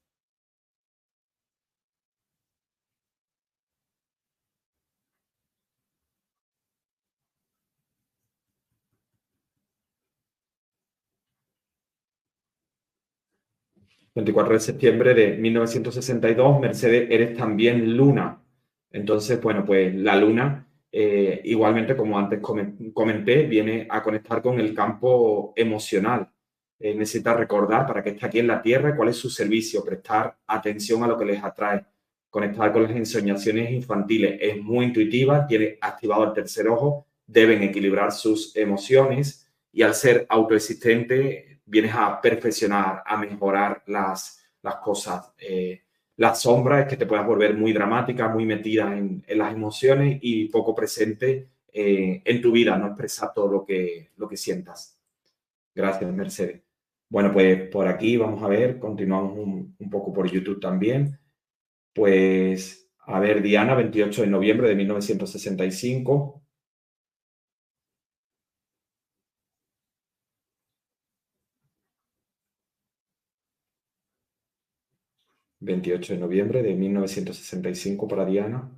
...24 14.15 14.53
de 14.53 14.61
septiembre 14.61 15.15
de 15.15 15.37
1962... 15.37 16.61
...Mercedes, 16.61 17.09
eres 17.11 17.37
también 17.37 17.97
luna... 17.97 18.43
...entonces, 18.91 19.41
bueno, 19.41 19.65
pues 19.65 19.95
la 19.95 20.17
luna 20.17 20.65
eh, 20.97 21.41
igualmente, 21.47 21.97
como 21.97 22.17
antes 22.17 22.41
comenté, 22.41 23.47
viene 23.47 23.85
a 23.91 24.01
conectar 24.01 24.41
con 24.41 24.61
el 24.61 24.73
campo 24.73 25.53
emocional. 25.57 26.31
Eh, 26.79 26.95
necesita 26.95 27.35
recordar 27.35 27.85
para 27.85 28.01
que 28.01 28.11
esté 28.11 28.27
aquí 28.27 28.39
en 28.39 28.47
la 28.47 28.63
Tierra 28.63 28.95
cuál 28.95 29.09
es 29.09 29.17
su 29.17 29.29
servicio, 29.29 29.85
prestar 29.85 30.37
atención 30.47 31.03
a 31.03 31.09
lo 31.09 31.19
que 31.19 31.25
les 31.25 31.43
atrae, 31.43 31.85
conectar 32.31 32.73
con 32.73 32.85
las 32.85 32.93
ensoñaciones 32.93 33.73
infantiles. 33.73 34.39
Es 34.41 34.63
muy 34.63 34.87
intuitiva, 34.87 35.49
tiene 35.49 35.79
activado 35.81 36.29
el 36.29 36.33
tercer 36.33 36.69
ojo, 36.69 37.09
deben 37.27 37.65
equilibrar 37.65 38.13
sus 38.13 38.55
emociones 38.55 39.51
y 39.73 39.83
al 39.83 39.95
ser 39.95 40.27
autoexistente 40.29 41.54
vienes 41.67 41.95
a 41.95 42.21
perfeccionar, 42.21 43.03
a 43.05 43.17
mejorar 43.17 43.83
las, 43.87 44.45
las 44.63 44.77
cosas. 44.77 45.33
Eh, 45.39 45.83
la 46.17 46.35
sombra 46.35 46.81
es 46.81 46.87
que 46.87 46.97
te 46.97 47.07
puedas 47.07 47.27
volver 47.27 47.55
muy 47.57 47.73
dramática, 47.73 48.29
muy 48.29 48.47
metida 48.47 48.97
en, 48.97 49.25
las 49.29 49.53
emociones 49.53 50.19
y 50.23 50.49
poco 50.49 50.75
presente 50.75 51.49
eh, 51.73 52.23
en 52.25 52.41
tu 52.41 52.53
vida, 52.53 52.77
no 52.77 52.89
expresar 52.89 53.33
todo 53.35 53.51
lo 53.51 53.65
que, 53.65 54.11
lo 54.17 54.29
que 54.29 54.37
sientas. 54.37 54.99
Gracias, 55.75 56.13
Mercedes. 56.13 56.63
Bueno, 57.09 57.33
pues 57.33 57.69
por 57.69 57.89
aquí 57.89 58.17
vamos 58.17 58.43
a 58.43 58.49
ver, 58.49 58.79
continuamos 58.79 59.37
un, 59.39 59.77
un 59.79 59.91
poco 59.91 60.13
por 60.13 60.31
YouTube 60.31 60.61
también. 60.61 61.19
Pues, 61.93 62.91
a 63.07 63.21
ver, 63.21 63.43
Diana, 63.43 63.75
28 63.75 64.23
de 64.23 64.29
noviembre 64.29 64.69
de 64.69 64.75
1965. 64.77 66.44
28 75.65 76.15
de 76.15 76.19
noviembre 76.19 76.63
de 76.63 76.75
1965 76.75 78.07
para 78.07 78.25
Diana. 78.25 78.71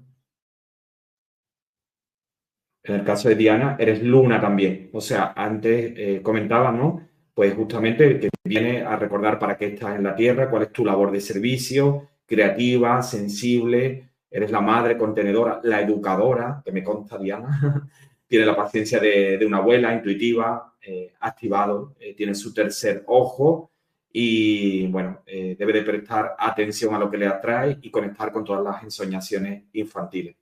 En 2.83 2.95
el 2.95 3.05
caso 3.05 3.29
de 3.29 3.35
Diana, 3.35 3.77
eres 3.79 4.03
luna 4.03 4.41
también. 4.41 4.91
O 4.93 5.01
sea, 5.01 5.33
antes 5.37 5.93
eh, 5.97 6.23
¿no? 6.25 7.09
Pues 7.35 7.55
justamente 7.55 8.21
que 8.21 8.31
viene 8.45 8.83
a 8.83 8.97
recordar 8.97 9.39
para 9.39 9.57
qué 9.57 9.67
estás 9.67 9.97
en 9.97 10.05
la 10.05 10.15
Tierra, 10.15 10.49
cuál 10.49 10.63
es 10.63 10.73
tu 10.73 10.85
labor 10.85 11.11
de 11.11 11.21
servicio, 11.21 12.09
creativa, 12.25 13.03
sensible, 13.03 14.11
eres 14.31 14.51
la 14.51 14.61
madre 14.61 14.97
contenedora, 14.97 15.61
la 15.65 15.81
educadora, 15.81 16.63
que 16.65 16.73
me 16.73 16.85
consta 16.85 17.19
Diana, 17.19 17.89
tiene 18.27 18.47
la 18.47 18.57
paciencia 18.57 19.01
de, 19.01 19.45
una 19.45 19.59
abuela, 19.59 19.93
intuitiva, 19.93 20.75
eh, 20.81 21.13
activado, 21.21 21.95
eh, 22.01 22.15
tiene 22.15 22.35
su 22.35 22.55
tercer 22.55 23.03
ojo 23.07 23.73
y 24.19 24.87
bueno, 24.87 25.23
eh, 25.27 25.57
debe 25.59 25.75
de 25.75 25.83
prestar 25.83 26.37
atención 26.39 26.95
a 26.95 26.99
lo 26.99 27.11
que 27.11 27.19
le 27.19 27.27
atrae 27.27 27.79
y 27.83 27.91
conectar 27.91 28.33
con 28.33 28.45
todas 28.45 28.65
las 28.65 28.83
ensoñaciones 28.83 29.65
infantiles. 29.75 30.37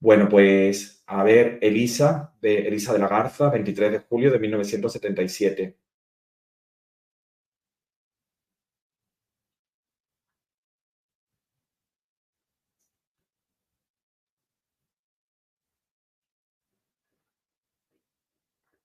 Bueno, 0.00 0.28
pues 0.28 1.02
a 1.06 1.22
ver, 1.24 1.58
Elisa, 1.62 2.34
de 2.42 2.66
Elisa 2.68 2.92
de 2.92 2.98
la 2.98 3.08
Garza, 3.08 3.48
23 3.50 3.92
de 3.92 3.98
julio 4.00 4.30
de 4.30 4.38
1977. 4.38 5.76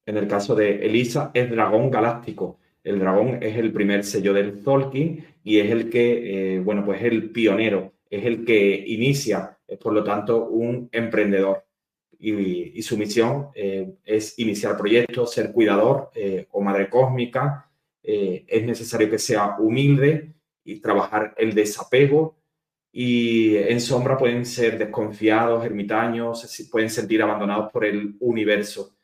En 0.07 0.18
el 0.18 0.28
caso 0.28 0.55
de 0.55 0.86
Elisa, 0.86 1.30
es 1.36 1.49
dragón 1.51 1.91
galáctico 1.91 2.57
el 2.88 2.99
dragón 2.99 3.39
es 3.41 3.57
el 3.57 3.71
primer 3.73 4.03
sello 4.03 4.33
del 4.33 4.63
Tolkien 4.63 5.25
y 5.43 5.59
es 5.59 5.71
el 5.71 5.89
que, 5.89 6.55
eh, 6.55 6.59
bueno, 6.59 6.85
pues 6.85 7.01
el 7.03 7.31
pionero, 7.31 7.93
es 8.09 8.25
el 8.25 8.45
que 8.45 8.83
inicia, 8.88 9.57
es 9.67 9.77
por 9.77 9.93
lo 9.93 10.03
tanto 10.03 10.47
un 10.47 10.89
emprendedor. 10.91 11.63
y, 12.19 12.81
su 12.81 12.97
misión 12.97 13.49
eh, 13.53 13.93
es 14.03 14.39
iniciar 14.39 14.75
proyectos, 14.77 15.33
ser 15.33 15.51
cuidador 15.51 16.09
eh, 16.15 16.47
o 16.51 16.61
madre 16.61 16.89
cósmica. 16.89 17.69
Eh, 18.01 18.45
es 18.47 18.63
necesario 18.65 19.09
que 19.09 19.19
sea 19.19 19.57
humilde 19.59 20.33
y 20.63 20.79
trabajar 20.79 21.35
el 21.38 21.53
desapego. 21.53 22.38
Y 22.91 23.55
en 23.57 23.79
sombra 23.79 24.17
pueden 24.17 24.45
ser 24.45 24.79
desconfiados, 24.79 25.63
ermitaños, 25.63 26.67
pueden 26.71 26.89
sentir 26.89 27.21
abandonados 27.21 27.71
por 27.71 27.85
el 27.85 28.15
universo. 28.19 28.96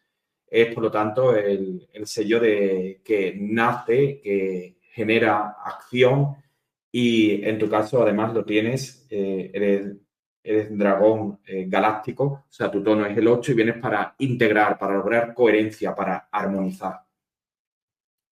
Es, 0.54 0.74
por 0.74 0.84
lo 0.84 0.92
tanto, 0.92 1.36
el, 1.36 1.88
el 1.92 2.08
sello 2.08 2.40
de 2.40 3.02
que 3.04 3.36
nace, 3.40 4.22
que 4.22 4.78
genera 4.92 5.56
acción 5.66 6.36
y 6.92 7.44
en 7.44 7.58
tu 7.58 7.70
caso 7.70 8.04
además 8.04 8.34
lo 8.34 8.46
tienes, 8.46 9.08
eres 9.10 9.96
eres 10.44 10.70
un 10.70 10.78
dragón 10.78 11.40
eh, 11.46 11.66
galáctico, 11.68 12.26
o 12.26 12.46
sea, 12.50 12.70
tu 12.70 12.84
tono 12.84 13.06
es 13.06 13.18
el 13.18 13.28
8 13.28 13.52
y 13.54 13.56
vienes 13.56 13.78
para 13.78 14.14
integrar, 14.20 14.78
para 14.78 14.96
lograr 14.96 15.34
coherencia, 15.34 15.96
para 15.96 16.28
armonizar. 16.32 17.02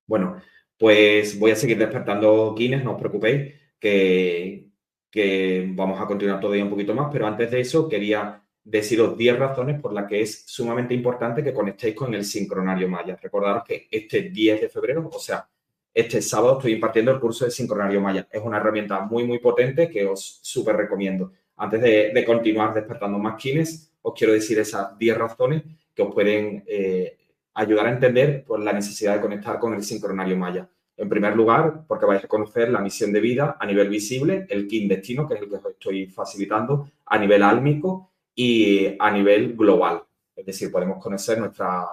Bueno, 0.06 0.42
pues 0.78 1.40
voy 1.40 1.52
a 1.52 1.56
seguir 1.56 1.78
despertando 1.78 2.54
Guinness, 2.54 2.84
no 2.84 2.94
os 2.94 3.00
preocupéis, 3.00 3.54
que, 3.80 4.70
que 5.10 5.72
vamos 5.74 6.00
a 6.02 6.06
continuar 6.06 6.40
todavía 6.40 6.64
un 6.64 6.70
poquito 6.70 6.94
más, 6.94 7.10
pero 7.12 7.28
antes 7.28 7.50
de 7.50 7.62
eso 7.62 7.88
quería 7.88 8.41
deciros 8.64 9.18
10 9.18 9.40
razones 9.40 9.82
por 9.82 9.94
las 9.94 10.08
que 10.08 10.22
es 10.22 10.44
sumamente 10.46 10.94
importante 10.94 11.44
que 11.44 11.54
conectéis 11.54 11.96
con 11.96 12.14
el 12.14 12.24
sincronario 12.24 12.88
maya. 12.88 13.18
Recordaros 13.22 13.64
que 13.64 13.88
este 13.90 14.24
10 14.24 14.62
de 14.62 14.70
febrero, 14.70 15.10
o 15.12 15.20
sea, 15.20 15.48
este 15.94 16.22
sábado 16.22 16.58
estoy 16.58 16.74
impartiendo 16.74 17.12
el 17.12 17.20
curso 17.20 17.46
de 17.46 17.52
sincronario 17.52 18.00
maya. 18.02 18.28
Es 18.32 18.42
una 18.42 18.58
herramienta 18.58 19.02
muy, 19.02 19.26
muy 19.26 19.40
potente 19.40 19.90
que 19.90 20.06
os 20.06 20.40
súper 20.42 20.76
recomiendo 20.76 21.32
antes 21.62 21.80
de, 21.80 22.26
continuar 22.26 22.74
despertando 22.74 23.20
más 23.20 23.36
kines, 23.36 23.94
os 24.02 24.16
quiero 24.18 24.34
decir 24.34 24.58
esas 24.58 24.98
10 24.98 25.16
razones 25.16 25.62
que 25.94 26.02
os 26.02 26.12
pueden 26.12 26.64
eh, 26.66 27.18
ayudar 27.54 27.86
a 27.86 27.92
entender 27.92 28.44
pues, 28.48 28.64
la 28.64 28.74
necesidad 28.74 29.14
de 29.14 29.22
conectar 29.22 29.60
con 29.60 29.76
el 29.76 29.84
sincronario 29.84 30.36
maya. 30.36 30.68
En 30.98 31.08
primer 31.08 31.36
lugar, 31.36 31.84
porque 31.88 32.08
vais 32.08 32.24
a 32.24 32.28
conocer 32.28 32.70
la 32.70 32.80
misión 32.80 33.14
de 33.14 33.20
vida 33.20 33.58
a 33.60 33.66
nivel 33.68 33.90
visible, 33.90 34.48
el 34.50 34.68
kin 34.68 34.88
destino, 34.88 35.28
que 35.28 35.36
es 35.36 35.42
el 35.42 35.50
que 35.50 35.56
os 35.58 35.66
estoy 35.66 36.08
facilitando, 36.08 36.90
a 37.06 37.20
nivel 37.20 37.44
álmico 37.44 38.11
y 38.36 38.96
a 39.00 39.12
nivel 39.12 39.56
global. 39.56 40.04
Es 40.36 40.46
decir, 40.46 40.72
podemos 40.72 41.02
conocer 41.04 41.40
nuestra, 41.40 41.86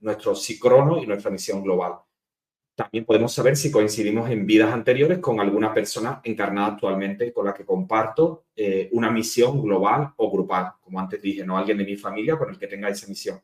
nuestro 0.00 0.34
psicrono 0.34 1.02
y 1.02 1.06
nuestra 1.06 1.30
misión 1.30 1.62
global. 1.62 1.94
También 2.76 3.06
podemos 3.06 3.32
saber 3.32 3.56
si 3.56 3.70
coincidimos 3.70 4.28
en 4.28 4.44
vidas 4.44 4.70
anteriores 4.70 5.18
con 5.18 5.40
alguna 5.40 5.72
persona 5.72 6.20
encarnada 6.22 6.74
actualmente 6.74 7.32
con 7.32 7.46
la 7.46 7.54
que 7.54 7.64
comparto 7.64 8.44
eh, 8.54 8.90
una 8.92 9.10
misión 9.10 9.62
global 9.62 10.12
o 10.16 10.30
grupal. 10.30 10.72
Como 10.82 11.00
antes 11.00 11.22
dije, 11.22 11.42
no 11.42 11.56
alguien 11.56 11.78
de 11.78 11.86
mi 11.86 11.96
familia 11.96 12.36
con 12.36 12.50
el 12.50 12.58
que 12.58 12.66
tenga 12.66 12.90
esa 12.90 13.06
misión. 13.06 13.40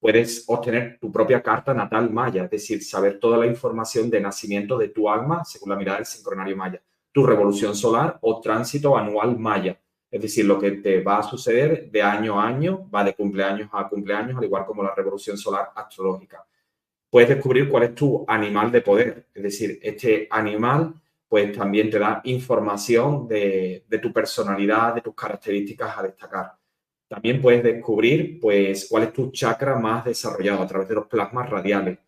Puedes 0.00 0.44
obtener 0.48 0.98
tu 1.00 1.12
propia 1.12 1.40
carta 1.40 1.72
natal 1.72 2.10
maya, 2.10 2.44
es 2.44 2.50
decir, 2.50 2.82
saber 2.82 3.20
toda 3.20 3.38
la 3.38 3.46
información 3.46 4.10
de 4.10 4.20
nacimiento 4.20 4.76
de 4.76 4.88
tu 4.88 5.08
alma 5.08 5.44
según 5.44 5.70
la 5.70 5.76
mirada 5.76 5.98
del 5.98 6.06
sincronario 6.06 6.56
maya, 6.56 6.82
tu 7.12 7.24
revolución 7.24 7.76
solar 7.76 8.18
o 8.22 8.40
tránsito 8.40 8.98
anual 8.98 9.38
maya. 9.38 9.80
Es 10.14 10.22
decir, 10.22 10.44
lo 10.44 10.58
que 10.58 10.70
te 10.72 11.02
va 11.02 11.18
a 11.18 11.22
suceder 11.22 11.90
de 11.90 12.02
año 12.02 12.40
a 12.40 12.46
año, 12.46 12.88
va 12.88 13.02
de 13.02 13.14
cumpleaños 13.14 13.68
a 13.72 13.88
cumpleaños, 13.88 14.38
al 14.38 14.44
igual 14.44 14.64
como 14.64 14.82
la 14.82 14.94
revolución 14.94 15.36
solar 15.36 15.70
astrológica 15.74 16.44
puedes 17.14 17.28
descubrir 17.28 17.68
cuál 17.68 17.84
es 17.84 17.94
tu 17.94 18.24
animal 18.26 18.72
de 18.72 18.80
poder. 18.80 19.28
Es 19.32 19.44
decir, 19.44 19.78
este 19.80 20.26
animal 20.28 20.94
pues 21.28 21.56
también 21.56 21.88
te 21.88 21.96
da 21.96 22.20
información 22.24 23.28
de, 23.28 23.84
tu 24.02 24.12
personalidad, 24.12 24.96
de 24.96 25.00
tus 25.00 25.14
características 25.14 25.96
a 25.96 26.02
destacar. 26.02 26.58
También 27.06 27.40
puedes 27.40 27.62
descubrir 27.62 28.40
pues 28.40 28.88
cuál 28.90 29.04
es 29.04 29.12
tu 29.12 29.30
chakra 29.30 29.76
más 29.76 30.04
desarrollado 30.04 30.64
a 30.64 30.66
través 30.66 30.88
de 30.88 30.96
los 30.96 31.06
plasmas 31.06 31.48
radiales. 31.48 32.00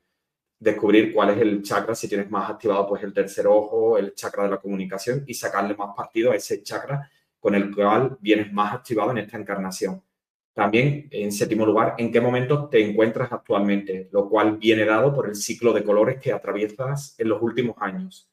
Descubrir 0.59 1.14
cuál 1.14 1.30
es 1.30 1.38
el 1.38 1.62
chakra, 1.62 1.94
si 1.94 2.09
tienes 2.09 2.28
más 2.28 2.50
activado 2.50 2.88
pues 2.88 3.04
el 3.04 3.14
tercer 3.14 3.46
ojo, 3.46 3.98
el 3.98 4.12
chakra 4.12 4.42
de 4.42 4.50
la 4.50 4.57
comunicación 4.57 5.22
y 5.24 5.34
sacarle 5.34 5.76
más 5.76 5.94
partido 5.94 6.32
a 6.32 6.34
ese 6.34 6.64
chakra 6.64 7.09
con 7.47 7.55
el 7.55 7.72
cual 7.72 8.18
vienes 8.20 8.53
más 8.53 8.74
activado 8.74 9.12
en 9.12 9.18
esta 9.18 9.38
encarnación. 9.38 10.03
También, 10.53 11.07
en 11.12 11.30
séptimo 11.30 11.64
lugar, 11.64 11.94
en 11.97 12.11
qué 12.11 12.20
momento 12.20 12.68
te 12.68 12.84
encuentras 12.84 13.30
actualmente, 13.30 14.09
lo 14.11 14.28
cual 14.28 14.57
viene 14.57 14.84
dado 14.84 15.14
por 15.14 15.28
el 15.28 15.36
ciclo 15.36 15.72
de 15.72 15.84
colores 15.84 16.18
que 16.20 16.32
atraviesas 16.32 17.14
en 17.16 17.28
los 17.28 17.40
últimos 17.40 17.76
años. 17.78 18.28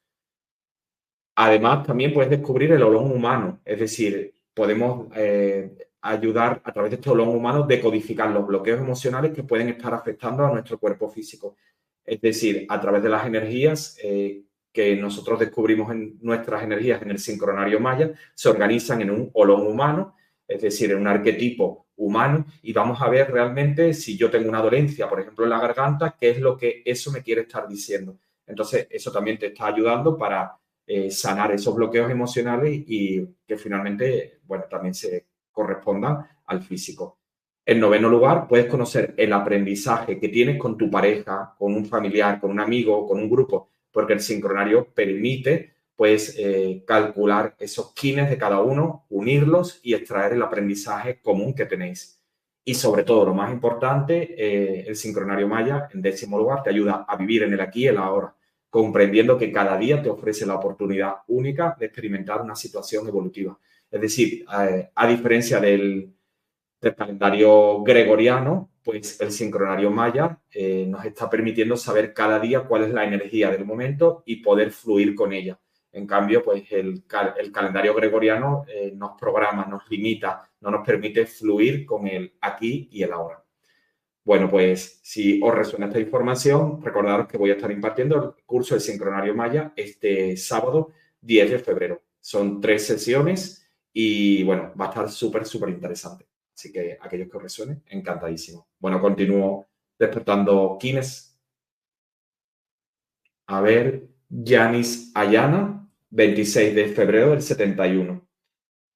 Además, 1.35 1.85
también 1.85 2.11
puedes 2.11 2.31
descubrir 2.31 2.71
el 2.71 2.81
olón 2.81 3.11
humano, 3.11 3.61
es 3.63 3.79
decir, 3.81 4.33
podemos 4.51 5.09
eh, 5.15 5.77
ayudar 6.01 6.59
a 6.63 6.73
través 6.73 6.89
de 6.89 6.95
este 6.95 7.11
olón 7.11 7.29
humano 7.29 7.67
decodificar 7.67 8.31
los 8.31 8.47
bloqueos 8.47 8.79
emocionales 8.79 9.31
que 9.31 9.43
pueden 9.43 9.69
estar 9.69 9.93
afectando 9.93 10.43
a 10.43 10.51
nuestro 10.51 10.79
cuerpo 10.79 11.07
físico. 11.07 11.55
Es 12.03 12.19
decir, 12.19 12.65
a 12.67 12.81
través 12.81 13.03
de 13.03 13.09
las 13.09 13.27
energías 13.27 13.95
eh, 14.03 14.41
que 14.73 14.95
nosotros 14.95 15.39
descubrimos 15.39 15.91
en 15.91 16.17
nuestras 16.21 16.63
energías 16.63 17.01
en 17.03 17.11
el 17.11 17.19
sincronario 17.19 17.79
maya, 17.79 18.11
se 18.33 18.49
organizan 18.49 19.01
en 19.01 19.11
un 19.11 19.29
olón 19.33 19.67
humano, 19.67 20.15
es 20.47 20.61
decir, 20.61 20.91
en 20.91 20.97
un 20.97 21.07
arquetipo 21.07 21.87
humano 21.95 22.45
y 22.63 22.73
vamos 22.73 23.01
a 23.01 23.07
ver 23.07 23.31
realmente 23.31 23.93
si 23.93 24.17
yo 24.17 24.31
tengo 24.31 24.49
una 24.49 24.61
dolencia, 24.61 25.07
por 25.07 25.19
ejemplo, 25.19 25.45
en 25.45 25.51
la 25.51 25.59
garganta, 25.59 26.15
qué 26.19 26.31
es 26.31 26.39
lo 26.39 26.57
que 26.57 26.81
eso 26.83 27.11
me 27.11 27.21
quiere 27.21 27.41
estar 27.41 27.67
diciendo. 27.67 28.17
Entonces, 28.45 28.87
eso 28.89 29.11
también 29.11 29.37
te 29.37 29.47
está 29.47 29.67
ayudando 29.67 30.17
para 30.17 30.57
eh, 30.85 31.11
sanar 31.11 31.51
esos 31.51 31.75
bloqueos 31.75 32.11
emocionales 32.11 32.83
y 32.87 33.25
que 33.45 33.57
finalmente, 33.57 34.39
bueno, 34.43 34.65
también 34.69 34.93
se 34.93 35.27
correspondan 35.51 36.25
al 36.47 36.63
físico. 36.63 37.19
En 37.65 37.79
noveno 37.79 38.09
lugar, 38.09 38.47
puedes 38.47 38.65
conocer 38.65 39.13
el 39.15 39.31
aprendizaje 39.31 40.19
que 40.19 40.27
tienes 40.27 40.57
con 40.57 40.77
tu 40.77 40.89
pareja, 40.89 41.55
con 41.57 41.73
un 41.73 41.85
familiar, 41.85 42.41
con 42.41 42.51
un 42.51 42.59
amigo, 42.59 43.07
con 43.07 43.19
un 43.19 43.29
grupo, 43.29 43.69
porque 43.93 44.13
el 44.13 44.19
sincronario 44.19 44.85
permite 44.93 45.75
pues 45.95 46.37
calcular 46.85 47.55
esos 47.59 47.93
kines 47.93 48.29
de 48.29 48.37
cada 48.37 48.59
uno, 48.59 49.05
unirlos 49.09 49.79
y 49.83 49.93
extraer 49.93 50.33
el 50.33 50.41
aprendizaje 50.41 51.21
común 51.21 51.53
que 51.53 51.65
tenéis. 51.65 52.23
Y 52.65 52.75
sobre 52.75 53.03
todo, 53.03 53.25
lo 53.25 53.33
más 53.33 53.51
importante, 53.51 54.35
eh, 54.37 54.85
el 54.87 54.95
sincronario 54.95 55.47
maya, 55.47 55.89
en 55.93 56.01
décimo 56.01 56.37
lugar, 56.37 56.63
te 56.63 56.69
ayuda 56.69 57.05
a 57.07 57.17
vivir 57.17 57.43
en 57.43 57.53
el 57.53 57.59
aquí 57.59 57.83
y 57.83 57.87
el 57.87 57.97
ahora, 57.97 58.33
comprendiendo 58.69 59.37
que 59.37 59.51
cada 59.51 59.77
día 59.77 60.01
te 60.01 60.09
ofrece 60.09 60.45
la 60.45 60.55
oportunidad 60.55 61.15
única 61.27 61.75
de 61.77 61.87
experimentar 61.87 62.41
una 62.41 62.55
situación 62.55 63.05
evolutiva. 63.07 63.57
Es 63.91 63.99
decir, 63.99 64.45
eh, 64.61 64.89
a 64.95 65.07
diferencia 65.07 65.59
del, 65.59 66.13
calendario 66.97 67.81
gregoriano, 67.81 68.69
pues 68.83 69.19
el 69.21 69.31
sincronario 69.31 69.89
maya 69.89 70.39
nos 70.87 71.05
está 71.05 71.29
permitiendo 71.29 71.77
saber 71.77 72.13
cada 72.13 72.39
día 72.39 72.61
cuál 72.61 72.83
es 72.83 72.93
la 72.93 73.05
energía 73.05 73.49
del 73.49 73.65
momento 73.65 74.23
y 74.25 74.37
poder 74.37 74.71
fluir 74.71 75.15
con 75.15 75.33
ella. 75.33 75.59
En 75.93 76.07
cambio, 76.07 76.41
pues 76.41 76.63
el, 76.71 77.05
calendario 77.05 77.93
gregoriano 77.93 78.65
eh, 78.67 78.91
nos 78.95 79.11
programa, 79.19 79.65
nos 79.65 79.87
limita, 79.91 80.49
no 80.61 80.71
nos 80.71 80.85
permite 80.85 81.27
fluir 81.27 81.85
con 81.85 82.07
el 82.07 82.33
aquí 82.41 82.89
y 82.91 83.03
el 83.03 83.13
ahora. 83.13 83.43
Bueno, 84.25 84.49
pues 84.49 84.99
si 85.03 85.39
os 85.43 85.53
resuena 85.53 85.85
esta 85.87 85.99
información, 85.99 86.81
recordaros 86.81 87.27
que 87.27 87.37
voy 87.37 87.51
a 87.51 87.53
estar 87.53 87.71
impartiendo 87.71 88.35
el 88.37 88.43
curso 88.43 88.73
de 88.73 88.81
Sincronario 88.81 89.35
Maya 89.35 89.71
este 89.75 90.35
sábado 90.35 90.93
10 91.21 91.51
de 91.51 91.59
febrero. 91.59 92.01
Son 92.19 92.59
tres 92.59 92.87
sesiones 92.87 93.69
y 93.91 94.43
bueno, 94.43 94.73
va 94.79 94.85
a 94.85 94.89
estar 94.89 95.11
súper, 95.11 95.45
súper 95.45 95.69
interesante. 95.69 96.25
Así 96.55 96.71
que 96.71 96.97
aquellos 97.01 97.29
que 97.29 97.37
os 97.37 97.43
resuene, 97.43 97.81
encantadísimo. 97.87 98.67
Bueno, 98.79 99.01
continúo 99.01 99.67
despertando 99.97 100.77
Kines. 100.79 101.37
A 103.47 103.61
ver, 103.61 104.07
Yanis 104.29 105.11
Ayana, 105.15 105.89
26 106.09 106.75
de 106.75 106.87
febrero 106.87 107.31
del 107.31 107.41
71. 107.41 108.27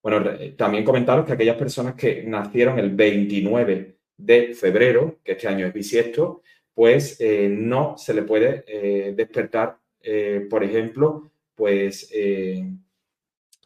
Bueno, 0.02 0.30
también 0.56 0.84
comentaros 0.84 1.26
que 1.26 1.32
aquellas 1.32 1.56
personas 1.56 1.94
que 1.94 2.22
nacieron 2.22 2.78
el 2.78 2.94
29 2.94 3.98
de 4.16 4.54
febrero, 4.54 5.18
que 5.24 5.32
este 5.32 5.48
año 5.48 5.66
es 5.66 5.72
bisiesto, 5.72 6.42
pues 6.74 7.20
eh, 7.20 7.48
no 7.50 7.98
se 7.98 8.14
le 8.14 8.22
puede 8.22 8.64
eh, 8.66 9.12
despertar, 9.14 9.78
eh, 10.00 10.46
por 10.48 10.62
ejemplo, 10.62 11.32
pues 11.54 12.08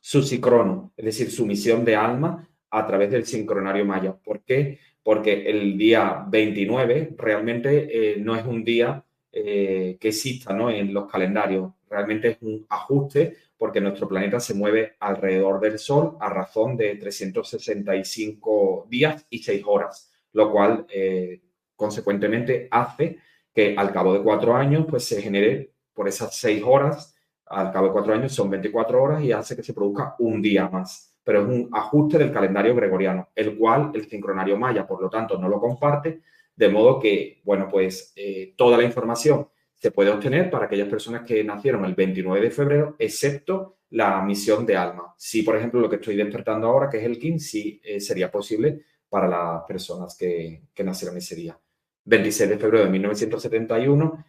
su 0.01 0.22
sincrono, 0.22 0.93
es 0.97 1.05
decir, 1.05 1.30
su 1.30 1.45
misión 1.45 1.84
de 1.84 1.95
alma 1.95 2.49
a 2.72 2.86
través 2.86 3.10
del 3.10 3.24
sincronario 3.24 3.84
maya. 3.84 4.12
¿Por 4.12 4.42
qué? 4.42 4.80
Porque 5.02 5.48
el 5.48 5.78
día 5.78 6.24
29 6.28 7.14
realmente 7.16 8.16
no 8.18 8.34
es 8.34 8.44
un 8.44 8.64
día 8.64 9.04
que 9.30 9.98
exista 10.00 10.52
¿no? 10.52 10.70
en 10.70 10.92
los 10.92 11.10
calendarios 11.10 11.72
realmente 11.92 12.28
es 12.30 12.38
un 12.40 12.66
ajuste 12.70 13.36
porque 13.56 13.80
nuestro 13.80 14.08
planeta 14.08 14.40
se 14.40 14.54
mueve 14.54 14.96
alrededor 14.98 15.60
del 15.60 15.78
Sol 15.78 16.16
a 16.18 16.28
razón 16.30 16.76
de 16.76 16.96
365 16.96 18.86
días 18.88 19.24
y 19.30 19.38
6 19.38 19.62
horas, 19.66 20.10
lo 20.32 20.50
cual 20.50 20.86
eh, 20.88 21.42
consecuentemente 21.76 22.66
hace 22.70 23.18
que 23.54 23.74
al 23.76 23.92
cabo 23.92 24.14
de 24.14 24.22
cuatro 24.22 24.56
años 24.56 24.86
pues 24.88 25.04
se 25.04 25.20
genere 25.20 25.74
por 25.92 26.08
esas 26.08 26.34
6 26.36 26.62
horas, 26.66 27.14
al 27.46 27.70
cabo 27.70 27.88
de 27.88 27.92
cuatro 27.92 28.14
años 28.14 28.32
son 28.32 28.48
24 28.48 29.00
horas 29.00 29.22
y 29.22 29.30
hace 29.30 29.54
que 29.54 29.62
se 29.62 29.74
produzca 29.74 30.16
un 30.18 30.40
día 30.40 30.68
más. 30.68 31.11
Pero 31.24 31.42
es 31.42 31.48
un 31.48 31.68
ajuste 31.72 32.18
del 32.18 32.32
calendario 32.32 32.74
gregoriano, 32.74 33.28
el 33.34 33.56
cual 33.56 33.92
el 33.94 34.08
sincronario 34.08 34.56
maya, 34.56 34.86
por 34.86 35.00
lo 35.00 35.08
tanto, 35.08 35.38
no 35.38 35.48
lo 35.48 35.60
comparte, 35.60 36.20
de 36.54 36.68
modo 36.68 36.98
que, 36.98 37.40
bueno, 37.44 37.68
pues 37.70 38.12
eh, 38.16 38.54
toda 38.56 38.76
la 38.76 38.84
información 38.84 39.48
se 39.74 39.90
puede 39.90 40.10
obtener 40.10 40.50
para 40.50 40.66
aquellas 40.66 40.88
personas 40.88 41.22
que 41.22 41.42
nacieron 41.42 41.84
el 41.84 41.94
29 41.94 42.40
de 42.40 42.50
febrero, 42.50 42.96
excepto 42.98 43.78
la 43.90 44.22
misión 44.22 44.64
de 44.64 44.76
alma. 44.76 45.14
Si, 45.18 45.42
por 45.42 45.56
ejemplo, 45.56 45.80
lo 45.80 45.90
que 45.90 45.96
estoy 45.96 46.16
despertando 46.16 46.68
ahora, 46.68 46.88
que 46.88 46.98
es 46.98 47.04
el 47.04 47.18
KIN, 47.18 47.40
sí 47.40 47.80
eh, 47.84 48.00
sería 48.00 48.30
posible 48.30 48.84
para 49.08 49.28
las 49.28 49.64
personas 49.64 50.16
que, 50.16 50.62
que 50.72 50.84
nacieron 50.84 51.16
ese 51.16 51.34
día. 51.34 51.58
26 52.04 52.50
de 52.50 52.58
febrero 52.58 52.84
de 52.84 52.90
1971, 52.90 54.24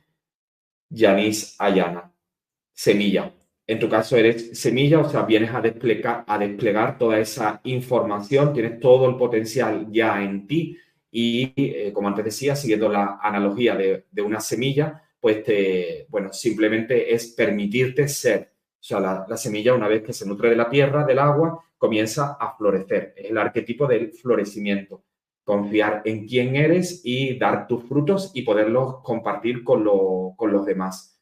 Yanis 0.89 1.55
Ayana, 1.59 2.11
semilla. 2.71 3.33
En 3.65 3.79
tu 3.79 3.89
caso 3.89 4.17
eres 4.17 4.59
semilla, 4.59 4.99
o 4.99 5.09
sea, 5.09 5.23
vienes 5.23 5.53
a 5.53 5.61
desplegar, 5.61 6.25
a 6.27 6.37
desplegar 6.37 6.97
toda 6.97 7.19
esa 7.19 7.61
información, 7.63 8.53
tienes 8.53 8.79
todo 8.79 9.09
el 9.09 9.15
potencial 9.15 9.87
ya 9.89 10.21
en 10.21 10.45
ti 10.47 10.77
y, 11.09 11.53
eh, 11.55 11.93
como 11.93 12.09
antes 12.09 12.25
decía, 12.25 12.55
siguiendo 12.55 12.89
la 12.89 13.19
analogía 13.21 13.75
de, 13.75 14.21
una 14.21 14.41
semilla, 14.41 15.01
pues 15.19 15.43
te, 15.43 16.07
bueno, 16.09 16.33
simplemente 16.33 17.13
es 17.13 17.27
permitirte 17.33 18.07
ser. 18.07 18.53
O 18.79 18.83
sea, 18.85 18.99
la, 18.99 19.25
la 19.29 19.37
semilla, 19.37 19.73
una 19.73 19.87
vez 19.87 20.03
que 20.03 20.13
se 20.13 20.27
nutre 20.27 20.49
de 20.49 20.55
la 20.57 20.69
tierra, 20.69 21.05
del 21.05 21.19
agua, 21.19 21.63
comienza 21.77 22.37
a 22.39 22.57
florecer. 22.57 23.13
Es 23.15 23.31
el 23.31 23.37
arquetipo 23.37 23.87
del 23.87 24.11
florecimiento 24.11 25.03
confiar 25.43 26.01
en 26.05 26.25
quién 26.27 26.55
eres 26.55 27.01
y 27.03 27.37
dar 27.37 27.67
tus 27.67 27.83
frutos 27.83 28.31
y 28.33 28.43
poderlos 28.43 29.01
compartir 29.03 29.63
con 29.63 29.83
los 29.83 30.65
demás. 30.65 31.12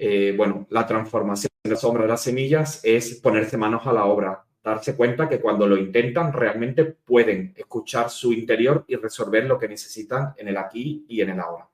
Eh, 0.00 0.32
bueno, 0.36 0.66
la 0.70 0.86
transformación 0.86 1.50
de 1.64 1.70
la 1.70 1.76
sombra 1.76 2.04
de 2.04 2.08
las 2.08 2.22
semillas 2.22 2.80
es 2.84 3.16
ponerse 3.16 3.56
manos 3.56 3.84
a 3.86 3.92
la 3.92 4.04
obra, 4.04 4.44
darse 4.62 4.94
cuenta 4.96 5.28
que 5.28 5.40
cuando 5.40 5.66
lo 5.66 5.76
intentan 5.76 6.32
realmente 6.32 6.84
pueden 6.84 7.52
escuchar 7.56 8.08
su 8.08 8.32
interior 8.32 8.84
y 8.86 8.94
resolver 8.94 9.44
lo 9.44 9.58
que 9.58 9.68
necesitan 9.68 10.34
en 10.36 10.48
el 10.48 10.56
aquí 10.56 11.04
y 11.08 11.20
en 11.20 11.30
el 11.30 11.40
ahora. 11.40 11.68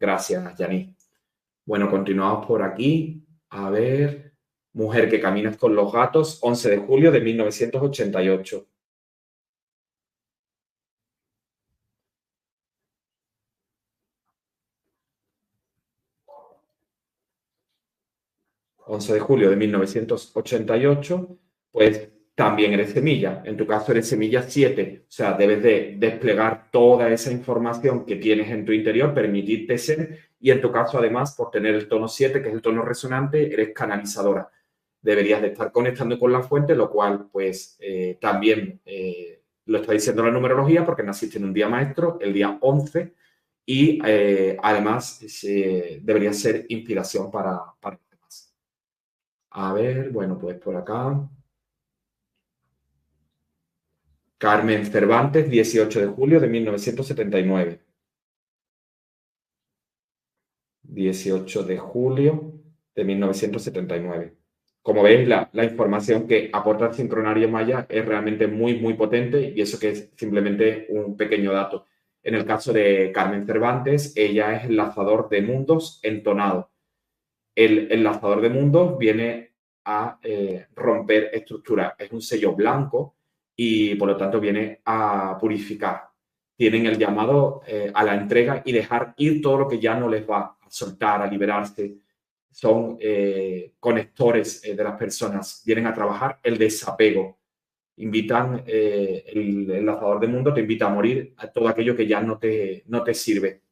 Gracias, 0.00 0.56
Yani. 0.56 0.96
Bueno, 1.66 1.90
continuamos 1.90 2.46
por 2.46 2.62
aquí. 2.62 3.24
A 3.50 3.68
ver, 3.68 4.32
Mujer 4.74 5.10
que 5.10 5.20
caminas 5.20 5.58
con 5.58 5.74
los 5.74 5.92
gatos, 5.92 6.38
11 6.40 6.70
de 6.70 6.76
julio 6.78 7.12
de 7.12 7.20
1988. 7.20 8.66
11 18.92 19.14
de 19.14 19.20
julio 19.20 19.48
de 19.48 19.56
1988, 19.56 21.38
pues 21.70 22.08
también 22.34 22.74
eres 22.74 22.90
semilla. 22.90 23.42
En 23.44 23.56
tu 23.56 23.66
caso 23.66 23.92
eres 23.92 24.08
semilla 24.08 24.42
7, 24.42 25.04
o 25.08 25.10
sea, 25.10 25.32
debes 25.32 25.62
de 25.62 25.96
desplegar 25.98 26.70
toda 26.70 27.08
esa 27.10 27.32
información 27.32 28.04
que 28.04 28.16
tienes 28.16 28.50
en 28.50 28.64
tu 28.66 28.72
interior, 28.72 29.14
permitirte 29.14 29.78
ser, 29.78 30.18
y 30.38 30.50
en 30.50 30.60
tu 30.60 30.70
caso 30.70 30.98
además, 30.98 31.34
por 31.34 31.50
tener 31.50 31.74
el 31.74 31.88
tono 31.88 32.06
7, 32.06 32.42
que 32.42 32.48
es 32.48 32.54
el 32.54 32.60
tono 32.60 32.82
resonante, 32.82 33.52
eres 33.52 33.70
canalizadora. 33.74 34.50
Deberías 35.00 35.40
de 35.40 35.48
estar 35.48 35.72
conectando 35.72 36.18
con 36.18 36.30
la 36.30 36.42
fuente, 36.42 36.74
lo 36.74 36.90
cual 36.90 37.28
pues 37.32 37.76
eh, 37.80 38.18
también 38.20 38.80
eh, 38.84 39.40
lo 39.66 39.78
está 39.78 39.92
diciendo 39.92 40.22
la 40.22 40.30
numerología 40.30 40.84
porque 40.84 41.02
naciste 41.02 41.38
en 41.38 41.44
un 41.44 41.54
día 41.54 41.68
maestro, 41.68 42.18
el 42.20 42.32
día 42.32 42.58
11, 42.60 43.14
y 43.64 44.00
eh, 44.04 44.56
además 44.62 45.20
debería 46.02 46.32
ser 46.32 46.66
inspiración 46.68 47.30
para, 47.30 47.60
para 47.80 47.98
a 49.54 49.72
ver, 49.72 50.10
bueno, 50.10 50.38
pues 50.38 50.58
por 50.58 50.76
acá. 50.76 51.28
Carmen 54.38 54.84
Cervantes, 54.86 55.48
18 55.50 56.00
de 56.00 56.06
julio 56.06 56.40
de 56.40 56.48
1979. 56.48 57.80
18 60.82 61.62
de 61.64 61.78
julio 61.78 62.52
de 62.94 63.04
1979. 63.04 64.36
Como 64.82 65.02
veis, 65.02 65.28
la, 65.28 65.48
la, 65.52 65.64
información 65.64 66.26
que 66.26 66.50
aporta 66.52 66.86
el 66.86 66.94
sincronario 66.94 67.48
maya 67.48 67.86
es 67.88 68.04
realmente 68.04 68.46
muy, 68.48 68.80
muy 68.80 68.94
potente 68.94 69.52
y 69.54 69.60
eso 69.60 69.78
que 69.78 69.90
es 69.90 70.10
simplemente 70.16 70.86
un 70.90 71.16
pequeño 71.16 71.52
dato. 71.52 71.86
En 72.22 72.34
el 72.34 72.44
caso 72.44 72.72
de 72.72 73.12
Carmen 73.14 73.46
Cervantes, 73.46 74.12
ella 74.16 74.56
es 74.56 74.64
el 74.64 74.76
lanzador 74.76 75.28
de 75.28 75.42
mundos 75.42 76.00
entonado 76.02 76.71
el 77.54 77.92
enlazador 77.92 78.40
de 78.40 78.48
mundos 78.48 78.98
viene 78.98 79.52
a 79.84 80.18
eh, 80.22 80.66
romper 80.74 81.30
estructuras. 81.32 81.94
Es 81.98 82.10
un 82.12 82.22
sello 82.22 82.54
blanco 82.54 83.16
y 83.56 83.94
por 83.96 84.08
lo 84.08 84.16
tanto 84.16 84.40
viene 84.40 84.80
a 84.84 85.36
purificar. 85.38 86.08
Tienen 86.56 86.86
el 86.86 86.98
llamado 86.98 87.62
eh, 87.66 87.90
a 87.92 88.04
la 88.04 88.14
entrega 88.14 88.62
y 88.64 88.72
dejar 88.72 89.14
ir 89.16 89.42
todo 89.42 89.58
lo 89.58 89.68
que 89.68 89.80
ya 89.80 89.94
no 89.94 90.08
les 90.08 90.28
va 90.28 90.38
a 90.38 90.58
soltar, 90.68 91.22
a 91.22 91.26
liberarse. 91.26 91.96
Son 92.50 92.96
eh, 93.00 93.74
conectores 93.78 94.62
de 94.62 94.84
las 94.84 94.96
personas. 94.96 95.62
Vienen 95.64 95.86
a 95.86 95.94
trabajar 95.94 96.38
el 96.42 96.58
desapego. 96.58 97.38
Invitan, 97.96 98.62
el 98.66 99.70
enlazador 99.70 100.18
de 100.18 100.26
mundo 100.26 100.52
te 100.52 100.60
invita 100.60 100.86
a 100.86 100.90
morir 100.94 101.34
a 101.36 101.46
todo 101.48 101.68
aquello 101.68 101.94
que 101.94 102.06
ya 102.06 102.20
no 102.22 102.38
te, 102.38 102.84
no 102.86 103.02
te 103.02 103.12
sirve. 103.12 103.62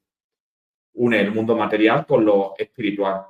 Une 0.94 1.20
el 1.20 1.32
mundo 1.32 1.56
material 1.56 2.04
con 2.06 2.24
lo 2.24 2.54
espiritual 2.58 3.22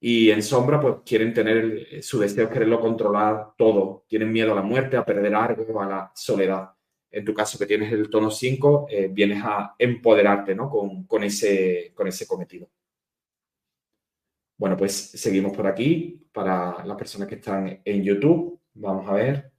y 0.00 0.30
en 0.30 0.42
sombra, 0.42 0.80
pues 0.80 0.96
quieren 1.04 1.34
tener 1.34 2.02
su 2.02 2.20
deseo 2.20 2.44
es 2.44 2.50
quererlo 2.50 2.80
controlar 2.80 3.52
todo. 3.56 4.04
Tienen 4.08 4.32
miedo 4.32 4.52
a 4.52 4.56
la 4.56 4.62
muerte, 4.62 4.96
a 4.96 5.04
perder 5.04 5.34
algo, 5.34 5.80
a 5.80 5.86
la 5.86 6.12
soledad. 6.14 6.70
En 7.10 7.24
tu 7.24 7.34
caso, 7.34 7.58
que 7.58 7.66
tienes 7.66 7.92
el 7.92 8.08
tono 8.08 8.30
5, 8.30 8.86
eh, 8.90 9.08
vienes 9.10 9.42
a 9.44 9.74
empoderarte 9.78 10.54
¿no? 10.54 10.70
con, 10.70 11.04
con, 11.04 11.24
ese, 11.24 11.92
con 11.94 12.06
ese 12.06 12.26
cometido. 12.26 12.68
Bueno, 14.56 14.76
pues 14.76 14.92
seguimos 14.94 15.56
por 15.56 15.66
aquí. 15.66 16.26
Para 16.32 16.84
las 16.84 16.96
personas 16.96 17.26
que 17.28 17.36
están 17.36 17.80
en 17.84 18.02
YouTube, 18.04 18.60
vamos 18.74 19.08
a 19.08 19.14
ver. 19.14 19.52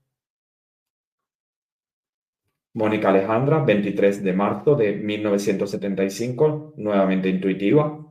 Mónica 2.74 3.08
Alejandra, 3.08 3.64
23 3.64 4.22
de 4.22 4.32
marzo 4.32 4.76
de 4.76 4.94
1975, 4.94 6.74
nuevamente 6.76 7.28
intuitiva. 7.28 8.09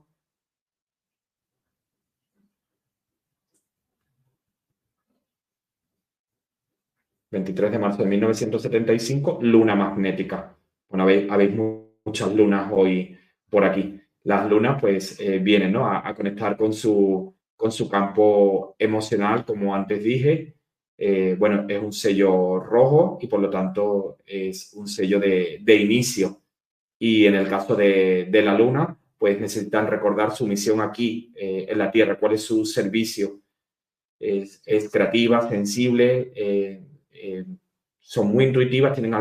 23 7.50 7.72
de 7.72 7.80
marzo 7.80 8.04
de 8.04 8.10
1975, 8.10 9.40
luna 9.42 9.76
magnética. 9.76 10.56
Bueno, 10.88 11.04
habéis, 11.04 11.54
muchas 12.06 12.34
lunas 12.34 12.72
hoy 12.72 13.18
por 13.50 13.64
aquí. 13.66 14.00
Las 14.24 14.50
lunas 14.50 14.80
pues 14.80 15.20
eh, 15.20 15.40
vienen 15.40 15.72
¿no? 15.72 15.88
a, 15.88 16.14
conectar 16.14 16.56
con 16.58 16.74
su, 16.74 17.36
con 17.56 17.72
su 17.72 17.90
campo 17.90 18.76
emocional, 18.78 19.46
como 19.46 19.74
antes 19.74 20.04
dije. 20.04 20.56
Eh, 20.98 21.36
bueno, 21.40 21.66
es 21.68 21.82
un 21.82 21.94
sello 21.94 22.60
rojo 22.60 23.18
y 23.22 23.28
por 23.28 23.40
lo 23.40 23.50
tanto 23.50 24.18
es 24.26 24.74
un 24.74 24.88
sello 24.88 25.20
de, 25.20 25.76
inicio. 25.76 26.42
Y 27.00 27.26
en 27.26 27.36
el 27.36 27.48
caso 27.48 27.76
de, 27.76 28.28
de, 28.30 28.42
la 28.42 28.54
luna, 28.58 28.98
pues 29.18 29.40
necesitan 29.40 29.88
recordar 29.88 30.36
su 30.36 30.46
misión 30.46 30.82
aquí 30.82 31.32
eh, 31.36 31.66
en 31.70 31.78
la 31.78 31.90
Tierra, 31.90 32.20
cuál 32.20 32.34
es 32.34 32.44
su 32.44 32.66
servicio. 32.66 33.40
Es, 34.20 34.62
es 34.66 34.92
creativa, 34.92 35.48
sensible, 35.48 36.34
eh, 36.36 36.89
son 38.00 38.32
muy 38.32 38.46
intuitivas, 38.46 38.94
tienen 38.94 39.14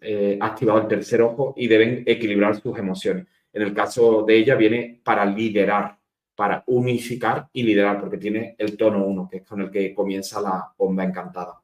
eh, 0.00 0.38
activado 0.40 0.80
el 0.80 0.88
tercer 0.88 1.22
ojo 1.22 1.54
y 1.56 1.66
deben 1.66 2.02
equilibrar 2.06 2.60
sus 2.60 2.76
emociones. 2.78 3.26
En 3.52 3.62
el 3.62 3.72
caso 3.72 4.24
de 4.24 4.36
ella 4.36 4.54
viene 4.54 5.00
para 5.02 5.24
liderar, 5.24 5.98
para 6.34 6.64
unificar 6.66 7.48
y 7.52 7.62
liderar, 7.62 8.00
porque 8.00 8.18
tiene 8.18 8.56
el 8.58 8.76
tono 8.76 9.04
1, 9.06 9.28
que 9.30 9.36
es 9.38 9.44
con 9.44 9.60
el 9.62 9.70
que 9.70 9.94
comienza 9.94 10.40
la 10.40 10.74
bomba 10.76 11.04
encantada. 11.04 11.62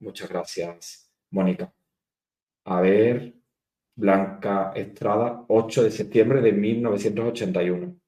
Muchas 0.00 0.28
gracias, 0.28 1.10
Mónica. 1.30 1.72
A 2.64 2.80
ver, 2.80 3.34
Blanca 3.94 4.72
Estrada, 4.74 5.44
8 5.48 5.84
de 5.84 5.90
septiembre 5.90 6.40
de 6.40 6.52
1981. 6.52 7.99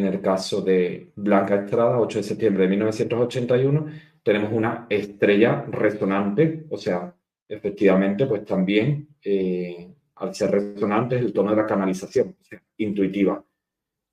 En 0.00 0.06
el 0.06 0.22
caso 0.22 0.62
de 0.62 1.12
Blanca 1.14 1.56
Estrada, 1.56 2.00
8 2.00 2.20
de 2.20 2.24
septiembre 2.24 2.62
de 2.62 2.70
1981, 2.70 3.86
tenemos 4.22 4.50
una 4.50 4.86
estrella 4.88 5.66
resonante, 5.68 6.64
o 6.70 6.78
sea, 6.78 7.14
efectivamente, 7.46 8.24
pues 8.24 8.46
también 8.46 9.08
eh, 9.22 9.92
al 10.14 10.34
ser 10.34 10.52
resonante 10.52 11.16
es 11.16 11.22
el 11.22 11.34
tono 11.34 11.50
de 11.50 11.56
la 11.56 11.66
canalización, 11.66 12.34
intuitiva. 12.78 13.44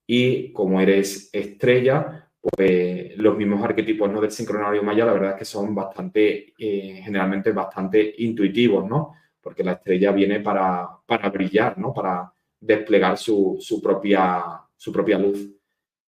Y 0.05 0.51
como 0.51 0.81
eres 0.81 1.29
estrella, 1.31 2.29
pues 2.41 3.17
los 3.17 3.38
mismos 3.38 3.63
arquetipos 3.63 4.11
¿no? 4.11 4.19
del 4.19 4.31
sincronario 4.31 4.83
maya, 4.83 5.05
la 5.05 5.13
verdad 5.13 5.31
es 5.31 5.38
que 5.38 5.45
son 5.45 5.73
bastante, 5.73 6.53
eh, 6.57 7.01
generalmente 7.01 7.53
bastante 7.53 8.13
intuitivos, 8.17 8.85
¿no? 8.85 9.13
Porque 9.39 9.63
la 9.63 9.73
estrella 9.73 10.11
viene 10.11 10.41
para, 10.41 10.85
para 11.05 11.29
brillar, 11.29 11.77
¿no? 11.77 11.93
Para 11.93 12.29
desplegar 12.59 13.17
su, 13.17 13.55
su 13.61 13.81
propia 13.81 14.67
su 14.77 14.91
propia 14.91 15.17
luz. 15.17 15.57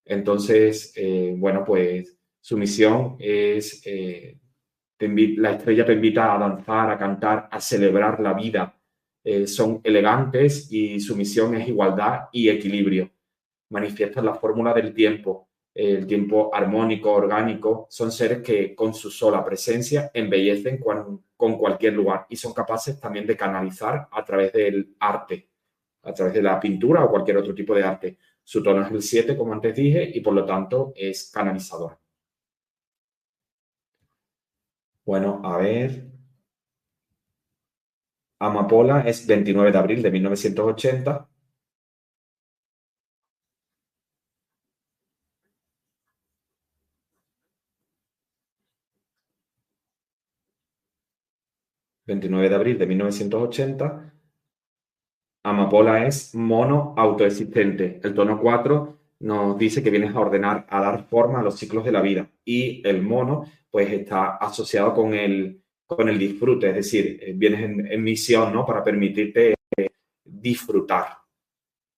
Entonces, 0.09 0.91
eh, 0.95 1.35
bueno, 1.37 1.63
pues 1.63 2.17
su 2.41 2.57
misión 2.57 3.15
es, 3.19 3.83
eh, 3.85 4.39
la 4.99 5.51
estrella 5.51 5.85
te 5.85 5.93
invita 5.93 6.33
a 6.33 6.39
danzar, 6.39 6.89
a 6.89 6.97
cantar, 6.97 7.47
a 7.51 7.61
celebrar 7.61 8.19
la 8.19 8.33
vida. 8.33 8.75
Eh, 9.23 9.45
son 9.45 9.81
elegantes 9.83 10.71
y 10.71 10.99
su 10.99 11.15
misión 11.15 11.53
es 11.55 11.67
igualdad 11.67 12.21
y 12.31 12.49
equilibrio. 12.49 13.11
Manifiestan 13.69 14.25
la 14.25 14.33
fórmula 14.33 14.73
del 14.73 14.95
tiempo, 14.95 15.49
el 15.75 16.07
tiempo 16.07 16.49
armónico, 16.55 17.11
orgánico. 17.11 17.85
Son 17.91 18.11
seres 18.11 18.41
que 18.41 18.73
con 18.73 18.95
su 18.95 19.11
sola 19.11 19.45
presencia 19.45 20.09
embellecen 20.11 20.79
con, 20.79 21.23
con 21.37 21.55
cualquier 21.55 21.93
lugar 21.93 22.25
y 22.29 22.35
son 22.35 22.53
capaces 22.53 22.99
también 22.99 23.27
de 23.27 23.37
canalizar 23.37 24.07
a 24.11 24.25
través 24.25 24.51
del 24.53 24.95
arte, 24.99 25.49
a 26.01 26.13
través 26.13 26.33
de 26.33 26.41
la 26.41 26.59
pintura 26.59 27.03
o 27.03 27.11
cualquier 27.11 27.37
otro 27.37 27.53
tipo 27.53 27.75
de 27.75 27.83
arte. 27.83 28.17
Su 28.51 28.63
tono 28.63 28.81
es 28.81 28.91
el 28.91 29.03
7, 29.03 29.37
como 29.37 29.53
antes 29.53 29.75
dije, 29.75 30.09
y 30.11 30.21
por 30.21 30.33
lo 30.33 30.43
tanto 30.43 30.91
es 30.95 31.29
canalizador. 31.31 31.99
Bueno, 35.05 35.41
a 35.43 35.57
ver. 35.57 36.05
Amapola 38.39 39.01
es 39.07 39.25
29 39.25 39.71
de 39.71 39.77
abril 39.77 40.01
de 40.01 40.11
1980. 40.11 41.29
...29 52.07 52.49
de 52.49 52.55
abril 52.55 52.77
de 52.77 52.85
1980... 52.87 54.18
Amapola 55.43 56.05
es 56.05 56.35
mono 56.35 56.93
autoexistente. 56.97 57.99
El 58.03 58.13
tono 58.13 58.39
4 58.39 58.97
nos 59.19 59.57
dice 59.57 59.81
que 59.81 59.89
vienes 59.89 60.13
a 60.15 60.19
ordenar, 60.19 60.65
a 60.69 60.81
dar 60.81 61.07
forma 61.07 61.39
a 61.39 61.43
los 61.43 61.57
ciclos 61.57 61.85
de 61.85 61.91
la 61.91 62.01
vida. 62.01 62.29
Y 62.43 62.85
el 62.87 63.01
mono, 63.01 63.45
pues 63.69 63.91
está 63.91 64.35
asociado 64.37 64.93
con 64.93 65.13
el, 65.13 65.61
con 65.85 66.09
el 66.09 66.19
disfrute, 66.19 66.69
es 66.69 66.75
decir, 66.75 67.19
eh, 67.21 67.33
vienes 67.35 67.61
en, 67.63 68.03
misión, 68.03 68.53
¿no? 68.53 68.65
Para 68.65 68.83
permitirte 68.83 69.55
eh, 69.77 69.89
disfrutar, 70.23 71.17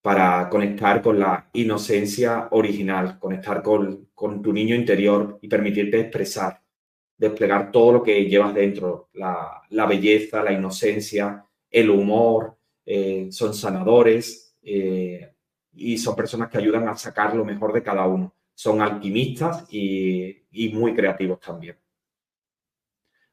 para 0.00 0.48
conectar 0.48 1.02
con 1.02 1.18
la 1.18 1.50
inocencia 1.52 2.48
original, 2.52 3.18
conectar 3.18 3.62
con, 3.62 4.08
con 4.14 4.40
tu 4.42 4.52
niño 4.52 4.74
interior 4.74 5.38
y 5.42 5.48
permitirte 5.48 6.00
expresar, 6.00 6.62
desplegar 7.16 7.70
todo 7.70 7.92
lo 7.92 8.02
que 8.02 8.24
llevas 8.24 8.54
dentro, 8.54 9.10
la, 9.14 9.62
la 9.70 9.86
belleza, 9.86 10.42
la 10.42 10.52
inocencia, 10.52 11.44
el 11.70 11.90
humor, 11.90 12.56
eh, 12.84 13.28
son 13.30 13.54
sanadores 13.54 14.56
eh, 14.62 15.34
y 15.72 15.98
son 15.98 16.16
personas 16.16 16.50
que 16.50 16.58
ayudan 16.58 16.88
a 16.88 16.96
sacar 16.96 17.34
lo 17.34 17.44
mejor 17.44 17.72
de 17.72 17.82
cada 17.82 18.06
uno. 18.06 18.34
Son 18.54 18.80
alquimistas 18.80 19.66
y, 19.72 20.44
muy 20.74 20.94
creativos 20.94 21.40
también. 21.40 21.76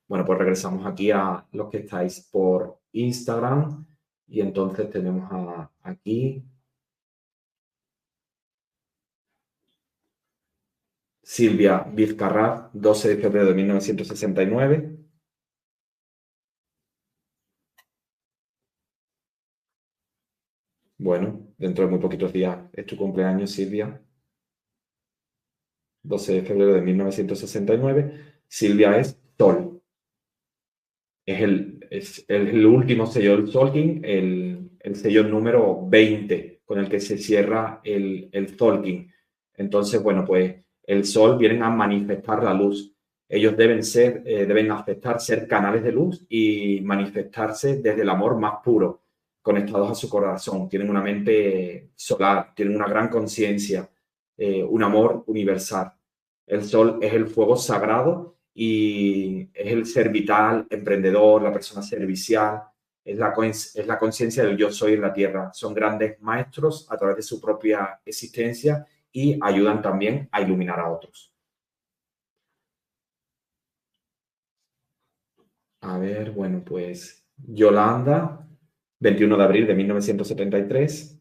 Bueno, 0.08 0.26
pues 0.26 0.40
regresamos 0.40 0.86
aquí 0.86 1.12
a 1.12 1.46
los 1.52 1.70
que 1.70 1.80
estáis 1.80 2.28
por 2.32 2.80
Instagram 2.94 3.86
y 4.28 4.42
entonces 4.42 4.90
tenemos 4.90 5.30
aquí 5.84 6.44
Silvia 11.22 11.86
Vizcarra, 11.94 12.72
12 12.74 13.10
de 13.10 13.18
febrero 13.22 13.46
de 13.50 13.54
1969. 13.54 15.09
Bueno, 21.00 21.48
dentro 21.58 21.86
de 21.86 21.92
muy 21.92 22.00
poquitos 22.00 22.34
días 22.34 22.60
es 22.74 22.86
tu 22.86 22.98
cumpleaños, 22.98 23.52
Silvia. 23.52 24.02
12 26.04 26.34
de 26.34 26.42
febrero 26.42 26.74
de 26.74 26.82
1969. 26.82 28.22
Silvia 28.46 28.98
es 28.98 29.18
Sol. 29.38 29.82
Es 31.26 31.42
el, 31.42 31.88
es 31.90 32.26
el, 32.28 32.66
último 32.66 33.06
sello 33.06 33.38
del 33.38 33.50
Tolkien, 33.50 34.02
el, 34.04 34.72
el, 34.80 34.96
sello 34.96 35.24
número 35.24 35.88
20 35.88 36.64
con 36.66 36.80
el 36.80 36.90
que 36.90 37.00
se 37.00 37.18
cierra 37.18 37.80
el, 37.86 38.28
el 38.34 38.58
Tolkien. 38.58 39.10
Entonces, 39.56 40.04
bueno, 40.04 40.26
pues 40.26 40.54
el 40.84 41.06
Sol 41.06 41.38
vienen 41.38 41.64
a 41.64 41.70
manifestar 41.70 42.44
la 42.44 42.54
luz. 42.54 42.94
Ellos 43.30 43.56
deben 43.56 43.84
ser, 43.84 44.22
eh, 44.26 44.46
deben 44.46 44.70
aceptar 44.72 45.22
ser 45.22 45.48
canales 45.48 45.82
de 45.82 45.94
luz 45.94 46.26
y 46.28 46.82
manifestarse 46.82 47.78
desde 47.78 48.02
el 48.02 48.10
amor 48.10 48.38
más 48.38 48.56
puro 48.62 49.04
conectados 49.50 49.90
a 49.90 49.96
su 49.96 50.08
corazón, 50.08 50.70
tienen 50.70 50.92
una 50.92 51.02
mente 51.02 51.90
solar, 51.96 52.54
tienen 52.54 52.76
una 52.76 52.88
gran 52.88 53.10
conciencia, 53.10 53.90
eh, 54.38 54.64
un 54.64 54.84
amor 54.84 55.24
universal. 55.26 55.92
El 56.46 56.64
sol 56.64 57.00
es 57.02 57.12
el 57.16 57.26
fuego 57.26 57.58
sagrado 57.58 58.38
y 58.54 59.50
es 59.52 59.74
el 59.74 59.88
ser 59.88 60.10
vital, 60.10 60.68
emprendedor, 60.70 61.42
la 61.42 61.52
persona 61.52 61.82
servicial, 61.82 62.62
es 63.04 63.18
la, 63.18 63.34
es 63.42 63.88
la 63.88 63.98
conciencia 63.98 64.44
del 64.44 64.56
yo 64.56 64.72
soy 64.72 64.94
en 64.94 65.02
la 65.02 65.12
tierra. 65.12 65.50
Son 65.52 65.74
grandes 65.74 66.22
maestros 66.22 66.86
a 66.92 66.96
través 66.96 67.16
de 67.16 67.24
su 67.24 67.42
propia 67.42 68.00
existencia 68.06 68.86
y 69.12 69.36
ayudan 69.42 69.82
también 69.82 70.30
a 70.32 70.42
iluminar 70.42 70.80
a 70.80 70.92
otros. 70.92 71.34
A 75.82 75.98
ver, 75.98 76.30
bueno, 76.30 76.62
pues 76.64 77.26
Yolanda 77.36 78.46
21 79.00 79.38
de 79.38 79.44
abril 79.44 79.68
de 79.68 79.76
1973. 79.76 81.20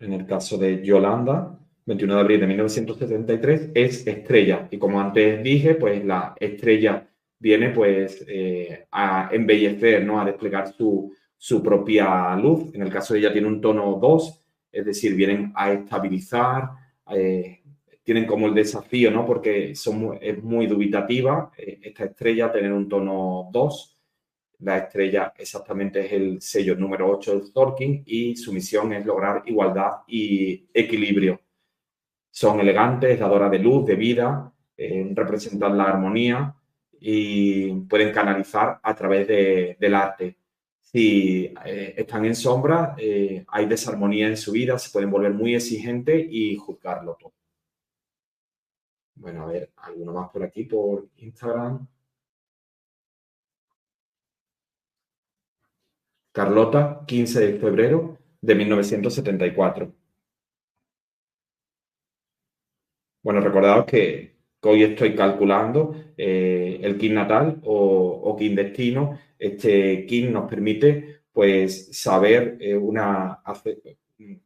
En 0.00 0.12
el 0.12 0.26
caso 0.26 0.58
de 0.58 0.82
Yolanda, 0.84 1.58
21 1.86 2.14
de 2.14 2.20
abril 2.20 2.40
de 2.40 2.46
1973, 2.46 3.70
es 3.74 4.06
estrella. 4.06 4.68
Y 4.70 4.78
como 4.78 5.00
antes 5.00 5.42
dije, 5.42 5.74
pues 5.74 6.04
la 6.04 6.34
estrella 6.38 7.08
viene 7.38 7.70
pues 7.70 8.24
eh, 8.28 8.86
a 8.90 9.30
embellecer, 9.32 10.04
¿no? 10.04 10.20
A 10.20 10.24
desplegar 10.24 10.72
su, 10.72 11.14
su 11.36 11.62
propia 11.62 12.34
luz. 12.36 12.74
En 12.74 12.82
el 12.82 12.90
caso 12.90 13.14
de 13.14 13.20
ella 13.20 13.32
tiene 13.32 13.48
un 13.48 13.60
tono 13.60 13.98
2 14.00 14.45
es 14.76 14.84
decir, 14.84 15.14
vienen 15.14 15.52
a 15.54 15.72
estabilizar, 15.72 16.70
eh, 17.10 17.62
tienen 18.04 18.26
como 18.26 18.46
el 18.46 18.54
desafío, 18.54 19.10
¿no? 19.10 19.24
Porque 19.24 19.74
son, 19.74 20.18
es 20.20 20.42
muy 20.42 20.66
dubitativa 20.66 21.50
eh, 21.56 21.80
esta 21.82 22.04
estrella, 22.04 22.52
tener 22.52 22.72
un 22.72 22.88
tono 22.88 23.48
2. 23.50 23.98
La 24.60 24.78
estrella 24.78 25.32
exactamente 25.36 26.04
es 26.04 26.12
el 26.12 26.42
sello 26.42 26.76
número 26.76 27.10
8 27.10 27.38
del 27.38 27.52
Tolkien 27.52 28.02
y 28.06 28.36
su 28.36 28.52
misión 28.52 28.92
es 28.92 29.04
lograr 29.06 29.42
igualdad 29.46 30.02
y 30.06 30.68
equilibrio. 30.72 31.40
Son 32.30 32.60
elegantes, 32.60 33.18
dadoras 33.18 33.50
de 33.50 33.58
luz, 33.58 33.86
de 33.86 33.96
vida, 33.96 34.52
eh, 34.76 35.10
representan 35.14 35.76
la 35.76 35.84
armonía 35.84 36.54
y 37.00 37.72
pueden 37.88 38.12
canalizar 38.12 38.78
a 38.82 38.94
través 38.94 39.26
del 39.26 39.94
arte 39.94 40.36
si 40.92 41.52
eh, 41.64 41.94
están 41.96 42.24
en 42.24 42.36
sombra, 42.36 42.94
eh, 42.98 43.44
hay 43.48 43.66
desarmonía 43.66 44.28
en 44.28 44.36
su 44.36 44.52
vida, 44.52 44.78
se 44.78 44.90
pueden 44.90 45.10
volver 45.10 45.32
muy 45.34 45.54
exigentes 45.54 46.26
y 46.30 46.56
juzgarlo 46.56 47.16
todo. 47.20 47.32
Bueno, 49.16 49.42
a 49.42 49.46
ver, 49.46 49.72
alguno 49.76 50.12
más 50.12 50.30
por 50.30 50.44
aquí, 50.44 50.64
por 50.64 51.08
Instagram. 51.16 51.86
Carlota, 56.32 57.02
15 57.06 57.40
de 57.40 57.58
febrero 57.58 58.18
de 58.40 58.54
1974. 58.54 59.92
Bueno, 63.22 63.40
recordaos 63.40 63.86
que 63.86 64.36
hoy 64.62 64.82
estoy 64.82 65.14
calculando 65.14 65.94
eh, 66.16 66.78
el 66.82 66.98
KIN 66.98 67.14
natal 67.14 67.60
o, 67.64 68.05
o 68.26 68.36
KIN 68.36 68.54
destino 68.54 69.18
este 69.38 70.04
kit 70.06 70.30
nos 70.30 70.48
permite 70.48 71.22
pues 71.32 71.96
saber 71.96 72.56
eh, 72.60 72.74
una, 72.74 73.42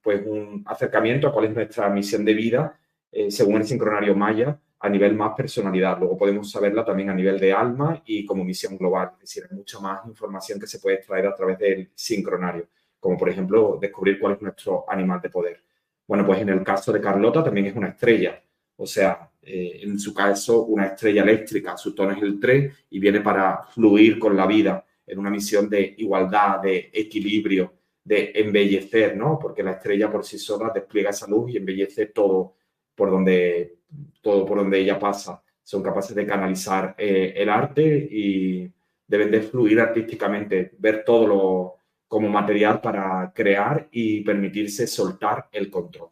pues, 0.03 0.27
un 0.27 0.63
acercamiento 0.67 1.29
a 1.29 1.33
cuál 1.33 1.47
es 1.47 1.55
nuestra 1.55 1.89
misión 1.89 2.25
de 2.25 2.35
vida 2.35 2.79
eh, 3.13 3.31
según 3.31 3.57
el 3.57 3.65
sincronario 3.65 4.15
maya 4.15 4.59
a 4.81 4.89
nivel 4.89 5.15
más 5.15 5.35
personalidad. 5.37 5.99
Luego 5.99 6.17
podemos 6.17 6.51
saberla 6.51 6.85
también 6.85 7.11
a 7.11 7.15
nivel 7.15 7.39
de 7.39 7.53
alma 7.53 8.03
y 8.05 8.25
como 8.25 8.45
misión 8.45 8.77
global. 8.77 9.13
Es 9.23 9.35
decir, 9.35 9.45
mucha 9.53 9.79
más 9.79 10.05
información 10.07 10.59
que 10.59 10.67
se 10.67 10.81
puede 10.81 10.97
extraer 10.97 11.27
a 11.27 11.35
través 11.35 11.59
del 11.59 11.91
sincronario, 11.95 12.67
como 12.99 13.17
por 13.17 13.29
ejemplo 13.29 13.79
descubrir 13.81 14.19
cuál 14.19 14.35
es 14.35 14.43
nuestro 14.43 14.85
animal 14.89 15.21
de 15.21 15.31
poder. 15.31 15.63
Bueno, 16.09 16.27
pues 16.27 16.41
en 16.41 16.49
el 16.49 16.65
caso 16.65 16.93
de 16.93 17.01
Carlota 17.01 17.45
también 17.45 17.67
es 17.67 17.77
una 17.77 17.89
estrella. 17.89 18.43
O 18.77 18.87
sea, 18.87 19.30
eh, 19.43 19.81
en 19.83 19.99
su 19.99 20.13
caso, 20.13 20.65
una 20.65 20.87
estrella 20.87 21.23
eléctrica, 21.23 21.77
su 21.77 21.95
tono 21.95 22.13
es 22.13 22.23
el 22.23 22.39
3 22.39 22.87
y 22.91 22.99
viene 22.99 23.21
para 23.21 23.65
fluir 23.65 24.19
con 24.19 24.37
la 24.37 24.47
vida 24.47 24.85
en 25.07 25.19
una 25.19 25.31
misión 25.31 25.69
de 25.69 25.95
igualdad, 25.99 26.61
de 26.61 26.91
equilibrio, 26.93 27.75
de 28.05 28.33
embellecer, 28.35 29.17
¿no? 29.17 29.39
Porque 29.39 29.63
la 29.63 29.73
estrella 29.73 30.11
por 30.11 30.25
sí 30.25 30.39
sola 30.39 30.71
despliega 30.75 31.11
esa 31.11 31.27
luz 31.27 31.51
y 31.51 31.57
embellece 31.57 32.07
todo 32.07 32.55
por 32.95 33.11
donde, 33.11 33.79
todo 34.21 34.45
por 34.45 34.59
donde 34.59 34.79
ella 34.79 34.99
pasa, 34.99 35.43
son 35.63 35.83
capaces 35.83 36.15
de 36.15 36.27
canalizar 36.27 36.95
eh, 36.99 37.33
el 37.37 37.49
arte 37.49 38.09
y 38.11 38.71
deben 39.07 39.31
de 39.31 39.43
fluir 39.43 39.81
artísticamente, 39.81 40.73
ver 40.79 41.03
todo 41.05 41.27
lo 41.27 41.77
como 42.07 42.29
material 42.29 42.81
para 42.81 43.33
crear 43.33 43.89
y 43.93 44.23
permitirse 44.23 44.87
soltar 44.87 45.49
el 45.53 45.71
control. 45.71 46.11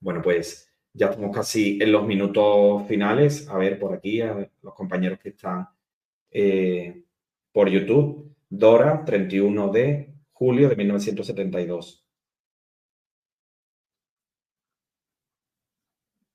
Bueno, 0.00 0.20
pues 0.20 0.71
ya 0.94 1.06
estamos 1.06 1.34
casi 1.34 1.78
en 1.80 1.92
los 1.92 2.06
minutos 2.06 2.86
finales. 2.86 3.48
A 3.48 3.56
ver, 3.58 3.78
por 3.78 3.94
aquí, 3.94 4.20
a 4.20 4.48
los 4.62 4.74
compañeros 4.74 5.18
que 5.18 5.30
están 5.30 5.68
eh, 6.30 7.04
por 7.52 7.68
YouTube. 7.68 8.34
Dora, 8.48 9.04
31 9.04 9.68
de 9.72 10.14
julio 10.32 10.68
de 10.68 10.76
1972. 10.76 12.04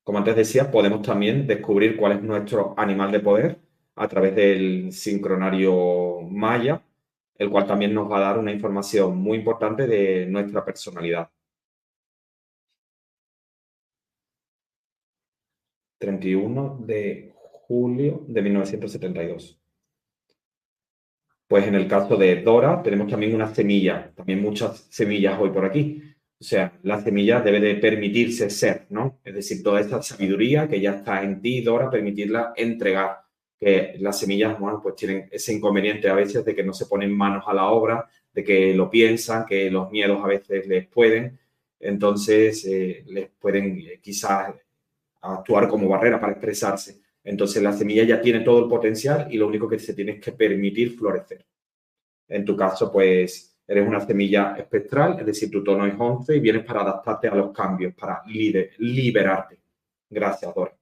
Como 0.04 0.18
antes 0.20 0.36
decía, 0.36 0.72
podemos 0.72 1.02
también 1.02 1.46
descubrir 1.46 1.98
cuál 1.98 2.14
es 2.14 2.24
nuestro 2.24 2.74
animal 2.78 3.12
de 3.12 3.20
poder 3.20 3.60
a 3.96 4.08
través 4.08 4.36
del 4.36 4.92
sincronario 4.92 6.22
Maya, 6.22 6.82
el 7.38 7.50
cual 7.50 7.68
también 7.68 7.94
nos 7.94 8.10
va 8.10 8.18
a 8.18 8.22
dar 8.22 8.40
una 8.40 8.52
información 8.54 9.18
muy 9.18 9.38
importante 9.38 9.86
de 9.86 10.26
nuestra 10.28 10.64
personalidad. 10.64 11.30
31 15.98 16.80
de 16.86 17.34
julio 17.68 18.24
de 18.28 18.42
1972. 18.42 19.60
Pues 21.48 21.66
en 21.66 21.76
el 21.76 21.88
caso 21.88 22.18
de 22.18 22.42
Dora 22.42 22.84
tenemos 22.84 23.08
también 23.08 23.34
una 23.34 23.54
semilla, 23.54 24.12
también 24.16 24.42
muchas 24.42 24.88
semillas 24.90 25.40
hoy 25.40 25.50
por 25.50 25.66
aquí. 25.66 26.04
O 26.40 26.44
sea, 26.44 26.78
la 26.84 27.02
semilla 27.02 27.42
debe 27.42 27.60
de 27.60 27.76
permitirse 27.76 28.50
ser, 28.50 28.86
¿no? 28.90 29.20
Es 29.24 29.34
decir, 29.34 29.64
toda 29.64 29.80
esta 29.80 30.02
sabiduría 30.04 30.68
que 30.68 30.80
ya 30.80 30.92
está 30.92 31.24
en 31.24 31.42
ti, 31.42 31.62
Dora, 31.62 31.90
permitirla 31.90 32.54
entregar. 32.56 33.22
Que 33.60 33.96
las 34.00 34.20
semillas, 34.20 34.60
bueno, 34.60 34.80
pues 34.84 34.96
tienen 34.96 35.30
ese 35.32 35.54
inconveniente 35.54 36.10
a 36.10 36.14
veces 36.14 36.46
de 36.46 36.54
que 36.54 36.64
no 36.64 36.74
se 36.74 36.86
ponen 36.86 37.16
manos 37.16 37.44
a 37.48 37.54
la 37.54 37.72
obra, 37.72 38.08
de 38.34 38.44
que 38.44 38.76
lo 38.76 38.88
piensan, 38.88 39.46
que 39.46 39.72
los 39.72 39.90
miedos 39.90 40.24
a 40.24 40.28
veces 40.28 40.68
les 40.68 40.88
pueden, 40.88 41.40
entonces 41.80 42.66
eh, 42.66 43.04
les 43.08 43.30
pueden 43.30 43.80
eh, 43.80 44.00
quizás 44.00 44.54
actuar 45.22 45.68
como 45.68 45.90
barrera 45.90 46.20
para 46.20 46.34
expresarse. 46.34 47.02
Entonces 47.24 47.62
la 47.62 47.74
semilla 47.74 48.04
ya 48.04 48.22
tiene 48.22 48.42
todo 48.42 48.64
el 48.64 48.70
potencial 48.70 49.28
y 49.30 49.38
lo 49.38 49.48
único 49.48 49.68
que 49.68 49.80
se 49.80 49.94
tiene 49.94 50.20
que 50.20 50.32
permitir 50.32 50.98
florecer. 50.98 51.46
En 52.28 52.46
tu 52.46 52.56
caso, 52.56 52.92
pues 52.92 53.58
eres 53.68 53.88
una 53.88 54.00
semilla 54.00 54.56
espectral, 54.58 55.20
es 55.20 55.26
decir, 55.26 55.52
tu 55.52 55.64
tono 55.64 55.86
es 55.86 55.96
11 55.98 56.38
y 56.38 56.40
vienes 56.40 56.64
para 56.64 56.82
adaptarte 56.82 57.28
a 57.28 57.36
los 57.36 57.52
cambios, 57.52 57.94
para 57.96 58.24
liberarte. 58.26 59.60
Gracias, 60.10 60.54
Dora. 60.56 60.78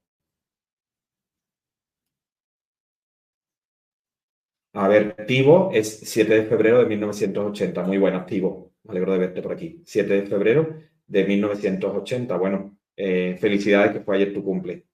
A 4.74 4.88
ver, 4.88 5.26
Tivo 5.26 5.72
es 5.74 6.00
7 6.02 6.34
de 6.34 6.44
febrero 6.46 6.80
de 6.80 6.86
1980. 6.86 7.84
Muy 7.84 7.98
buenas, 7.98 8.26
Tivo. 8.26 8.74
Me 8.84 8.92
alegro 8.92 9.14
de 9.14 9.20
verte 9.20 9.42
por 9.42 9.54
aquí. 9.54 9.82
7 9.86 10.22
de 10.22 10.28
febrero 10.28 10.76
de 11.08 11.24
1980. 11.24 12.38
Bueno, 12.38 12.75
eh, 12.98 13.38
felicidades 13.40 13.92
que 13.94 14.02
fue 14.02 14.16
ayer 14.16 14.34
tu 14.34 14.44
cumple. 14.44 14.86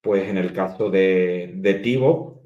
Pues 0.00 0.28
en 0.28 0.38
el 0.38 0.52
caso 0.52 0.88
de, 0.90 1.52
de 1.56 1.74
Tivo, 1.74 2.42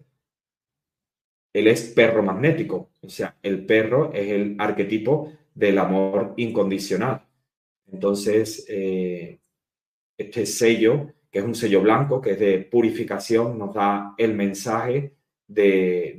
él 1.53 1.67
es 1.67 1.83
perro 1.91 2.23
magnético. 2.23 2.93
O 3.01 3.09
sea, 3.09 3.37
el 3.43 3.67
perro 3.67 4.13
es 4.13 4.29
el 4.31 4.57
arquetipo 4.59 5.33
del 5.55 5.79
amor 5.79 6.35
incondicional. 6.37 7.27
Entonces, 7.93 8.65
eh, 8.69 9.41
este 10.17 10.47
sello, 10.47 11.13
que 11.31 11.41
es 11.41 11.45
un 11.45 11.55
sello 11.55 11.83
blanco, 11.83 12.21
que 12.21 12.33
es 12.33 12.41
de 12.41 12.59
purificación, 12.61 13.59
nos 13.59 13.75
da 13.75 14.15
el 14.17 14.35
mensaje 14.35 15.15
de 15.47 16.17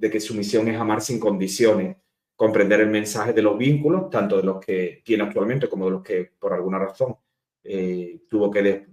que 0.00 0.20
su 0.20 0.34
misión 0.34 0.68
es 0.68 0.76
amar 0.76 1.00
sin 1.00 1.18
condiciones, 1.18 1.96
comprender 2.36 2.80
el 2.80 2.90
mensaje 2.90 3.32
de 3.32 3.42
los 3.42 3.56
vínculos, 3.56 4.10
tanto 4.10 4.36
de 4.36 4.42
los 4.42 4.64
que 4.64 5.02
tiene 5.04 5.24
actualmente 5.24 5.68
como 5.68 5.86
de 5.86 5.90
los 5.92 6.02
que 6.02 6.32
por 6.38 6.52
alguna 6.52 6.78
razón 6.78 7.16
eh, 7.62 8.22
tuvo 8.28 8.50
que 8.50 8.86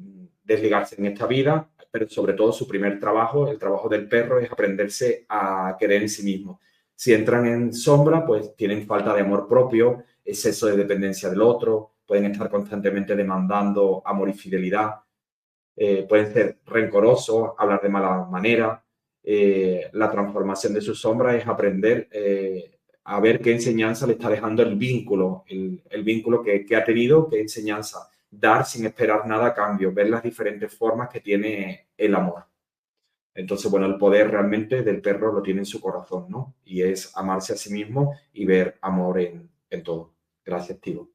desligarse 0.44 0.96
en 0.98 1.08
esta 1.08 1.26
vida, 1.26 1.70
pero 1.90 2.08
sobre 2.08 2.34
todo 2.34 2.52
su 2.52 2.68
primer 2.68 3.00
trabajo, 3.00 3.50
el 3.50 3.58
trabajo 3.58 3.90
del 3.90 4.08
perro, 4.08 4.40
es 4.40 4.52
aprenderse 4.52 5.26
a 5.28 5.76
querer 5.80 6.04
en 6.04 6.10
sí 6.10 6.24
mismo. 6.24 6.60
Si 6.96 7.14
entran 7.14 7.48
en 7.48 7.74
sombra, 7.74 8.26
pues 8.26 8.56
tienen 8.56 8.86
falta 8.86 9.14
de 9.14 9.22
amor 9.22 9.48
propio, 9.48 10.04
exceso 10.24 10.68
de 10.68 10.78
dependencia 10.78 11.30
del 11.30 11.42
otro, 11.42 11.96
pueden 12.06 12.26
estar 12.26 12.50
constantemente 12.50 13.16
demandando 13.16 14.02
amor 14.06 14.30
y 14.30 14.34
fidelidad, 14.34 14.96
eh, 15.76 16.06
pueden 16.08 16.32
ser 16.32 16.60
rencorosos, 16.66 17.52
hablar 17.58 17.82
de 17.82 17.90
mala 17.90 18.26
manera. 18.30 18.84
Eh, 19.24 19.90
la 19.94 20.12
transformación 20.12 20.74
de 20.74 20.82
su 20.82 20.94
sombra 20.94 21.36
es 21.36 21.48
aprender 21.48 22.08
a 23.04 23.20
ver 23.20 23.42
qué 23.42 23.52
enseñanza 23.54 24.06
le 24.08 24.14
está 24.14 24.30
dejando 24.30 24.64
el 24.64 24.76
vínculo, 24.76 25.44
el, 25.48 26.04
vínculo 26.04 26.44
que, 26.44 26.66
ha 26.76 26.84
tenido, 26.84 27.28
qué 27.30 27.42
enseñanza, 27.42 28.10
dar 28.30 28.66
sin 28.66 28.86
esperar 28.86 29.28
nada 29.28 29.48
a 29.48 29.54
cambio, 29.54 29.94
ver 29.94 30.10
las 30.10 30.24
diferentes 30.24 30.74
formas 30.74 31.10
que 31.10 31.20
tiene 31.20 31.90
el 31.98 32.16
amor. 32.16 32.46
Entonces, 33.34 33.72
bueno, 33.72 33.86
el 33.88 33.98
poder 33.98 34.30
realmente 34.32 34.84
del 34.84 35.02
perro 35.02 35.34
lo 35.34 35.42
tiene 35.42 35.62
en 35.62 35.66
su 35.66 35.80
corazón, 35.82 36.26
¿no? 36.30 36.56
Y 36.66 36.82
es 36.82 37.16
amarse 37.18 37.54
a 37.54 37.58
sí 37.58 37.72
mismo 37.74 38.16
y 38.34 38.46
ver 38.46 38.78
amor 38.82 39.20
en, 39.20 39.50
en 39.70 39.84
todo. 39.84 40.14
Gracias, 40.46 40.80
Tivo. 40.82 41.10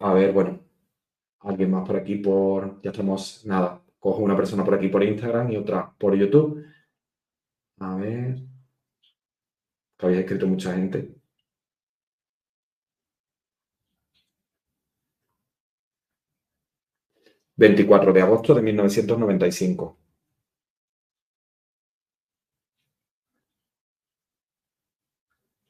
A 0.00 0.12
ver, 0.12 0.32
bueno, 0.32 0.58
alguien 1.40 1.70
más 1.70 1.86
por 1.86 1.96
aquí 1.96 2.16
por... 2.16 2.80
Ya 2.82 2.90
estamos, 2.90 3.44
nada, 3.46 3.82
cojo 3.98 4.22
una 4.22 4.36
persona 4.36 4.64
por 4.64 4.74
aquí 4.74 4.88
por 4.88 5.02
Instagram 5.02 5.50
y 5.52 5.56
otra 5.56 5.92
por 5.98 6.16
YouTube. 6.16 6.64
A 7.80 7.96
ver. 7.96 8.36
Que 9.96 10.06
habéis 10.06 10.20
escrito 10.20 10.46
mucha 10.46 10.74
gente. 10.74 11.14
Veinticuatro 17.56 18.12
de 18.12 18.22
agosto 18.22 18.54
de 18.54 18.62
1995. 18.62 19.98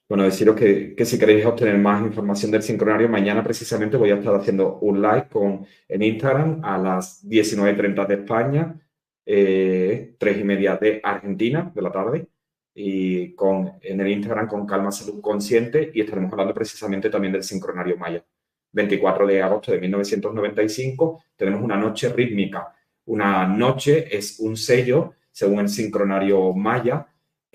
Bueno, 0.08 0.24
deciros 0.24 0.56
que, 0.56 0.94
si 1.04 1.18
queréis 1.18 1.44
obtener 1.44 1.76
más 1.76 2.02
información 2.02 2.50
del 2.50 2.62
sincronario, 2.62 3.10
mañana 3.10 3.44
precisamente 3.44 3.98
voy 3.98 4.10
a 4.10 4.14
estar 4.14 4.34
haciendo 4.34 4.78
un 4.78 5.02
live 5.02 5.28
con, 5.30 5.66
en 5.86 6.02
Instagram 6.02 6.64
a 6.64 6.78
las 6.78 7.22
19.30 7.28 8.06
de 8.06 8.14
España, 8.14 8.80
eh, 9.26 10.14
3 10.18 10.38
y 10.38 10.44
media 10.44 10.76
de 10.76 11.00
Argentina 11.04 11.70
de 11.74 11.82
la 11.82 11.92
tarde, 11.92 12.26
y 12.74 13.34
con, 13.34 13.72
en 13.82 14.00
el 14.00 14.08
Instagram 14.08 14.48
con 14.48 14.66
Calma 14.66 14.90
Salud 14.90 15.20
Consciente, 15.20 15.90
y 15.92 16.00
estaremos 16.00 16.32
hablando 16.32 16.54
precisamente 16.54 17.10
también 17.10 17.34
del 17.34 17.42
sincronario 17.42 17.98
Maya. 17.98 18.24
24 18.72 19.26
de 19.26 19.42
agosto 19.42 19.72
de 19.72 19.80
1995 19.80 21.22
tenemos 21.36 21.62
una 21.62 21.76
noche 21.76 22.08
rítmica. 22.10 22.74
Una 23.06 23.46
noche 23.46 24.16
es 24.16 24.40
un 24.40 24.56
sello, 24.56 25.14
según 25.30 25.60
el 25.60 25.68
sincronario 25.68 26.54
Maya, 26.54 27.06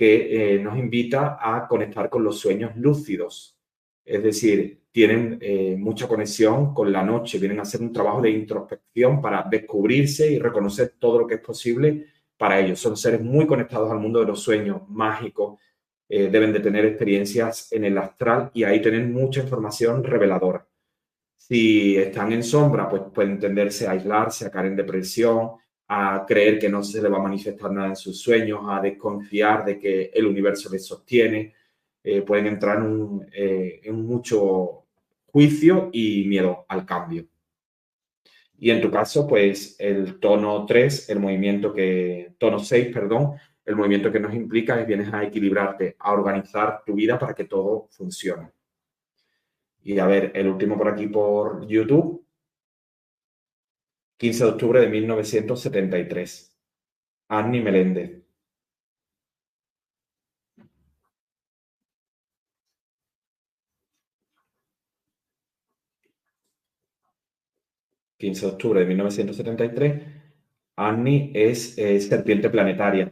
eh, 0.05 0.59
nos 0.59 0.77
invita 0.77 1.37
a 1.39 1.67
conectar 1.67 2.09
con 2.09 2.23
los 2.23 2.39
sueños 2.39 2.75
lúcidos. 2.75 3.57
Es 4.05 4.23
decir, 4.23 4.83
tienen 4.91 5.39
eh, 5.41 5.75
mucha 5.77 6.07
conexión 6.07 6.73
con 6.73 6.91
la 6.91 7.03
noche, 7.03 7.39
vienen 7.39 7.59
a 7.59 7.63
hacer 7.63 7.81
un 7.81 7.91
trabajo 7.91 8.21
de 8.21 8.29
introspección 8.29 9.21
para 9.21 9.43
descubrirse 9.49 10.31
y 10.31 10.39
reconocer 10.39 10.95
todo 10.99 11.19
lo 11.19 11.27
que 11.27 11.35
es 11.35 11.41
posible 11.41 12.07
para 12.37 12.59
ellos. 12.59 12.79
Son 12.79 12.95
seres 12.95 13.21
muy 13.21 13.47
conectados 13.47 13.91
al 13.91 13.99
mundo 13.99 14.19
de 14.19 14.27
los 14.27 14.39
sueños 14.41 14.87
mágicos, 14.89 15.59
eh, 16.07 16.29
deben 16.29 16.53
de 16.53 16.59
tener 16.59 16.85
experiencias 16.85 17.71
en 17.71 17.85
el 17.85 17.97
astral 17.97 18.51
y 18.53 18.63
ahí 18.63 18.81
tienen 18.81 19.11
mucha 19.11 19.41
información 19.41 20.03
reveladora. 20.03 20.67
Si 21.35 21.97
están 21.97 22.31
en 22.31 22.43
sombra, 22.43 22.87
pues 22.87 23.01
pueden 23.13 23.39
tenderse 23.39 23.87
a 23.87 23.91
aislarse, 23.91 24.45
a 24.45 24.51
caer 24.51 24.67
en 24.67 24.75
depresión, 24.75 25.53
a 25.88 26.25
creer 26.27 26.59
que 26.59 26.69
no 26.69 26.84
se 26.84 27.01
le 27.01 27.09
va 27.09 27.17
a 27.17 27.23
manifestar 27.23 27.71
nada 27.71 27.89
en 27.89 27.95
sus 27.95 28.19
sueños, 28.19 28.61
a 28.67 28.79
desconfiar 28.81 29.65
de 29.65 29.79
que 29.79 30.11
el 30.13 30.25
universo 30.25 30.69
les 30.71 30.86
sostiene, 30.86 31.53
eh, 32.03 32.21
pueden 32.21 32.47
entrar 32.47 32.79
en, 32.79 33.27
eh, 33.34 33.81
en, 33.84 34.05
mucho 34.05 34.86
juicio 35.27 35.89
y 35.91 36.25
miedo 36.27 36.65
al 36.67 36.86
cambio. 36.86 37.25
Y 38.57 38.69
en 38.71 38.81
tu 38.81 38.89
caso, 38.89 39.27
pues 39.27 39.75
el 39.79 40.19
tono 40.19 40.65
3, 40.65 41.09
el 41.09 41.19
movimiento 41.19 41.73
que, 41.73 42.34
tono 42.38 42.59
6, 42.59 42.93
perdón, 42.93 43.34
el 43.65 43.75
movimiento 43.75 44.11
que 44.11 44.19
nos 44.19 44.34
implica 44.34 44.79
es 44.79 44.88
vienes 44.88 45.13
a 45.13 45.23
equilibrarte, 45.23 45.95
a 45.99 46.13
organizar 46.13 46.84
tu 46.86 46.93
vida 46.93 47.17
para 47.17 47.34
que 47.34 47.45
todo 47.45 47.88
funcione. 47.91 48.51
Y 49.84 49.99
a 49.99 50.07
ver, 50.07 50.31
el 50.36 50.47
último 50.47 50.77
por 50.77 50.89
aquí 50.89 51.07
por 51.07 51.65
YouTube, 51.67 52.25
15 54.24 54.43
de 54.45 54.49
octubre 54.51 54.80
de 54.80 54.88
1973. 54.88 56.57
Annie 57.30 57.61
Meléndez. 57.61 58.24
...15 68.17 68.41
de 68.41 68.47
octubre 68.47 68.80
de 68.80 68.86
1973... 68.86 70.03
...Annie 70.78 71.32
es, 71.36 71.76
serpiente 72.07 72.49
planetaria. 72.49 73.11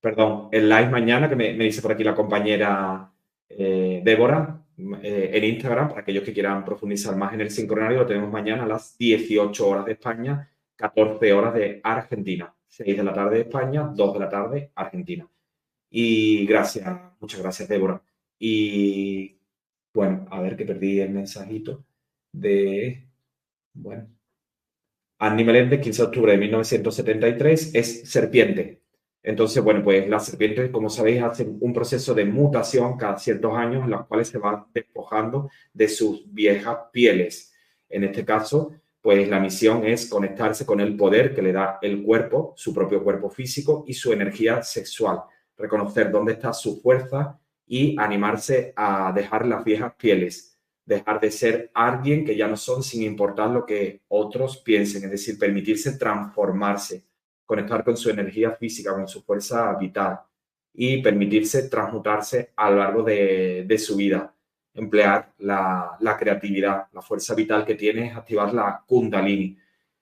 Perdón, 0.00 0.48
el 0.52 0.68
live 0.68 0.88
mañana... 0.88 1.28
...que 1.28 1.36
me, 1.36 1.52
dice 1.52 1.82
por 1.82 1.92
aquí 1.92 2.04
la 2.04 2.14
compañera... 2.14 3.12
Eh, 3.50 4.00
...Débora 4.02 4.57
eh, 5.02 5.30
en 5.34 5.44
Instagram, 5.44 5.88
para 5.88 6.02
aquellos 6.02 6.22
que 6.22 6.32
quieran 6.32 6.64
profundizar 6.64 7.16
más 7.16 7.34
en 7.34 7.40
el 7.40 7.50
sincronario, 7.50 7.98
lo 7.98 8.06
tenemos 8.06 8.30
mañana 8.30 8.62
a 8.62 8.66
las 8.66 8.96
18 8.96 9.68
horas 9.68 9.84
de 9.84 9.92
España, 9.92 10.48
14 10.76 11.32
horas 11.32 11.54
de 11.54 11.80
Argentina, 11.82 12.54
6 12.68 12.96
de 12.96 13.02
la 13.04 13.12
tarde 13.12 13.36
de 13.36 13.42
España, 13.42 13.90
2 13.94 14.12
de 14.14 14.20
la 14.20 14.28
tarde 14.28 14.70
Argentina. 14.76 15.28
Y 15.90 16.46
gracias, 16.46 16.86
muchas 17.20 17.40
gracias 17.40 17.68
Débora. 17.68 18.00
Y 18.38 19.36
bueno, 19.92 20.26
a 20.30 20.40
ver 20.40 20.56
que 20.56 20.64
perdí 20.64 21.00
el 21.00 21.10
mensajito 21.10 21.84
de, 22.32 23.08
bueno, 23.74 24.08
Annie 25.18 25.44
Meléndez, 25.44 25.80
15 25.80 26.02
de 26.02 26.06
octubre 26.08 26.32
de 26.32 26.38
1973, 26.38 27.74
es 27.74 28.08
serpiente. 28.08 28.82
Entonces, 29.28 29.62
bueno, 29.62 29.84
pues 29.84 30.08
las 30.08 30.24
serpientes, 30.24 30.70
como 30.70 30.88
sabéis, 30.88 31.22
hacen 31.22 31.58
un 31.60 31.74
proceso 31.74 32.14
de 32.14 32.24
mutación 32.24 32.96
cada 32.96 33.18
ciertos 33.18 33.52
años 33.54 33.84
en 33.84 33.90
los 33.90 34.06
cuales 34.06 34.28
se 34.28 34.38
van 34.38 34.64
despojando 34.72 35.50
de 35.74 35.86
sus 35.86 36.32
viejas 36.32 36.78
pieles. 36.90 37.52
En 37.90 38.04
este 38.04 38.24
caso, 38.24 38.72
pues 39.02 39.28
la 39.28 39.38
misión 39.38 39.84
es 39.84 40.08
conectarse 40.08 40.64
con 40.64 40.80
el 40.80 40.96
poder 40.96 41.34
que 41.34 41.42
le 41.42 41.52
da 41.52 41.78
el 41.82 42.02
cuerpo, 42.02 42.54
su 42.56 42.72
propio 42.72 43.04
cuerpo 43.04 43.28
físico 43.28 43.84
y 43.86 43.92
su 43.92 44.14
energía 44.14 44.62
sexual, 44.62 45.20
reconocer 45.58 46.10
dónde 46.10 46.32
está 46.32 46.54
su 46.54 46.80
fuerza 46.80 47.38
y 47.66 48.00
animarse 48.00 48.72
a 48.76 49.12
dejar 49.14 49.44
las 49.44 49.62
viejas 49.62 49.92
pieles, 49.98 50.58
dejar 50.86 51.20
de 51.20 51.30
ser 51.30 51.70
alguien 51.74 52.24
que 52.24 52.34
ya 52.34 52.48
no 52.48 52.56
son 52.56 52.82
sin 52.82 53.02
importar 53.02 53.50
lo 53.50 53.66
que 53.66 54.00
otros 54.08 54.56
piensen, 54.62 55.04
es 55.04 55.10
decir, 55.10 55.38
permitirse 55.38 55.98
transformarse, 55.98 57.07
conectar 57.48 57.82
con 57.82 57.96
su 57.96 58.10
energía 58.10 58.52
física, 58.52 58.92
con 58.92 59.08
su 59.08 59.22
fuerza 59.22 59.74
vital 59.74 60.20
y 60.74 61.00
permitirse 61.02 61.68
transmutarse 61.68 62.52
a 62.54 62.70
lo 62.70 62.76
largo 62.76 63.02
de, 63.02 63.76
su 63.78 63.96
vida. 63.96 64.32
Emplear 64.74 65.32
la, 65.38 66.16
creatividad, 66.18 66.86
la 66.92 67.00
fuerza 67.00 67.34
vital 67.34 67.64
que 67.64 67.74
tiene 67.74 68.08
es 68.08 68.16
activar 68.16 68.52
la 68.52 68.84
kundalini. 68.86 69.56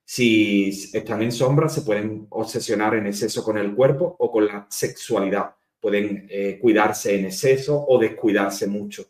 Si 0.05 0.69
están 0.93 1.23
en 1.23 1.31
sombra, 1.31 1.69
se 1.69 1.83
pueden 1.83 2.27
obsesionar 2.31 2.97
en 2.97 3.07
exceso 3.07 3.45
con 3.45 3.57
el 3.57 3.75
cuerpo 3.75 4.17
o 4.19 4.31
con 4.31 4.47
la 4.47 4.67
sexualidad. 4.69 5.55
Pueden 5.81 6.27
eh, 6.29 6.59
cuidarse 6.61 7.17
en 7.17 7.27
exceso 7.27 7.81
o 7.89 7.99
descuidarse 7.99 8.67
mucho 8.67 9.07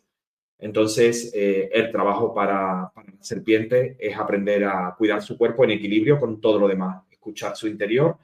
entonces, 0.59 1.31
eh, 1.35 1.69
el 1.71 1.91
trabajo 1.91 2.33
para, 2.33 2.91
la 2.95 3.03
serpiente 3.19 3.95
es 3.99 4.17
aprender 4.17 4.63
a 4.65 4.95
cuidar 4.97 5.21
su 5.21 5.37
cuerpo 5.37 5.63
en 5.63 5.71
equilibrio 5.71 6.19
con 6.19 6.41
todo 6.41 6.59
lo 6.59 6.67
demás, 6.67 7.03
escuchar 7.11 7.55
su 7.55 7.67
interior 7.67 8.17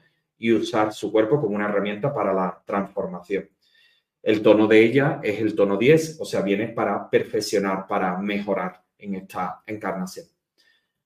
y 0.44 0.52
usar 0.52 0.92
su 0.92 1.10
cuerpo 1.10 1.40
como 1.40 1.56
una 1.56 1.66
herramienta 1.66 2.12
para 2.12 2.34
la 2.34 2.62
transformación. 2.66 3.48
El 4.22 4.42
tono 4.42 4.66
de 4.66 4.80
ella 4.80 5.20
es 5.22 5.40
el 5.40 5.54
tono 5.54 5.76
10, 5.76 6.18
o 6.20 6.24
sea, 6.24 6.42
viene 6.42 6.68
para 6.68 7.08
perfeccionar, 7.08 7.86
para 7.86 8.18
mejorar 8.18 8.82
en 8.98 9.14
esta 9.14 9.62
encarnación. 9.66 10.26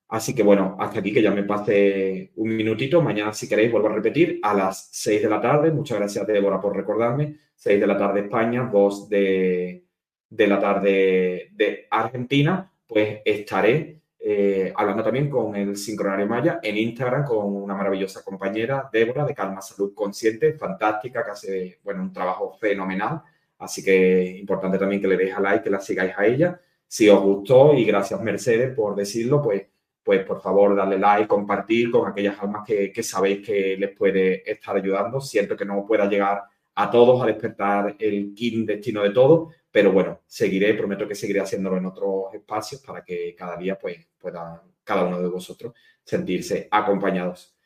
Así 0.09 0.35
que 0.35 0.43
bueno, 0.43 0.77
hasta 0.81 1.01
aquí 1.01 1.13
que 1.13 1.23
ya 1.23 1.31
me 1.31 1.45
pase 1.45 2.33
un 2.37 2.57
minutito. 2.57 3.01
Mañana, 3.01 3.33
si 3.33 3.49
queréis, 3.49 3.71
vuelvo 3.71 3.89
a 3.89 3.95
repetir 3.95 4.41
a 4.43 4.55
las 4.55 4.89
6 4.93 5.23
de 5.23 5.29
la 5.29 5.41
tarde. 5.41 5.71
Muchas 5.71 5.99
gracias, 5.99 6.27
Débora, 6.27 6.61
por 6.61 6.75
recordarme. 6.75 7.37
6 7.55 7.79
de 7.79 7.87
la 7.87 7.99
tarde 7.99 8.21
España, 8.21 8.63
voz 8.63 9.09
de 9.09 9.85
de 10.31 10.47
la 10.47 10.61
tarde 10.61 11.51
de 11.53 11.87
Argentina, 11.91 12.71
pues 12.87 13.21
estaré 13.25 13.98
eh, 14.31 14.75
hablando 14.77 15.03
también 15.03 15.31
con 15.31 15.57
el 15.57 15.75
Sincronario 15.75 16.27
Maya 16.27 16.61
en 16.63 16.77
Instagram 16.77 17.25
con 17.25 17.47
una 17.47 17.75
maravillosa 17.75 18.23
compañera, 18.23 18.87
Débora, 18.93 19.25
de 19.25 19.35
Calma 19.35 19.63
Salud 19.63 19.95
Consciente, 19.95 20.53
fantástica, 20.53 21.25
que 21.25 21.31
hace 21.31 21.79
bueno, 21.83 22.03
un 22.03 22.13
trabajo 22.13 22.53
fenomenal. 22.61 23.23
Así 23.59 23.83
que 23.83 24.37
importante 24.39 24.77
también 24.77 25.01
que 25.01 25.09
le 25.09 25.17
deis 25.17 25.35
a 25.35 25.41
like, 25.41 25.65
que 25.65 25.71
la 25.71 25.81
sigáis 25.81 26.13
a 26.15 26.27
ella. 26.27 26.61
Si 26.87 27.09
os 27.09 27.23
gustó, 27.23 27.73
y 27.73 27.87
gracias 27.87 28.21
Mercedes 28.21 28.75
por 28.75 28.95
decirlo, 28.95 29.43
pues, 29.43 29.63
pues 30.05 30.23
por 30.27 30.43
favor 30.43 30.77
darle 30.77 30.99
like, 30.99 31.27
compartir 31.27 31.91
con 31.91 32.07
aquellas 32.07 32.39
almas 32.39 32.67
que, 32.67 32.93
que 32.93 33.03
sabéis 33.03 33.47
que 33.47 33.79
les 33.79 33.97
puede 33.97 34.51
estar 34.51 34.77
ayudando. 34.77 35.23
Siento 35.23 35.57
que 35.57 35.65
no 35.65 35.87
pueda 35.87 36.05
llegar 36.05 36.43
a 36.75 36.91
todos 36.91 37.23
a 37.23 37.27
despertar 37.27 37.97
el 37.99 38.35
destino 38.67 39.03
de 39.03 39.11
todos, 39.11 39.55
pero 39.79 39.93
bueno, 39.93 40.23
seguiré, 40.27 40.75
prometo 40.75 41.07
que 41.07 41.15
seguiré 41.15 41.39
haciéndolo 41.39 41.77
en 41.77 41.87
otros 41.87 42.35
espacios 42.35 42.81
para 42.81 43.05
que 43.05 43.33
cada 43.39 43.57
día 43.57 43.79
pues, 43.79 43.97
pueda 44.19 44.61
cada 44.83 45.05
uno 45.05 45.23
de 45.23 45.29
vosotros 45.29 45.73
sentirse 46.03 46.67
acompañados. 46.69 47.57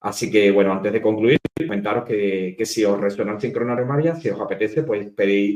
Así 0.00 0.30
que 0.30 0.50
bueno, 0.50 0.70
antes 0.70 0.92
de 0.92 1.00
concluir, 1.00 1.38
comentaros 1.56 2.04
que, 2.04 2.54
que 2.58 2.66
si 2.66 2.84
os 2.84 3.00
resuena 3.00 3.32
el 3.32 3.40
sincronario 3.40 3.86
María, 3.86 4.14
si 4.16 4.28
os 4.28 4.38
apetece, 4.38 4.82
pues 4.82 5.08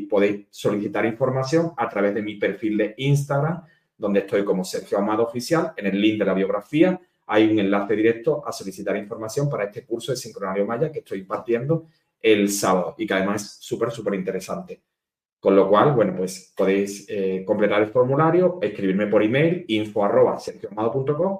podéis 0.08 0.46
solicitar 0.48 1.04
información 1.04 1.72
a 1.76 1.86
través 1.86 2.14
de 2.14 2.22
mi 2.22 2.36
perfil 2.36 2.78
de 2.78 2.94
Instagram, 2.96 3.64
donde 3.98 4.20
estoy 4.20 4.42
como 4.42 4.64
Sergio 4.64 4.96
Amado 4.96 5.22
Oficial. 5.22 5.74
En 5.76 5.84
el 5.84 6.00
link 6.00 6.18
de 6.18 6.24
la 6.24 6.32
biografía 6.32 6.98
hay 7.26 7.46
un 7.50 7.58
enlace 7.58 7.94
directo 7.94 8.42
a 8.46 8.52
solicitar 8.52 8.96
información 8.96 9.50
para 9.50 9.64
este 9.64 9.84
curso 9.84 10.12
de 10.12 10.16
sincronario 10.16 10.64
Maya 10.64 10.90
que 10.90 11.00
estoy 11.00 11.18
impartiendo 11.18 11.88
el 12.22 12.50
sábado 12.50 12.94
y 12.96 13.06
que 13.06 13.12
además 13.12 13.42
es 13.42 13.50
súper, 13.60 13.90
súper 13.90 14.14
interesante. 14.14 14.80
Con 15.46 15.54
lo 15.54 15.68
cual, 15.68 15.92
bueno, 15.94 16.12
pues 16.16 16.52
podéis 16.56 17.06
eh, 17.08 17.44
completar 17.46 17.80
el 17.80 17.90
formulario, 17.90 18.58
escribirme 18.60 19.06
por 19.06 19.22
email 19.22 19.64
info 19.68 20.04
arroba 20.04 20.36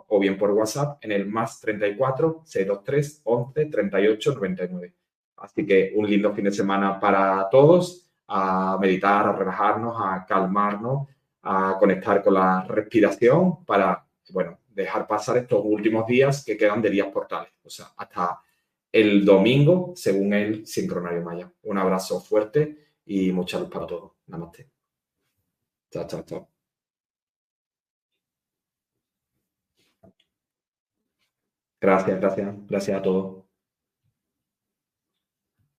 o 0.07 0.21
bien 0.21 0.39
por 0.39 0.53
WhatsApp 0.53 0.99
en 1.03 1.11
el 1.11 1.27
más 1.27 1.61
34 1.61 2.43
623 2.45 3.23
11 3.25 3.65
38 3.67 4.35
99. 4.35 4.95
Así 5.39 5.67
que 5.67 5.93
un 5.97 6.09
lindo 6.09 6.33
fin 6.33 6.45
de 6.45 6.53
semana 6.53 7.01
para 7.01 7.49
todos, 7.51 8.09
a 8.29 8.79
meditar, 8.81 9.27
a 9.27 9.33
relajarnos, 9.33 9.97
a 9.99 10.25
calmarnos, 10.25 11.09
a 11.43 11.77
conectar 11.77 12.23
con 12.23 12.35
la 12.35 12.63
respiración 12.63 13.65
para, 13.65 14.07
bueno, 14.31 14.61
dejar 14.69 15.09
pasar 15.09 15.39
estos 15.39 15.63
últimos 15.65 16.07
días 16.07 16.45
que 16.45 16.57
quedan 16.57 16.81
de 16.81 16.91
días 16.91 17.09
portales, 17.09 17.51
o 17.65 17.69
sea, 17.69 17.87
hasta 17.97 18.41
el 18.93 19.25
domingo, 19.25 19.95
según 19.97 20.33
el 20.33 20.65
sincronario 20.65 21.23
maya. 21.23 21.51
Un 21.65 21.79
abrazo 21.79 22.21
fuerte 22.21 22.86
y 23.07 23.33
mucha 23.33 23.59
luz 23.59 23.71
para 23.71 23.87
todos. 23.87 24.13
Namaste. 24.27 24.71
Chao, 25.91 26.07
chao, 26.07 26.23
chao. 26.25 26.49
Gracias, 31.81 32.21
gracias. 32.21 32.55
Gracias 32.67 32.99
a 32.99 33.03
todos. 33.03 33.46